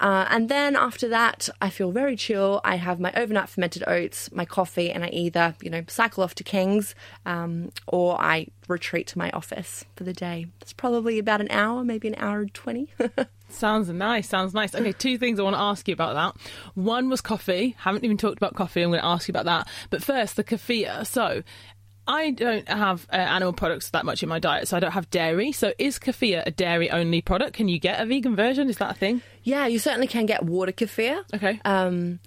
Uh, 0.00 0.26
and 0.30 0.48
then 0.48 0.76
after 0.76 1.08
that, 1.08 1.48
I 1.60 1.70
feel 1.70 1.90
very 1.92 2.16
chill. 2.16 2.60
I 2.64 2.76
have 2.76 2.98
my 3.00 3.12
overnight 3.14 3.48
fermented 3.48 3.84
oats, 3.86 4.30
my 4.32 4.44
coffee, 4.44 4.90
and 4.90 5.04
I 5.04 5.08
either 5.08 5.54
you 5.62 5.70
know 5.70 5.84
cycle 5.88 6.22
off 6.24 6.34
to 6.36 6.44
King's 6.44 6.94
um, 7.26 7.70
or 7.86 8.20
I 8.20 8.48
retreat 8.68 9.06
to 9.08 9.18
my 9.18 9.30
office 9.30 9.84
for 9.96 10.04
the 10.04 10.12
day. 10.12 10.46
It's 10.60 10.72
probably 10.72 11.18
about 11.18 11.40
an 11.40 11.50
hour, 11.50 11.84
maybe 11.84 12.08
an 12.08 12.14
hour 12.18 12.40
and 12.40 12.54
twenty. 12.54 12.92
Sounds 13.48 13.88
nice. 13.88 14.28
Sounds 14.28 14.52
nice. 14.54 14.74
Okay, 14.74 14.92
two 14.92 15.16
things 15.18 15.40
I 15.40 15.42
want 15.42 15.56
to 15.56 15.60
ask 15.60 15.88
you 15.88 15.94
about 15.94 16.14
that. 16.14 16.42
One 16.74 17.08
was 17.08 17.20
coffee. 17.20 17.74
Haven't 17.78 18.04
even 18.04 18.18
talked 18.18 18.36
about 18.36 18.54
coffee. 18.54 18.82
I'm 18.82 18.90
going 18.90 19.00
to 19.00 19.06
ask 19.06 19.26
you 19.26 19.32
about 19.32 19.46
that. 19.46 19.68
But 19.90 20.02
first, 20.02 20.36
the 20.36 20.44
kefir. 20.44 21.06
So, 21.06 21.42
I 22.06 22.30
don't 22.30 22.68
have 22.68 23.06
uh, 23.12 23.16
animal 23.16 23.52
products 23.52 23.90
that 23.90 24.04
much 24.04 24.22
in 24.22 24.28
my 24.28 24.38
diet, 24.38 24.68
so 24.68 24.76
I 24.76 24.80
don't 24.80 24.92
have 24.92 25.10
dairy. 25.10 25.52
So, 25.52 25.72
is 25.78 25.98
kefir 25.98 26.42
a 26.44 26.50
dairy 26.50 26.90
only 26.90 27.22
product? 27.22 27.54
Can 27.54 27.68
you 27.68 27.78
get 27.78 28.00
a 28.00 28.06
vegan 28.06 28.36
version? 28.36 28.68
Is 28.68 28.78
that 28.78 28.92
a 28.92 28.94
thing? 28.94 29.22
Yeah, 29.42 29.66
you 29.66 29.78
certainly 29.78 30.06
can 30.06 30.26
get 30.26 30.42
water 30.44 30.72
kefir. 30.72 31.24
Okay. 31.34 31.60
Um, 31.64 32.20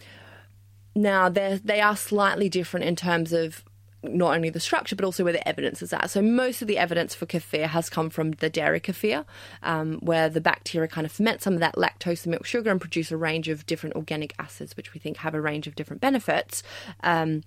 now, 0.95 1.29
they 1.29 1.81
are 1.81 1.95
slightly 1.95 2.49
different 2.49 2.85
in 2.85 2.95
terms 2.95 3.31
of 3.31 3.63
not 4.04 4.36
only 4.36 4.49
the 4.49 4.60
structure 4.60 4.95
but 4.95 5.06
also 5.06 5.24
where 5.24 5.34
the 5.34 5.47
evidence 5.47 5.82
is 5.82 5.93
at. 5.93 6.10
So 6.10 6.22
most 6.22 6.62
of 6.62 6.68
the 6.68 6.78
evidence 6.78 7.14
for 7.14 7.26
kefir 7.26 7.68
has 7.68 7.89
come 7.89 8.10
from 8.10 8.32
the 8.32 8.49
dairy 8.49 8.80
kefir, 8.80 9.26
um, 9.64 9.99
where 10.02 10.30
the 10.30 10.41
bacteria 10.41 10.88
kind 10.88 11.06
of 11.06 11.12
ferment 11.12 11.41
some 11.41 11.54
of 11.54 11.60
that 11.60 11.76
lactose 11.76 12.26
and 12.26 12.32
milk 12.32 12.45
sugar 12.45 12.72
and 12.72 12.82
produce 12.82 13.12
a 13.12 13.18
range 13.18 13.47
of 13.47 13.66
different 13.66 13.95
organic 13.95 14.34
acids, 14.39 14.76
which 14.76 14.93
we 14.93 14.99
think 14.99 15.18
have 15.18 15.36
a 15.36 15.41
range 15.41 15.68
of 15.68 15.76
different 15.76 16.02
benefits. 16.02 16.64
Um, 17.04 17.43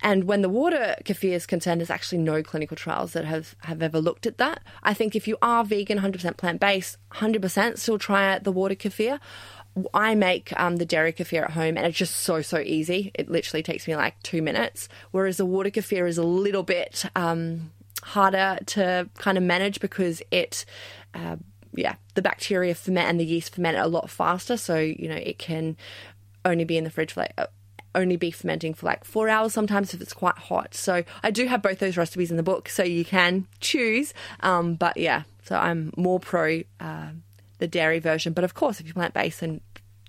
and 0.00 0.24
when 0.24 0.42
the 0.42 0.48
water 0.48 0.94
kefir 1.04 1.32
is 1.32 1.46
concerned, 1.46 1.80
there's 1.80 1.90
actually 1.90 2.18
no 2.18 2.42
clinical 2.42 2.76
trials 2.76 3.12
that 3.14 3.24
have, 3.24 3.56
have 3.62 3.82
ever 3.82 4.00
looked 4.00 4.26
at 4.26 4.38
that. 4.38 4.62
I 4.82 4.94
think 4.94 5.16
if 5.16 5.26
you 5.26 5.36
are 5.42 5.64
vegan, 5.64 5.98
100% 5.98 6.36
plant 6.36 6.60
based, 6.60 6.98
100% 7.14 7.78
still 7.78 7.98
try 7.98 8.32
out 8.32 8.44
the 8.44 8.52
water 8.52 8.76
kefir. 8.76 9.18
I 9.94 10.14
make 10.14 10.52
um, 10.58 10.76
the 10.76 10.86
dairy 10.86 11.12
kefir 11.12 11.44
at 11.44 11.52
home 11.52 11.76
and 11.76 11.86
it's 11.86 11.96
just 11.96 12.16
so, 12.16 12.42
so 12.42 12.58
easy. 12.58 13.10
It 13.14 13.30
literally 13.30 13.62
takes 13.62 13.86
me 13.86 13.96
like 13.96 14.20
two 14.22 14.42
minutes. 14.42 14.88
Whereas 15.10 15.36
the 15.36 15.46
water 15.46 15.70
kefir 15.70 16.08
is 16.08 16.18
a 16.18 16.24
little 16.24 16.62
bit 16.62 17.04
um, 17.14 17.70
harder 18.02 18.58
to 18.66 19.08
kind 19.18 19.38
of 19.38 19.44
manage 19.44 19.80
because 19.80 20.22
it, 20.30 20.64
uh, 21.14 21.36
yeah, 21.74 21.94
the 22.14 22.22
bacteria 22.22 22.74
ferment 22.74 23.08
and 23.08 23.20
the 23.20 23.24
yeast 23.24 23.54
ferment 23.54 23.78
a 23.78 23.86
lot 23.86 24.10
faster. 24.10 24.56
So, 24.56 24.78
you 24.78 25.08
know, 25.08 25.16
it 25.16 25.38
can 25.38 25.76
only 26.44 26.64
be 26.64 26.76
in 26.76 26.84
the 26.84 26.90
fridge 26.90 27.12
for 27.12 27.20
like, 27.20 27.34
uh, 27.38 27.46
only 27.94 28.16
be 28.16 28.30
fermenting 28.30 28.74
for 28.74 28.86
like 28.86 29.04
four 29.04 29.28
hours 29.28 29.52
sometimes 29.52 29.94
if 29.94 30.00
it's 30.00 30.12
quite 30.12 30.36
hot. 30.36 30.74
So 30.74 31.04
I 31.22 31.30
do 31.30 31.46
have 31.46 31.62
both 31.62 31.78
those 31.78 31.96
recipes 31.96 32.30
in 32.30 32.36
the 32.36 32.42
book, 32.42 32.68
so 32.68 32.82
you 32.82 33.04
can 33.04 33.46
choose. 33.60 34.14
Um, 34.40 34.74
but 34.74 34.96
yeah, 34.96 35.22
so 35.44 35.56
I'm 35.56 35.92
more 35.96 36.20
pro 36.20 36.62
uh, 36.80 37.10
the 37.58 37.68
dairy 37.68 37.98
version. 37.98 38.32
But 38.32 38.44
of 38.44 38.54
course, 38.54 38.80
if 38.80 38.86
you're 38.86 38.94
plant 38.94 39.14
based, 39.14 39.40
then 39.40 39.60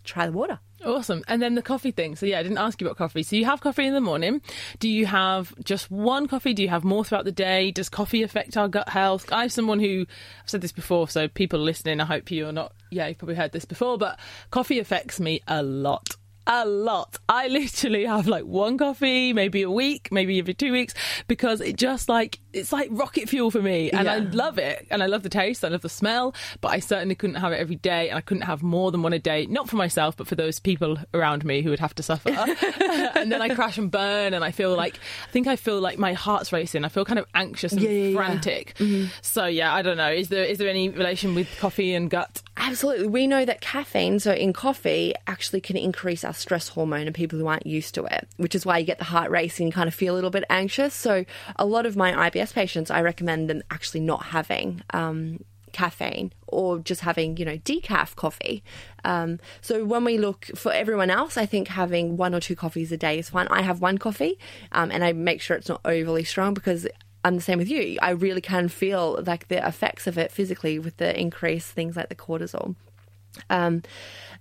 try 0.04 0.26
the 0.26 0.32
water. 0.32 0.60
Awesome. 0.86 1.24
And 1.28 1.42
then 1.42 1.56
the 1.56 1.62
coffee 1.62 1.92
thing. 1.92 2.16
So, 2.16 2.26
yeah, 2.26 2.40
I 2.40 2.44
didn't 2.44 2.58
ask 2.58 2.80
you 2.80 2.88
about 2.88 2.98
coffee. 2.98 3.24
So, 3.24 3.36
you 3.36 3.46
have 3.46 3.60
coffee 3.60 3.86
in 3.86 3.94
the 3.94 4.02
morning. 4.02 4.42
Do 4.80 4.88
you 4.88 5.06
have 5.06 5.54
just 5.64 5.92
one 5.92 6.28
coffee? 6.28 6.54
Do 6.54 6.64
you 6.64 6.70
have 6.70 6.84
more 6.84 7.04
throughout 7.04 7.26
the 7.26 7.32
day? 7.32 7.72
Does 7.72 7.90
coffee 7.90 8.24
affect 8.24 8.56
our 8.56 8.68
gut 8.68 8.90
health? 8.90 9.28
I'm 9.32 9.50
someone 9.50 9.80
who, 9.80 10.06
I've 10.42 10.50
said 10.50 10.62
this 10.62 10.72
before, 10.72 11.10
so 11.10 11.28
people 11.28 11.60
listening, 11.60 12.00
I 12.00 12.06
hope 12.06 12.32
you're 12.32 12.54
not, 12.54 12.74
yeah, 12.92 13.08
you've 13.08 13.18
probably 13.18 13.36
heard 13.36 13.52
this 13.52 13.66
before, 13.66 13.98
but 13.98 14.18
coffee 14.52 14.80
affects 14.80 15.20
me 15.20 15.42
a 15.48 15.62
lot 15.62 16.16
a 16.50 16.66
lot. 16.66 17.18
I 17.30 17.48
literally 17.60 18.06
have 18.06 18.28
like 18.28 18.44
one 18.44 18.78
coffee, 18.78 19.32
maybe 19.32 19.62
a 19.62 19.72
week, 19.72 20.10
maybe 20.12 20.40
every 20.40 20.56
two 20.56 20.72
weeks, 20.72 20.94
because 21.28 21.62
it 21.62 21.78
just 21.78 22.10
like 22.10 22.40
it's 22.52 22.74
like 22.74 22.90
rocket 22.92 23.30
fuel 23.30 23.52
for 23.52 23.62
me, 23.62 23.92
and 23.92 24.06
yeah. 24.06 24.14
I 24.14 24.18
love 24.18 24.58
it, 24.58 24.88
and 24.90 25.04
I 25.04 25.06
love 25.06 25.24
the 25.24 25.30
taste, 25.30 25.64
I 25.64 25.68
love 25.68 25.82
the 25.82 25.90
smell, 25.90 26.34
but 26.62 26.70
I 26.70 26.80
certainly 26.80 27.14
couldn't 27.14 27.36
have 27.36 27.54
it 27.54 27.58
every 27.58 27.76
day, 27.76 28.10
and 28.10 28.18
I 28.18 28.22
couldn't 28.22 28.44
have 28.44 28.64
more 28.64 28.92
than 28.92 29.04
one 29.04 29.14
a 29.14 29.20
day, 29.20 29.46
not 29.46 29.70
for 29.70 29.76
myself, 29.76 30.18
but 30.18 30.28
for 30.28 30.36
those 30.36 30.60
people 30.60 30.98
around 31.14 31.46
me 31.46 31.62
who 31.62 31.70
would 31.70 31.80
have 31.80 31.94
to 31.96 32.04
suffer. 32.04 32.30
and 32.30 33.32
then 33.32 33.42
I 33.42 33.54
crash 33.54 33.78
and 33.78 33.92
burn, 33.92 34.34
and 34.34 34.44
I 34.44 34.52
feel 34.52 34.76
like 34.76 34.96
I 35.28 35.32
think 35.32 35.48
I 35.48 35.56
feel 35.56 35.80
like 35.80 36.00
my 36.00 36.14
heart's 36.14 36.52
racing. 36.52 36.84
I 36.84 36.90
feel 36.90 37.06
kind 37.06 37.20
of 37.20 37.28
anxious 37.36 37.74
and 37.74 37.82
yeah, 37.82 37.90
yeah, 37.90 38.16
frantic. 38.16 38.74
Mm-hmm. 38.80 39.10
So 39.22 39.46
yeah, 39.46 39.74
I 39.74 39.84
don't 39.84 39.98
know. 39.98 40.12
Is 40.12 40.30
there 40.30 40.44
is 40.44 40.58
there 40.58 40.70
any 40.70 40.90
relation 40.90 41.36
with 41.36 41.48
coffee 41.60 41.94
and 41.94 42.10
gut? 42.10 42.42
Absolutely. 42.60 43.08
We 43.08 43.26
know 43.26 43.46
that 43.46 43.62
caffeine, 43.62 44.20
so 44.20 44.34
in 44.34 44.52
coffee, 44.52 45.14
actually 45.28 45.62
can 45.62 45.78
increase 45.78 46.26
our 46.26 46.34
stress 46.34 46.68
hormone 46.68 47.08
in 47.08 47.14
people 47.14 47.40
who 47.40 47.48
aren't 47.48 47.66
used 47.66 47.96
to 47.96 48.04
it, 48.06 48.28
which 48.36 48.54
is 48.54 48.66
why 48.66 48.78
you 48.78 48.86
get 48.86 48.98
the 48.98 49.06
heart 49.06 49.32
racing 49.32 49.68
and 49.68 49.74
kind 49.74 49.88
of 49.88 49.96
feel 49.96 50.14
a 50.14 50.16
little 50.16 50.30
bit 50.30 50.44
anxious. 50.50 50.94
So 50.94 51.24
a 51.56 51.66
lot 51.66 51.86
of 51.86 51.96
my 51.96 52.30
IBS 52.30 52.54
patients, 52.54 52.92
I 52.92 53.02
recommend 53.02 53.50
them 53.50 53.64
actually 53.72 54.02
not 54.02 54.26
having 54.26 54.84
um, 54.94 55.44
caffeine 55.72 56.34
or 56.48 56.80
just 56.80 57.02
having, 57.02 57.38
you 57.38 57.46
know, 57.46 57.58
decaf 57.60 58.16
coffee. 58.16 58.62
Um, 59.06 59.40
so 59.62 59.86
when 59.86 60.04
we 60.04 60.18
look 60.18 60.48
for 60.56 60.74
everyone 60.74 61.10
else, 61.10 61.38
I 61.38 61.46
think 61.46 61.70
having 61.70 62.18
one 62.18 62.36
or 62.36 62.42
two 62.42 62.58
coffees 62.58 62.92
a 62.92 62.98
day 62.98 63.20
is 63.20 63.30
fine. 63.30 63.48
I 63.50 63.62
have 63.62 63.80
one 63.80 63.98
coffee 63.98 64.38
um, 64.74 64.92
and 64.92 65.04
I 65.04 65.14
make 65.14 65.42
sure 65.42 65.56
it's 65.56 65.70
not 65.70 65.82
overly 65.86 66.26
strong 66.26 66.54
because 66.54 66.88
I'm 67.24 67.36
the 67.36 67.42
same 67.42 67.60
with 67.60 67.70
you. 67.70 67.98
I 68.02 68.12
really 68.12 68.42
can 68.42 68.70
feel 68.70 69.22
like 69.26 69.48
the 69.48 69.66
effects 69.66 70.08
of 70.08 70.18
it 70.18 70.32
physically 70.32 70.80
with 70.80 70.98
the 70.98 71.20
increased 71.20 71.72
things 71.72 71.96
like 71.96 72.10
the 72.10 72.16
cortisol. 72.16 72.76
Um, 73.50 73.84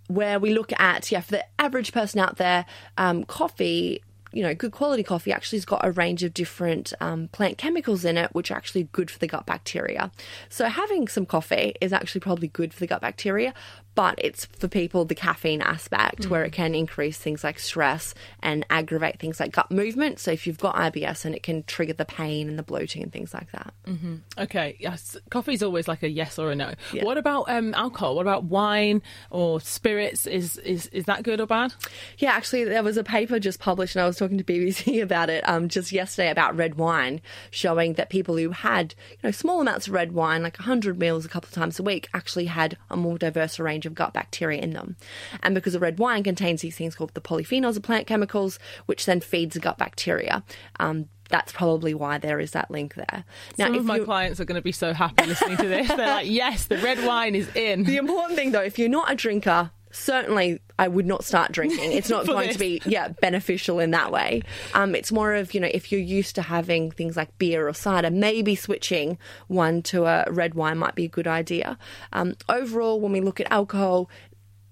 where 0.06 0.38
we 0.38 0.54
look 0.54 0.72
at, 0.80 1.10
yeah, 1.12 1.20
for 1.20 1.32
the 1.32 1.44
average 1.58 1.92
person 1.92 2.20
out 2.20 2.36
there, 2.36 2.64
um, 2.96 3.24
coffee 3.24 4.02
you 4.32 4.42
know, 4.42 4.54
good 4.54 4.72
quality 4.72 5.02
coffee 5.02 5.32
actually 5.32 5.56
has 5.56 5.64
got 5.64 5.84
a 5.84 5.90
range 5.90 6.22
of 6.22 6.34
different 6.34 6.92
um, 7.00 7.28
plant 7.28 7.58
chemicals 7.58 8.04
in 8.04 8.16
it, 8.16 8.34
which 8.34 8.50
are 8.50 8.56
actually 8.56 8.84
good 8.92 9.10
for 9.10 9.18
the 9.18 9.26
gut 9.26 9.46
bacteria. 9.46 10.10
So 10.48 10.66
having 10.66 11.08
some 11.08 11.26
coffee 11.26 11.74
is 11.80 11.92
actually 11.92 12.20
probably 12.20 12.48
good 12.48 12.74
for 12.74 12.80
the 12.80 12.86
gut 12.86 13.00
bacteria, 13.00 13.54
but 13.98 14.14
it's 14.18 14.44
for 14.44 14.68
people 14.68 15.04
the 15.04 15.12
caffeine 15.12 15.60
aspect 15.60 16.20
mm. 16.20 16.28
where 16.28 16.44
it 16.44 16.52
can 16.52 16.72
increase 16.72 17.18
things 17.18 17.42
like 17.42 17.58
stress 17.58 18.14
and 18.40 18.64
aggravate 18.70 19.18
things 19.18 19.40
like 19.40 19.50
gut 19.50 19.72
movement. 19.72 20.20
So 20.20 20.30
if 20.30 20.46
you've 20.46 20.60
got 20.60 20.76
IBS, 20.76 21.24
and 21.24 21.34
it 21.34 21.42
can 21.42 21.64
trigger 21.64 21.94
the 21.94 22.04
pain 22.04 22.48
and 22.48 22.56
the 22.56 22.62
bloating 22.62 23.02
and 23.02 23.12
things 23.12 23.34
like 23.34 23.50
that. 23.50 23.74
Mm-hmm. 23.88 24.14
Okay, 24.38 24.76
yes, 24.78 25.16
coffee 25.30 25.54
is 25.54 25.64
always 25.64 25.88
like 25.88 26.04
a 26.04 26.08
yes 26.08 26.38
or 26.38 26.52
a 26.52 26.54
no. 26.54 26.74
Yeah. 26.92 27.06
What 27.06 27.18
about 27.18 27.50
um, 27.50 27.74
alcohol? 27.74 28.14
What 28.14 28.22
about 28.22 28.44
wine 28.44 29.02
or 29.30 29.60
spirits? 29.60 30.28
Is 30.28 30.58
is 30.58 30.86
is 30.92 31.06
that 31.06 31.24
good 31.24 31.40
or 31.40 31.46
bad? 31.46 31.74
Yeah, 32.18 32.30
actually, 32.30 32.66
there 32.66 32.84
was 32.84 32.98
a 32.98 33.02
paper 33.02 33.40
just 33.40 33.58
published, 33.58 33.96
and 33.96 34.02
I 34.04 34.06
was 34.06 34.16
talking 34.16 34.38
to 34.38 34.44
BBC 34.44 35.02
about 35.02 35.28
it 35.28 35.42
um, 35.48 35.68
just 35.68 35.90
yesterday 35.90 36.30
about 36.30 36.56
red 36.56 36.76
wine, 36.76 37.20
showing 37.50 37.94
that 37.94 38.10
people 38.10 38.36
who 38.36 38.50
had 38.50 38.94
you 39.10 39.18
know 39.24 39.32
small 39.32 39.60
amounts 39.60 39.88
of 39.88 39.92
red 39.92 40.12
wine, 40.12 40.44
like 40.44 40.56
100 40.56 41.00
mils 41.00 41.24
a 41.24 41.28
couple 41.28 41.48
of 41.48 41.54
times 41.54 41.80
a 41.80 41.82
week, 41.82 42.08
actually 42.14 42.44
had 42.44 42.76
a 42.90 42.96
more 42.96 43.18
diverse 43.18 43.58
range 43.58 43.87
of 43.88 43.94
gut 43.94 44.12
bacteria 44.12 44.60
in 44.60 44.72
them. 44.72 44.96
And 45.42 45.54
because 45.54 45.72
the 45.72 45.80
red 45.80 45.98
wine 45.98 46.22
contains 46.22 46.60
these 46.60 46.76
things 46.76 46.94
called 46.94 47.14
the 47.14 47.20
polyphenols, 47.20 47.74
the 47.74 47.80
plant 47.80 48.06
chemicals, 48.06 48.60
which 48.86 49.06
then 49.06 49.20
feeds 49.20 49.54
the 49.54 49.60
gut 49.60 49.78
bacteria. 49.78 50.44
Um, 50.78 51.08
that's 51.28 51.52
probably 51.52 51.92
why 51.92 52.18
there 52.18 52.40
is 52.40 52.52
that 52.52 52.70
link 52.70 52.94
there. 52.94 53.24
Now, 53.58 53.66
Some 53.66 53.74
of 53.74 53.84
my 53.84 53.98
clients 53.98 54.40
are 54.40 54.44
going 54.44 54.56
to 54.56 54.62
be 54.62 54.72
so 54.72 54.94
happy 54.94 55.26
listening 55.26 55.58
to 55.58 55.68
this. 55.68 55.88
They're 55.88 56.06
like, 56.06 56.26
yes, 56.28 56.66
the 56.66 56.78
red 56.78 57.04
wine 57.04 57.34
is 57.34 57.54
in. 57.54 57.84
The 57.84 57.96
important 57.98 58.36
thing, 58.36 58.52
though, 58.52 58.62
if 58.62 58.78
you're 58.78 58.88
not 58.88 59.10
a 59.10 59.14
drinker, 59.14 59.70
certainly 59.98 60.60
I 60.78 60.88
would 60.88 61.06
not 61.06 61.24
start 61.24 61.52
drinking. 61.52 61.92
It's 61.92 62.08
not 62.16 62.26
going 62.26 62.48
this. 62.48 62.56
to 62.56 62.60
be 62.60 62.82
yeah 62.86 63.08
beneficial 63.08 63.80
in 63.80 63.90
that 63.90 64.12
way. 64.12 64.42
Um, 64.74 64.94
it's 64.94 65.12
more 65.12 65.34
of 65.34 65.54
you 65.54 65.60
know 65.60 65.68
if 65.72 65.90
you're 65.92 66.00
used 66.00 66.34
to 66.36 66.42
having 66.42 66.90
things 66.90 67.16
like 67.16 67.36
beer 67.38 67.68
or 67.68 67.74
cider, 67.74 68.10
maybe 68.10 68.54
switching 68.54 69.18
one 69.48 69.82
to 69.82 70.06
a 70.06 70.26
red 70.30 70.54
wine 70.54 70.78
might 70.78 70.94
be 70.94 71.04
a 71.04 71.08
good 71.08 71.26
idea. 71.26 71.78
Um, 72.12 72.34
overall, 72.48 73.00
when 73.00 73.12
we 73.12 73.20
look 73.20 73.40
at 73.40 73.50
alcohol. 73.50 74.08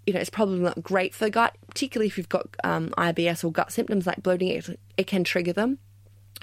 You 0.09 0.13
know, 0.13 0.21
it's 0.21 0.31
probably 0.31 0.61
not 0.61 0.85
great 0.85 1.17
for 1.17 1.25
the 1.25 1.33
gut, 1.33 1.57
particularly 1.67 2.07
if 2.07 2.17
you've 2.17 2.29
got 2.29 2.47
um, 2.63 2.91
IBS 2.91 3.43
or 3.43 3.51
gut 3.51 3.73
symptoms 3.73 4.07
like 4.07 4.23
bloating. 4.23 4.51
It, 4.51 4.79
it 4.97 5.09
can 5.09 5.25
trigger 5.25 5.53
them 5.53 5.81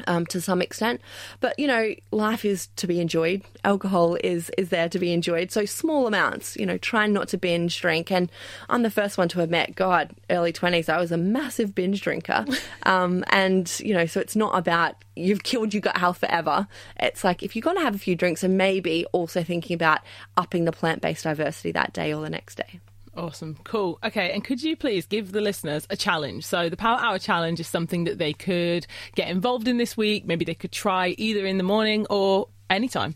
um, 0.07 0.25
to 0.27 0.41
some 0.41 0.61
extent. 0.61 1.01
But 1.39 1.57
you 1.57 1.67
know, 1.67 1.93
life 2.11 2.45
is 2.45 2.67
to 2.77 2.87
be 2.87 2.99
enjoyed. 2.99 3.43
Alcohol 3.63 4.17
is 4.23 4.51
is 4.57 4.69
there 4.69 4.89
to 4.89 4.99
be 4.99 5.13
enjoyed. 5.13 5.51
So 5.51 5.65
small 5.65 6.07
amounts. 6.07 6.55
You 6.57 6.65
know, 6.65 6.77
try 6.77 7.07
not 7.07 7.27
to 7.29 7.37
binge 7.37 7.79
drink. 7.79 8.11
And 8.11 8.31
I'm 8.69 8.83
the 8.83 8.89
first 8.89 9.17
one 9.17 9.29
to 9.29 9.41
admit, 9.41 9.75
God, 9.75 10.11
early 10.29 10.51
twenties, 10.53 10.89
I 10.89 10.97
was 10.97 11.11
a 11.11 11.17
massive 11.17 11.73
binge 11.75 12.01
drinker. 12.01 12.45
Um, 12.85 13.23
and 13.27 13.71
you 13.79 13.93
know, 13.93 14.05
so 14.05 14.19
it's 14.19 14.35
not 14.35 14.57
about 14.57 14.95
you've 15.15 15.43
killed 15.43 15.73
your 15.73 15.81
gut 15.81 15.95
health 15.95 16.17
forever. 16.17 16.67
It's 16.99 17.23
like 17.23 17.41
if 17.41 17.55
you're 17.55 17.61
going 17.61 17.77
to 17.77 17.83
have 17.83 17.95
a 17.95 17.99
few 17.99 18.15
drinks, 18.15 18.43
and 18.43 18.57
maybe 18.57 19.05
also 19.13 19.43
thinking 19.43 19.75
about 19.75 19.99
upping 20.35 20.65
the 20.65 20.71
plant 20.71 21.01
based 21.01 21.23
diversity 21.23 21.71
that 21.71 21.93
day 21.93 22.13
or 22.13 22.21
the 22.21 22.29
next 22.29 22.55
day. 22.55 22.81
Awesome. 23.16 23.57
Cool. 23.64 23.99
Okay. 24.03 24.32
And 24.32 24.43
could 24.43 24.64
you 24.64 24.76
please 24.76 25.05
give 25.05 25.32
the 25.32 25.41
listeners 25.41 25.86
a 25.89 25.95
challenge? 25.95 26.45
So, 26.45 26.70
the 26.70 26.78
Power 26.78 26.99
Hour 26.99 27.20
Challenge 27.20 27.59
is 27.59 27.68
something 27.68 28.05
that 28.05 28.18
they 28.18 28.34
could 28.34 28.88
get 29.16 29.30
involved 29.30 29.68
in 29.68 29.78
this 29.78 29.95
week. 29.95 30.26
Maybe 30.26 30.45
they 30.45 30.55
could 30.55 30.72
try 30.72 31.09
either 31.18 31.45
in 31.45 31.57
the 31.57 31.64
morning 31.64 32.07
or 32.09 32.47
anytime. 32.70 33.16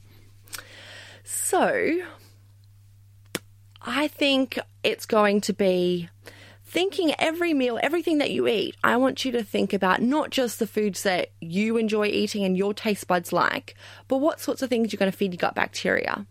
So, 1.23 1.99
I 3.81 4.07
think 4.07 4.59
it's 4.83 5.05
going 5.05 5.41
to 5.41 5.53
be 5.53 6.09
thinking 6.63 7.13
every 7.17 7.53
meal, 7.53 7.79
everything 7.81 8.19
that 8.19 8.29
you 8.29 8.47
eat. 8.47 8.75
I 8.83 8.97
want 8.97 9.25
you 9.25 9.31
to 9.31 9.43
think 9.43 9.73
about 9.73 10.01
not 10.01 10.29
just 10.29 10.59
the 10.59 10.67
foods 10.67 11.03
that 11.03 11.31
you 11.39 11.77
enjoy 11.77 12.07
eating 12.07 12.43
and 12.43 12.57
your 12.57 12.73
taste 12.73 13.07
buds 13.07 13.33
like, 13.33 13.75
but 14.07 14.17
what 14.17 14.39
sorts 14.39 14.61
of 14.61 14.69
things 14.69 14.91
you're 14.91 14.99
going 14.99 15.11
to 15.11 15.17
feed 15.17 15.31
your 15.31 15.37
gut 15.37 15.55
bacteria. 15.55 16.27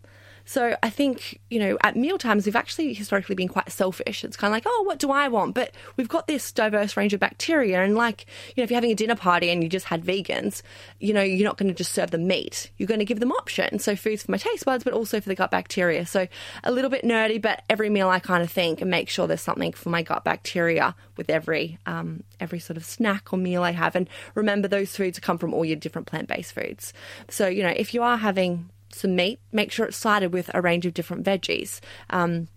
So 0.47 0.77
I 0.81 0.89
think, 0.89 1.41
you 1.49 1.59
know, 1.59 1.77
at 1.83 1.97
meal 1.97 2.17
times, 2.17 2.45
we've 2.45 2.55
actually 2.55 2.93
historically 2.93 3.35
been 3.35 3.49
quite 3.49 3.69
selfish. 3.69 4.23
It's 4.23 4.37
kind 4.37 4.49
of 4.49 4.55
like, 4.55 4.63
oh, 4.65 4.83
what 4.87 4.97
do 4.97 5.11
I 5.11 5.27
want? 5.27 5.53
But 5.53 5.75
we've 5.97 6.07
got 6.07 6.25
this 6.25 6.53
diverse 6.53 6.95
range 6.95 7.13
of 7.13 7.19
bacteria. 7.19 7.83
And 7.83 7.95
like, 7.95 8.25
you 8.55 8.61
know, 8.61 8.63
if 8.63 8.71
you're 8.71 8.77
having 8.77 8.91
a 8.91 8.95
dinner 8.95 9.17
party 9.17 9.49
and 9.49 9.61
you 9.61 9.67
just 9.67 9.87
had 9.87 10.05
vegans, 10.05 10.61
you 11.01 11.13
know, 11.13 11.21
you're 11.21 11.45
not 11.45 11.57
going 11.57 11.67
to 11.67 11.75
just 11.75 11.91
serve 11.91 12.11
them 12.11 12.27
meat. 12.27 12.71
You're 12.77 12.87
going 12.87 13.01
to 13.01 13.05
give 13.05 13.19
them 13.19 13.33
options. 13.33 13.83
So 13.83 13.97
foods 13.97 14.23
for 14.23 14.31
my 14.31 14.37
taste 14.37 14.63
buds, 14.63 14.85
but 14.85 14.93
also 14.93 15.19
for 15.19 15.27
the 15.27 15.35
gut 15.35 15.51
bacteria. 15.51 16.05
So 16.05 16.29
a 16.63 16.71
little 16.71 16.89
bit 16.89 17.03
nerdy, 17.03 17.41
but 17.41 17.63
every 17.69 17.89
meal 17.89 18.07
I 18.07 18.19
kind 18.19 18.41
of 18.41 18.49
think 18.49 18.79
and 18.79 18.89
make 18.89 19.09
sure 19.09 19.27
there's 19.27 19.41
something 19.41 19.73
for 19.73 19.89
my 19.89 20.01
gut 20.01 20.23
bacteria 20.23 20.95
with 21.17 21.29
every, 21.29 21.77
um, 21.85 22.23
every 22.39 22.59
sort 22.59 22.77
of 22.77 22.85
snack 22.85 23.33
or 23.33 23.37
meal 23.37 23.63
I 23.63 23.71
have. 23.71 23.97
And 23.97 24.09
remember 24.33 24.69
those 24.69 24.95
foods 24.95 25.19
come 25.19 25.39
from 25.39 25.53
all 25.53 25.65
your 25.65 25.75
different 25.75 26.07
plant-based 26.07 26.53
foods. 26.53 26.93
So, 27.29 27.49
you 27.49 27.63
know, 27.63 27.73
if 27.75 27.93
you 27.93 28.01
are 28.01 28.15
having 28.15 28.69
some 28.91 29.15
meat, 29.15 29.39
make 29.51 29.71
sure 29.71 29.85
it's 29.85 29.97
sided 29.97 30.33
with 30.33 30.49
a 30.53 30.61
range 30.61 30.85
of 30.85 30.93
different 30.93 31.25
veggies. 31.25 31.79
Um, 32.09 32.47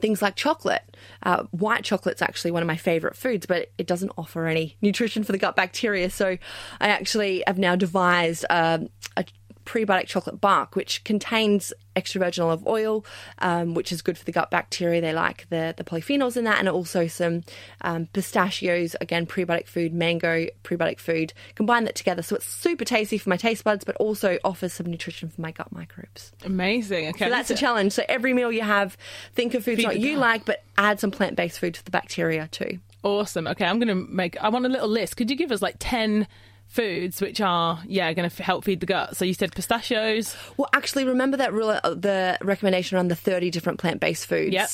things 0.00 0.20
like 0.20 0.34
chocolate. 0.34 0.96
Uh, 1.22 1.44
white 1.52 1.84
chocolate's 1.84 2.22
actually 2.22 2.50
one 2.50 2.62
of 2.62 2.66
my 2.66 2.76
favorite 2.76 3.16
foods, 3.16 3.46
but 3.46 3.70
it 3.78 3.86
doesn't 3.86 4.12
offer 4.18 4.46
any 4.46 4.76
nutrition 4.82 5.22
for 5.22 5.32
the 5.32 5.38
gut 5.38 5.54
bacteria. 5.54 6.10
So 6.10 6.36
I 6.80 6.88
actually 6.88 7.44
have 7.46 7.58
now 7.58 7.76
devised 7.76 8.44
um 8.50 8.88
a 9.16 9.24
prebiotic 9.64 10.06
chocolate 10.06 10.40
bark, 10.40 10.74
which 10.74 11.04
contains 11.04 11.72
extra 11.96 12.20
virgin 12.20 12.44
olive 12.44 12.66
oil, 12.66 13.04
um, 13.38 13.74
which 13.74 13.92
is 13.92 14.02
good 14.02 14.16
for 14.18 14.24
the 14.24 14.32
gut 14.32 14.50
bacteria. 14.50 15.00
They 15.00 15.12
like 15.12 15.48
the, 15.50 15.74
the 15.76 15.84
polyphenols 15.84 16.36
in 16.36 16.44
that, 16.44 16.58
and 16.58 16.68
also 16.68 17.06
some 17.06 17.42
um, 17.82 18.06
pistachios, 18.12 18.96
again, 19.00 19.26
prebiotic 19.26 19.66
food, 19.66 19.92
mango, 19.92 20.46
prebiotic 20.64 20.98
food. 20.98 21.32
Combine 21.54 21.84
that 21.84 21.94
together. 21.94 22.22
So 22.22 22.36
it's 22.36 22.46
super 22.46 22.84
tasty 22.84 23.18
for 23.18 23.28
my 23.28 23.36
taste 23.36 23.64
buds, 23.64 23.84
but 23.84 23.96
also 23.96 24.38
offers 24.44 24.72
some 24.72 24.86
nutrition 24.86 25.28
for 25.28 25.40
my 25.40 25.50
gut 25.50 25.72
microbes. 25.72 26.32
Amazing. 26.44 27.08
Okay. 27.08 27.26
So 27.26 27.30
that's 27.30 27.50
a 27.50 27.54
challenge. 27.54 27.92
So 27.92 28.04
every 28.08 28.32
meal 28.32 28.52
you 28.52 28.62
have, 28.62 28.96
think 29.34 29.54
of 29.54 29.64
foods 29.64 29.78
Feed 29.78 29.86
not 29.86 30.00
you 30.00 30.12
gut. 30.12 30.20
like, 30.20 30.44
but 30.44 30.64
add 30.78 31.00
some 31.00 31.10
plant 31.10 31.36
based 31.36 31.58
food 31.58 31.76
for 31.76 31.84
the 31.84 31.90
bacteria 31.90 32.48
too. 32.50 32.78
Awesome. 33.02 33.46
Okay, 33.48 33.64
I'm 33.64 33.80
going 33.80 33.88
to 33.88 33.94
make. 33.94 34.40
I 34.40 34.48
want 34.48 34.64
a 34.64 34.68
little 34.68 34.88
list. 34.88 35.16
Could 35.16 35.28
you 35.28 35.36
give 35.36 35.50
us 35.50 35.60
like 35.60 35.76
ten 35.80 36.28
foods 36.72 37.20
which 37.20 37.40
are 37.40 37.80
yeah 37.86 38.12
going 38.12 38.28
to 38.28 38.34
f- 38.34 38.44
help 38.44 38.64
feed 38.64 38.80
the 38.80 38.86
gut? 38.86 39.16
So 39.16 39.24
you 39.24 39.34
said 39.34 39.52
pistachios. 39.54 40.36
Well, 40.56 40.68
actually, 40.72 41.04
remember 41.04 41.36
that 41.36 41.52
rule, 41.52 41.78
uh, 41.82 41.94
the 41.94 42.38
recommendation 42.42 42.96
around 42.96 43.08
the 43.08 43.16
30 43.16 43.50
different 43.50 43.78
plant 43.78 44.00
based 44.00 44.26
foods. 44.26 44.52
Yep. 44.52 44.70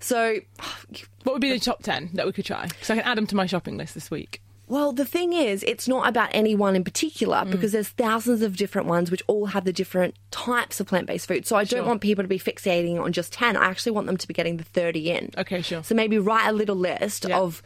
So, 0.00 0.38
What 1.24 1.34
would 1.34 1.42
be 1.42 1.50
the 1.52 1.58
top 1.60 1.82
ten 1.82 2.08
that 2.14 2.24
we 2.24 2.32
could 2.32 2.46
try? 2.46 2.66
Because 2.66 2.88
I 2.88 2.94
can 2.96 3.04
add 3.04 3.18
them 3.18 3.26
to 3.26 3.36
my 3.36 3.44
shopping 3.46 3.76
list 3.76 3.92
this 3.94 4.10
week. 4.10 4.40
well, 4.68 4.92
the 4.92 5.04
thing 5.04 5.32
is, 5.34 5.62
it's 5.64 5.86
not 5.88 6.08
about 6.08 6.30
any 6.32 6.54
one 6.54 6.74
in 6.76 6.84
particular 6.84 7.38
Mm. 7.38 7.50
because 7.50 7.72
there's 7.72 7.88
thousands 7.90 8.40
of 8.40 8.56
different 8.56 8.86
ones 8.88 9.10
which 9.10 9.20
all 9.26 9.46
have 9.46 9.64
the 9.64 9.72
different 9.72 10.14
types 10.30 10.78
of 10.80 10.86
plant 10.86 11.06
based 11.08 11.26
food. 11.28 11.44
So 11.44 11.56
I 11.56 11.64
don't 11.64 11.84
want 11.86 12.00
people 12.00 12.22
to 12.24 12.28
be 12.28 12.38
fixating 12.38 12.98
on 13.02 13.12
just 13.12 13.32
10. 13.34 13.56
I 13.56 13.66
actually 13.66 13.92
want 13.92 14.06
them 14.06 14.16
to 14.16 14.28
be 14.28 14.32
getting 14.32 14.56
the 14.58 14.64
30 14.64 15.10
in. 15.10 15.30
Okay, 15.36 15.60
sure. 15.60 15.82
So 15.82 15.94
maybe 15.94 16.18
write 16.18 16.48
a 16.48 16.52
little 16.52 16.76
list 16.76 17.26
Yeah. 17.28 17.38
of 17.40 17.62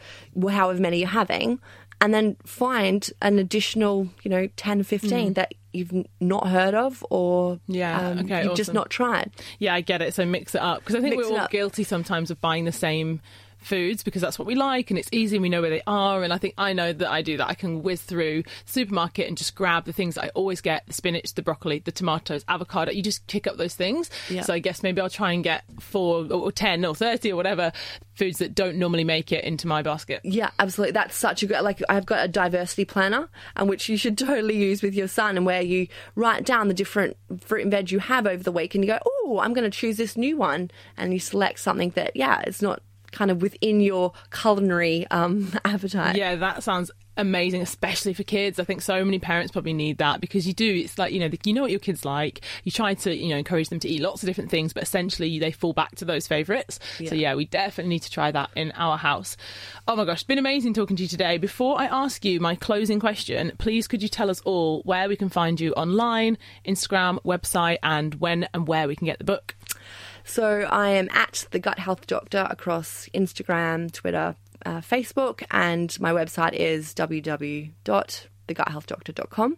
however 0.49 0.81
many 0.81 0.97
you're 0.99 1.07
having 1.07 1.59
and 2.01 2.13
then 2.13 2.35
find 2.45 3.09
an 3.21 3.39
additional, 3.39 4.09
you 4.23 4.29
know, 4.29 4.47
10, 4.57 4.83
15 4.83 5.33
that 5.33 5.53
you've 5.73 5.93
not 6.19 6.47
heard 6.47 6.73
of 6.73 7.05
or 7.09 7.55
Mm. 7.55 7.59
Yeah, 7.67 8.07
um, 8.07 8.19
okay, 8.19 8.43
you've 8.43 8.55
just 8.55 8.73
not 8.73 8.89
tried. 8.89 9.31
Yeah, 9.59 9.73
I 9.73 9.81
get 9.81 10.01
it. 10.01 10.13
So 10.13 10.25
mix 10.25 10.55
it 10.55 10.61
up 10.61 10.79
because 10.79 10.95
I 10.95 11.01
think 11.01 11.15
Mix 11.17 11.29
we're 11.29 11.39
all 11.39 11.47
guilty 11.47 11.83
sometimes 11.83 12.31
of 12.31 12.39
buying 12.41 12.65
the 12.65 12.71
same 12.71 13.21
foods 13.65 14.03
because 14.03 14.21
that's 14.21 14.37
what 14.39 14.45
we 14.45 14.55
like 14.55 14.89
and 14.91 14.97
it's 14.99 15.09
easy 15.11 15.35
and 15.37 15.43
we 15.43 15.49
know 15.49 15.61
where 15.61 15.69
they 15.69 15.81
are 15.87 16.23
and 16.23 16.31
I 16.31 16.37
think 16.37 16.53
I 16.57 16.73
know 16.73 16.93
that 16.93 17.09
I 17.11 17.21
do 17.21 17.37
that 17.37 17.47
I 17.47 17.53
can 17.55 17.81
whiz 17.83 18.01
through 18.01 18.43
the 18.43 18.49
supermarket 18.71 19.27
and 19.27 19.37
just 19.37 19.55
grab 19.55 19.85
the 19.85 19.93
things 19.93 20.17
I 20.17 20.29
always 20.29 20.61
get 20.61 20.85
the 20.87 20.93
spinach 20.93 21.33
the 21.33 21.41
broccoli 21.41 21.79
the 21.79 21.91
tomatoes 21.91 22.45
avocado 22.47 22.91
you 22.91 23.01
just 23.01 23.25
pick 23.27 23.47
up 23.47 23.57
those 23.57 23.75
things 23.75 24.09
Yeah. 24.29 24.43
so 24.43 24.53
I 24.53 24.59
guess 24.59 24.83
maybe 24.83 25.01
I'll 25.01 25.09
try 25.09 25.31
and 25.31 25.43
get 25.43 25.63
four 25.79 26.25
or 26.31 26.51
10 26.51 26.85
or 26.85 26.95
30 26.95 27.31
or 27.31 27.35
whatever 27.35 27.71
foods 28.13 28.37
that 28.39 28.55
don't 28.55 28.77
normally 28.77 29.03
make 29.03 29.31
it 29.31 29.43
into 29.43 29.67
my 29.67 29.81
basket 29.81 30.21
Yeah, 30.23 30.51
absolutely. 30.59 30.91
That's 30.93 31.15
such 31.15 31.43
a 31.43 31.47
good. 31.47 31.61
Like, 31.61 31.81
I've 31.89 32.05
got 32.05 32.23
a 32.23 32.27
diversity 32.27 32.85
planner, 32.85 33.27
and 33.55 33.67
which 33.67 33.89
you 33.89 33.97
should 33.97 34.17
totally 34.31 34.55
use 34.55 34.81
with 34.81 34.93
your 34.93 35.07
son, 35.09 35.35
and 35.37 35.45
where 35.45 35.61
you 35.61 35.87
write 36.15 36.45
down 36.45 36.67
the 36.69 36.73
different 36.73 37.17
fruit 37.41 37.63
and 37.63 37.71
veg 37.71 37.91
you 37.91 37.99
have 37.99 38.25
over 38.25 38.41
the 38.41 38.51
week, 38.53 38.73
and 38.73 38.83
you 38.83 38.89
go, 38.89 38.99
"Oh, 39.05 39.39
I'm 39.41 39.53
going 39.53 39.69
to 39.69 39.77
choose 39.77 39.97
this 39.97 40.15
new 40.15 40.37
one," 40.37 40.71
and 40.95 41.11
you 41.13 41.19
select 41.19 41.59
something 41.59 41.89
that, 41.91 42.15
yeah, 42.15 42.41
it's 42.47 42.61
not 42.61 42.81
kind 43.15 43.31
of 43.31 43.41
within 43.41 43.81
your 43.81 44.11
culinary 44.31 45.07
um, 45.09 45.51
appetite. 45.65 46.17
Yeah, 46.17 46.35
that 46.35 46.61
sounds 46.61 46.91
amazing, 47.17 47.61
especially 47.61 48.13
for 48.13 48.23
kids. 48.23 48.59
I 48.59 48.63
think 48.65 48.81
so 48.81 49.03
many 49.05 49.19
parents 49.19 49.51
probably 49.51 49.73
need 49.73 49.97
that 49.99 50.21
because 50.21 50.45
you 50.45 50.53
do. 50.53 50.75
It's 50.75 50.97
like 50.97 51.13
you 51.13 51.19
know, 51.19 51.29
you 51.43 51.53
know 51.53 51.61
what 51.61 51.71
your 51.71 51.79
kids 51.79 52.05
like. 52.05 52.41
You 52.63 52.71
try 52.71 52.93
to 52.93 53.15
you 53.15 53.29
know 53.29 53.37
encourage 53.37 53.69
them 53.69 53.79
to 53.79 53.87
eat 53.87 54.01
lots 54.01 54.21
of 54.21 54.27
different 54.27 54.51
things, 54.51 54.73
but 54.73 54.83
essentially 54.83 55.39
they 55.39 55.51
fall 55.51 55.73
back 55.73 55.95
to 55.95 56.05
those 56.05 56.27
favourites. 56.27 56.79
So 57.05 57.15
yeah, 57.15 57.35
we 57.35 57.45
definitely 57.45 57.89
need 57.89 58.03
to 58.03 58.11
try 58.11 58.31
that 58.31 58.49
in 58.55 58.71
our 58.73 58.97
house. 58.97 59.37
Oh 59.87 59.95
my 59.95 60.05
gosh, 60.05 60.17
it's 60.17 60.23
been 60.23 60.37
amazing 60.37 60.73
talking 60.73 60.97
to 60.97 61.03
you 61.03 61.09
today. 61.09 61.37
Before 61.37 61.79
I 61.79 61.85
ask 61.85 62.23
you 62.25 62.39
my 62.39 62.55
closing 62.55 62.99
question, 62.99 63.53
please 63.57 63.87
could 63.87 64.03
you 64.03 64.09
tell 64.09 64.29
us 64.29 64.41
all 64.41 64.81
where 64.83 65.07
we 65.07 65.15
can 65.15 65.29
find 65.29 65.59
you 65.59 65.73
online, 65.73 66.37
Instagram, 66.65 67.19
website, 67.23 67.77
and 67.81 68.15
when 68.15 68.47
and 68.53 68.67
where 68.67 68.87
we 68.87 68.95
can 68.95 69.05
get 69.05 69.19
the 69.19 69.23
book. 69.23 69.55
So 70.25 70.67
I 70.69 70.89
am 70.89 71.07
at 71.13 71.45
the 71.51 71.59
Gut 71.59 71.79
Health 71.79 72.07
Doctor 72.07 72.47
across 72.49 73.07
Instagram, 73.13 73.91
Twitter, 73.91 74.35
uh, 74.65 74.81
Facebook, 74.81 75.43
and 75.51 75.97
my 76.01 76.11
website 76.11 76.53
is 76.53 76.93
www 76.93 77.71
www.theguthealthdoctor.com. 78.47 79.57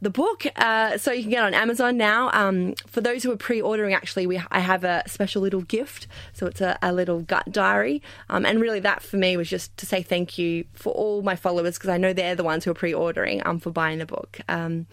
The 0.00 0.10
book, 0.10 0.46
uh, 0.56 0.98
so 0.98 1.12
you 1.12 1.22
can 1.22 1.30
get 1.30 1.44
on 1.44 1.54
Amazon 1.54 1.96
now. 1.96 2.30
Um, 2.32 2.74
for 2.86 3.00
those 3.00 3.22
who 3.22 3.30
are 3.32 3.36
pre-ordering, 3.36 3.94
actually, 3.94 4.26
we 4.26 4.40
I 4.50 4.60
have 4.60 4.84
a 4.84 5.02
special 5.06 5.42
little 5.42 5.62
gift. 5.62 6.06
So 6.32 6.46
it's 6.46 6.60
a, 6.60 6.78
a 6.82 6.92
little 6.92 7.20
gut 7.20 7.50
diary, 7.50 8.02
um, 8.28 8.44
and 8.46 8.60
really 8.60 8.80
that 8.80 9.02
for 9.02 9.16
me 9.16 9.36
was 9.36 9.48
just 9.48 9.76
to 9.78 9.86
say 9.86 10.02
thank 10.02 10.38
you 10.38 10.64
for 10.72 10.92
all 10.92 11.22
my 11.22 11.36
followers 11.36 11.78
because 11.78 11.90
I 11.90 11.98
know 11.98 12.12
they're 12.12 12.34
the 12.34 12.44
ones 12.44 12.64
who 12.64 12.70
are 12.70 12.74
pre-ordering 12.74 13.42
um, 13.46 13.58
for 13.58 13.70
buying 13.70 13.98
the 13.98 14.06
book. 14.06 14.40
Um, 14.48 14.86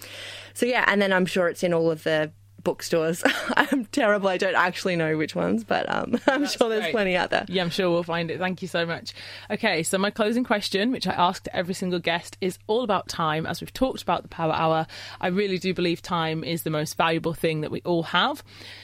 so 0.53 0.65
yeah, 0.65 0.85
and 0.87 1.01
then 1.01 1.13
I'm 1.13 1.25
sure 1.25 1.47
it's 1.47 1.63
in 1.63 1.73
all 1.73 1.91
of 1.91 2.03
the 2.03 2.31
bookstores. 2.63 3.23
I'm 3.57 3.85
terrible. 3.85 4.27
I 4.29 4.37
don't 4.37 4.55
actually 4.55 4.95
know 4.95 5.17
which 5.17 5.35
ones, 5.35 5.63
but 5.63 5.89
um, 5.89 6.19
I'm 6.27 6.47
sure 6.47 6.69
there's 6.69 6.81
great. 6.83 6.91
plenty 6.91 7.15
out 7.15 7.29
there. 7.29 7.45
Yeah, 7.47 7.63
I'm 7.63 7.69
sure 7.69 7.89
we'll 7.89 8.03
find 8.03 8.29
it. 8.31 8.39
Thank 8.39 8.61
you 8.61 8.67
so 8.67 8.85
much. 8.85 9.13
Okay, 9.49 9.83
so 9.83 9.97
my 9.97 10.11
closing 10.11 10.43
question, 10.43 10.91
which 10.91 11.07
I 11.07 11.13
ask 11.13 11.43
to 11.43 11.55
every 11.55 11.73
single 11.73 11.99
guest, 11.99 12.37
is 12.41 12.59
all 12.67 12.83
about 12.83 13.07
time. 13.07 13.45
As 13.45 13.61
we've 13.61 13.73
talked 13.73 14.01
about 14.01 14.23
the 14.23 14.29
power 14.29 14.53
hour, 14.53 14.87
I 15.19 15.27
really 15.27 15.57
do 15.57 15.73
believe 15.73 16.01
time 16.01 16.43
is 16.43 16.63
the 16.63 16.69
most 16.69 16.97
valuable 16.97 17.33
thing 17.33 17.61
that 17.61 17.71
we 17.71 17.81
all 17.81 18.03
have. 18.03 18.43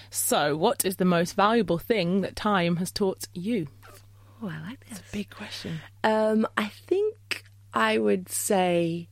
So, 0.09 0.55
what 0.55 0.85
is 0.85 0.95
the 0.95 1.05
most 1.05 1.35
valuable 1.35 1.77
thing 1.77 2.21
that 2.21 2.35
time 2.35 2.77
has 2.77 2.91
taught 2.91 3.27
you? 3.33 3.67
Oh, 4.41 4.49
I 4.49 4.59
like 4.69 4.79
this. 4.87 4.99
It's 4.99 5.09
a 5.09 5.11
big 5.13 5.29
question. 5.29 5.81
Um, 6.03 6.47
I 6.57 6.67
think 6.67 7.43
I 7.73 7.97
would 7.97 8.29
say 8.29 9.09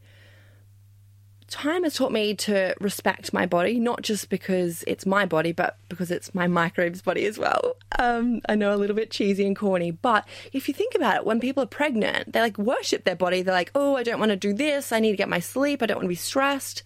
time 1.54 1.84
has 1.84 1.94
taught 1.94 2.12
me 2.12 2.34
to 2.34 2.74
respect 2.82 3.32
my 3.32 3.46
body, 3.46 3.80
not 3.80 4.02
just 4.02 4.30
because 4.30 4.84
it's 4.88 5.06
my 5.06 5.26
body, 5.26 5.52
but 5.52 5.78
because 5.88 6.10
it's 6.10 6.34
my 6.34 6.48
microbes' 6.48 7.04
body 7.04 7.26
as 7.26 7.38
well. 7.38 7.76
Um, 8.00 8.42
I 8.50 8.56
know 8.56 8.74
a 8.74 8.78
little 8.78 8.96
bit 8.96 9.12
cheesy 9.12 9.46
and 9.46 9.56
corny, 9.56 9.92
but 9.92 10.28
if 10.52 10.68
you 10.68 10.74
think 10.74 10.96
about 10.96 11.18
it, 11.18 11.26
when 11.26 11.40
people 11.40 11.62
are 11.62 11.68
pregnant, 11.68 12.34
they 12.34 12.42
like 12.42 12.58
worship 12.58 13.04
their 13.04 13.16
body. 13.16 13.44
They're 13.44 13.54
like, 13.54 13.72
oh, 13.76 13.96
I 13.96 14.02
don't 14.02 14.20
want 14.20 14.32
to 14.32 14.36
do 14.36 14.52
this. 14.52 14.92
I 14.92 15.00
need 15.00 15.12
to 15.12 15.18
get 15.18 15.30
my 15.30 15.40
sleep. 15.40 15.84
I 15.84 15.86
don't 15.86 15.98
want 15.98 16.06
to 16.06 16.10
be 16.10 16.16
stressed 16.16 16.82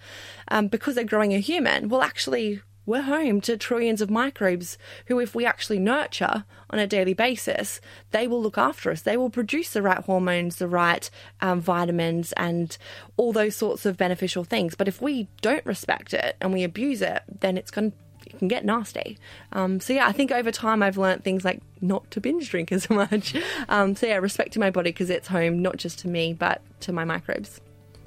um, 0.49 0.67
because 0.67 0.95
they're 0.95 1.05
growing 1.05 1.33
a 1.33 1.39
human. 1.39 1.87
Well, 1.87 2.01
actually, 2.01 2.61
we're 2.87 3.01
home 3.01 3.41
to 3.41 3.57
trillions 3.57 4.01
of 4.01 4.09
microbes 4.09 4.77
who, 5.05 5.19
if 5.19 5.35
we 5.35 5.45
actually 5.45 5.77
nurture 5.77 6.45
on 6.69 6.79
a 6.79 6.87
daily 6.87 7.13
basis, 7.13 7.79
they 8.11 8.27
will 8.27 8.41
look 8.41 8.57
after 8.57 8.89
us. 8.89 9.01
They 9.01 9.17
will 9.17 9.29
produce 9.29 9.71
the 9.71 9.81
right 9.81 9.99
hormones, 9.99 10.55
the 10.55 10.69
right 10.69 11.07
um, 11.41 11.61
vitamins, 11.61 12.31
and 12.33 12.75
all 13.17 13.33
those 13.33 13.55
sorts 13.55 13.85
of 13.85 13.97
beneficial 13.97 14.43
things. 14.43 14.73
But 14.73 14.87
if 14.87 15.01
we 15.01 15.27
don't 15.41 15.65
respect 15.65 16.13
it 16.13 16.37
and 16.41 16.53
we 16.53 16.63
abuse 16.63 17.01
it, 17.01 17.21
then 17.41 17.57
it's 17.57 17.69
going 17.69 17.91
to 17.91 17.97
it 18.25 18.37
can 18.39 18.49
get 18.49 18.65
nasty. 18.65 19.17
Um, 19.53 19.79
so 19.79 19.93
yeah, 19.93 20.05
I 20.05 20.11
think 20.11 20.31
over 20.31 20.51
time 20.51 20.83
I've 20.83 20.97
learned 20.97 21.23
things 21.23 21.45
like 21.45 21.61
not 21.79 22.11
to 22.11 22.19
binge 22.19 22.49
drink 22.49 22.71
as 22.73 22.89
much. 22.89 23.35
Um, 23.69 23.95
so 23.95 24.05
yeah, 24.05 24.17
respecting 24.17 24.59
my 24.59 24.69
body 24.69 24.91
because 24.91 25.09
it's 25.09 25.29
home 25.29 25.61
not 25.61 25.77
just 25.77 25.99
to 25.99 26.09
me 26.09 26.33
but 26.33 26.61
to 26.81 26.91
my 26.91 27.05
microbes. 27.05 27.61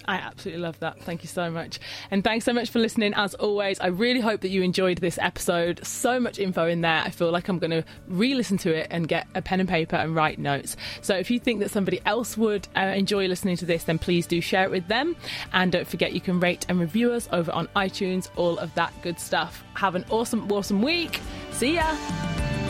I 0.07 0.17
absolutely 0.17 0.63
love 0.63 0.79
that. 0.81 1.01
Thank 1.03 1.23
you 1.23 1.29
so 1.29 1.51
much. 1.51 1.79
And 2.11 2.25
thanks 2.25 2.45
so 2.45 2.53
much 2.53 2.71
for 2.71 2.79
listening. 2.79 3.15
As 3.15 3.35
always, 3.35 3.79
I 3.81 3.89
really 3.89 4.21
hope 4.21 4.41
that 4.41 4.49
you 4.49 4.63
enjoyed 4.63 4.99
this 4.99 5.19
episode. 5.19 5.85
So 5.87 6.19
much 6.19 6.39
info 6.39 6.67
in 6.67 6.81
there. 6.81 7.03
I 7.05 7.11
feel 7.11 7.31
like 7.31 7.49
I'm 7.49 7.59
going 7.59 7.71
to 7.71 7.85
re 8.09 8.35
listen 8.35 8.59
to 8.59 8.75
it 8.75 8.89
and 8.91 9.07
get 9.07 9.27
a 9.35 9.43
pen 9.43 9.61
and 9.61 9.69
paper 9.69 9.97
and 9.97 10.15
write 10.15 10.39
notes. 10.39 10.77
So 11.01 11.15
if 11.15 11.31
you 11.31 11.39
think 11.39 11.61
that 11.61 11.71
somebody 11.71 12.01
else 12.07 12.37
would 12.37 12.69
uh, 12.77 12.81
enjoy 12.81 13.27
listening 13.27 13.57
to 13.59 13.67
this, 13.67 13.85
then 13.85 13.99
please 13.99 14.27
do 14.27 14.41
share 14.41 14.65
it 14.65 14.71
with 14.71 14.89
them. 14.89 15.17
And 15.53 15.73
don't 15.73 15.87
forget, 15.87 16.13
you 16.13 16.21
can 16.21 16.41
rate 16.41 16.67
and 16.69 16.81
review 16.81 17.13
us 17.13 17.29
over 17.33 17.53
on 17.53 17.69
iTunes, 17.77 18.31
all 18.37 18.59
of 18.59 18.75
that 18.75 18.93
good 19.03 19.19
stuff. 19.21 19.63
Have 19.75 19.95
an 19.95 20.05
awesome, 20.11 20.51
awesome 20.51 20.83
week. 20.83 21.21
See 21.53 21.75
ya. 21.75 22.70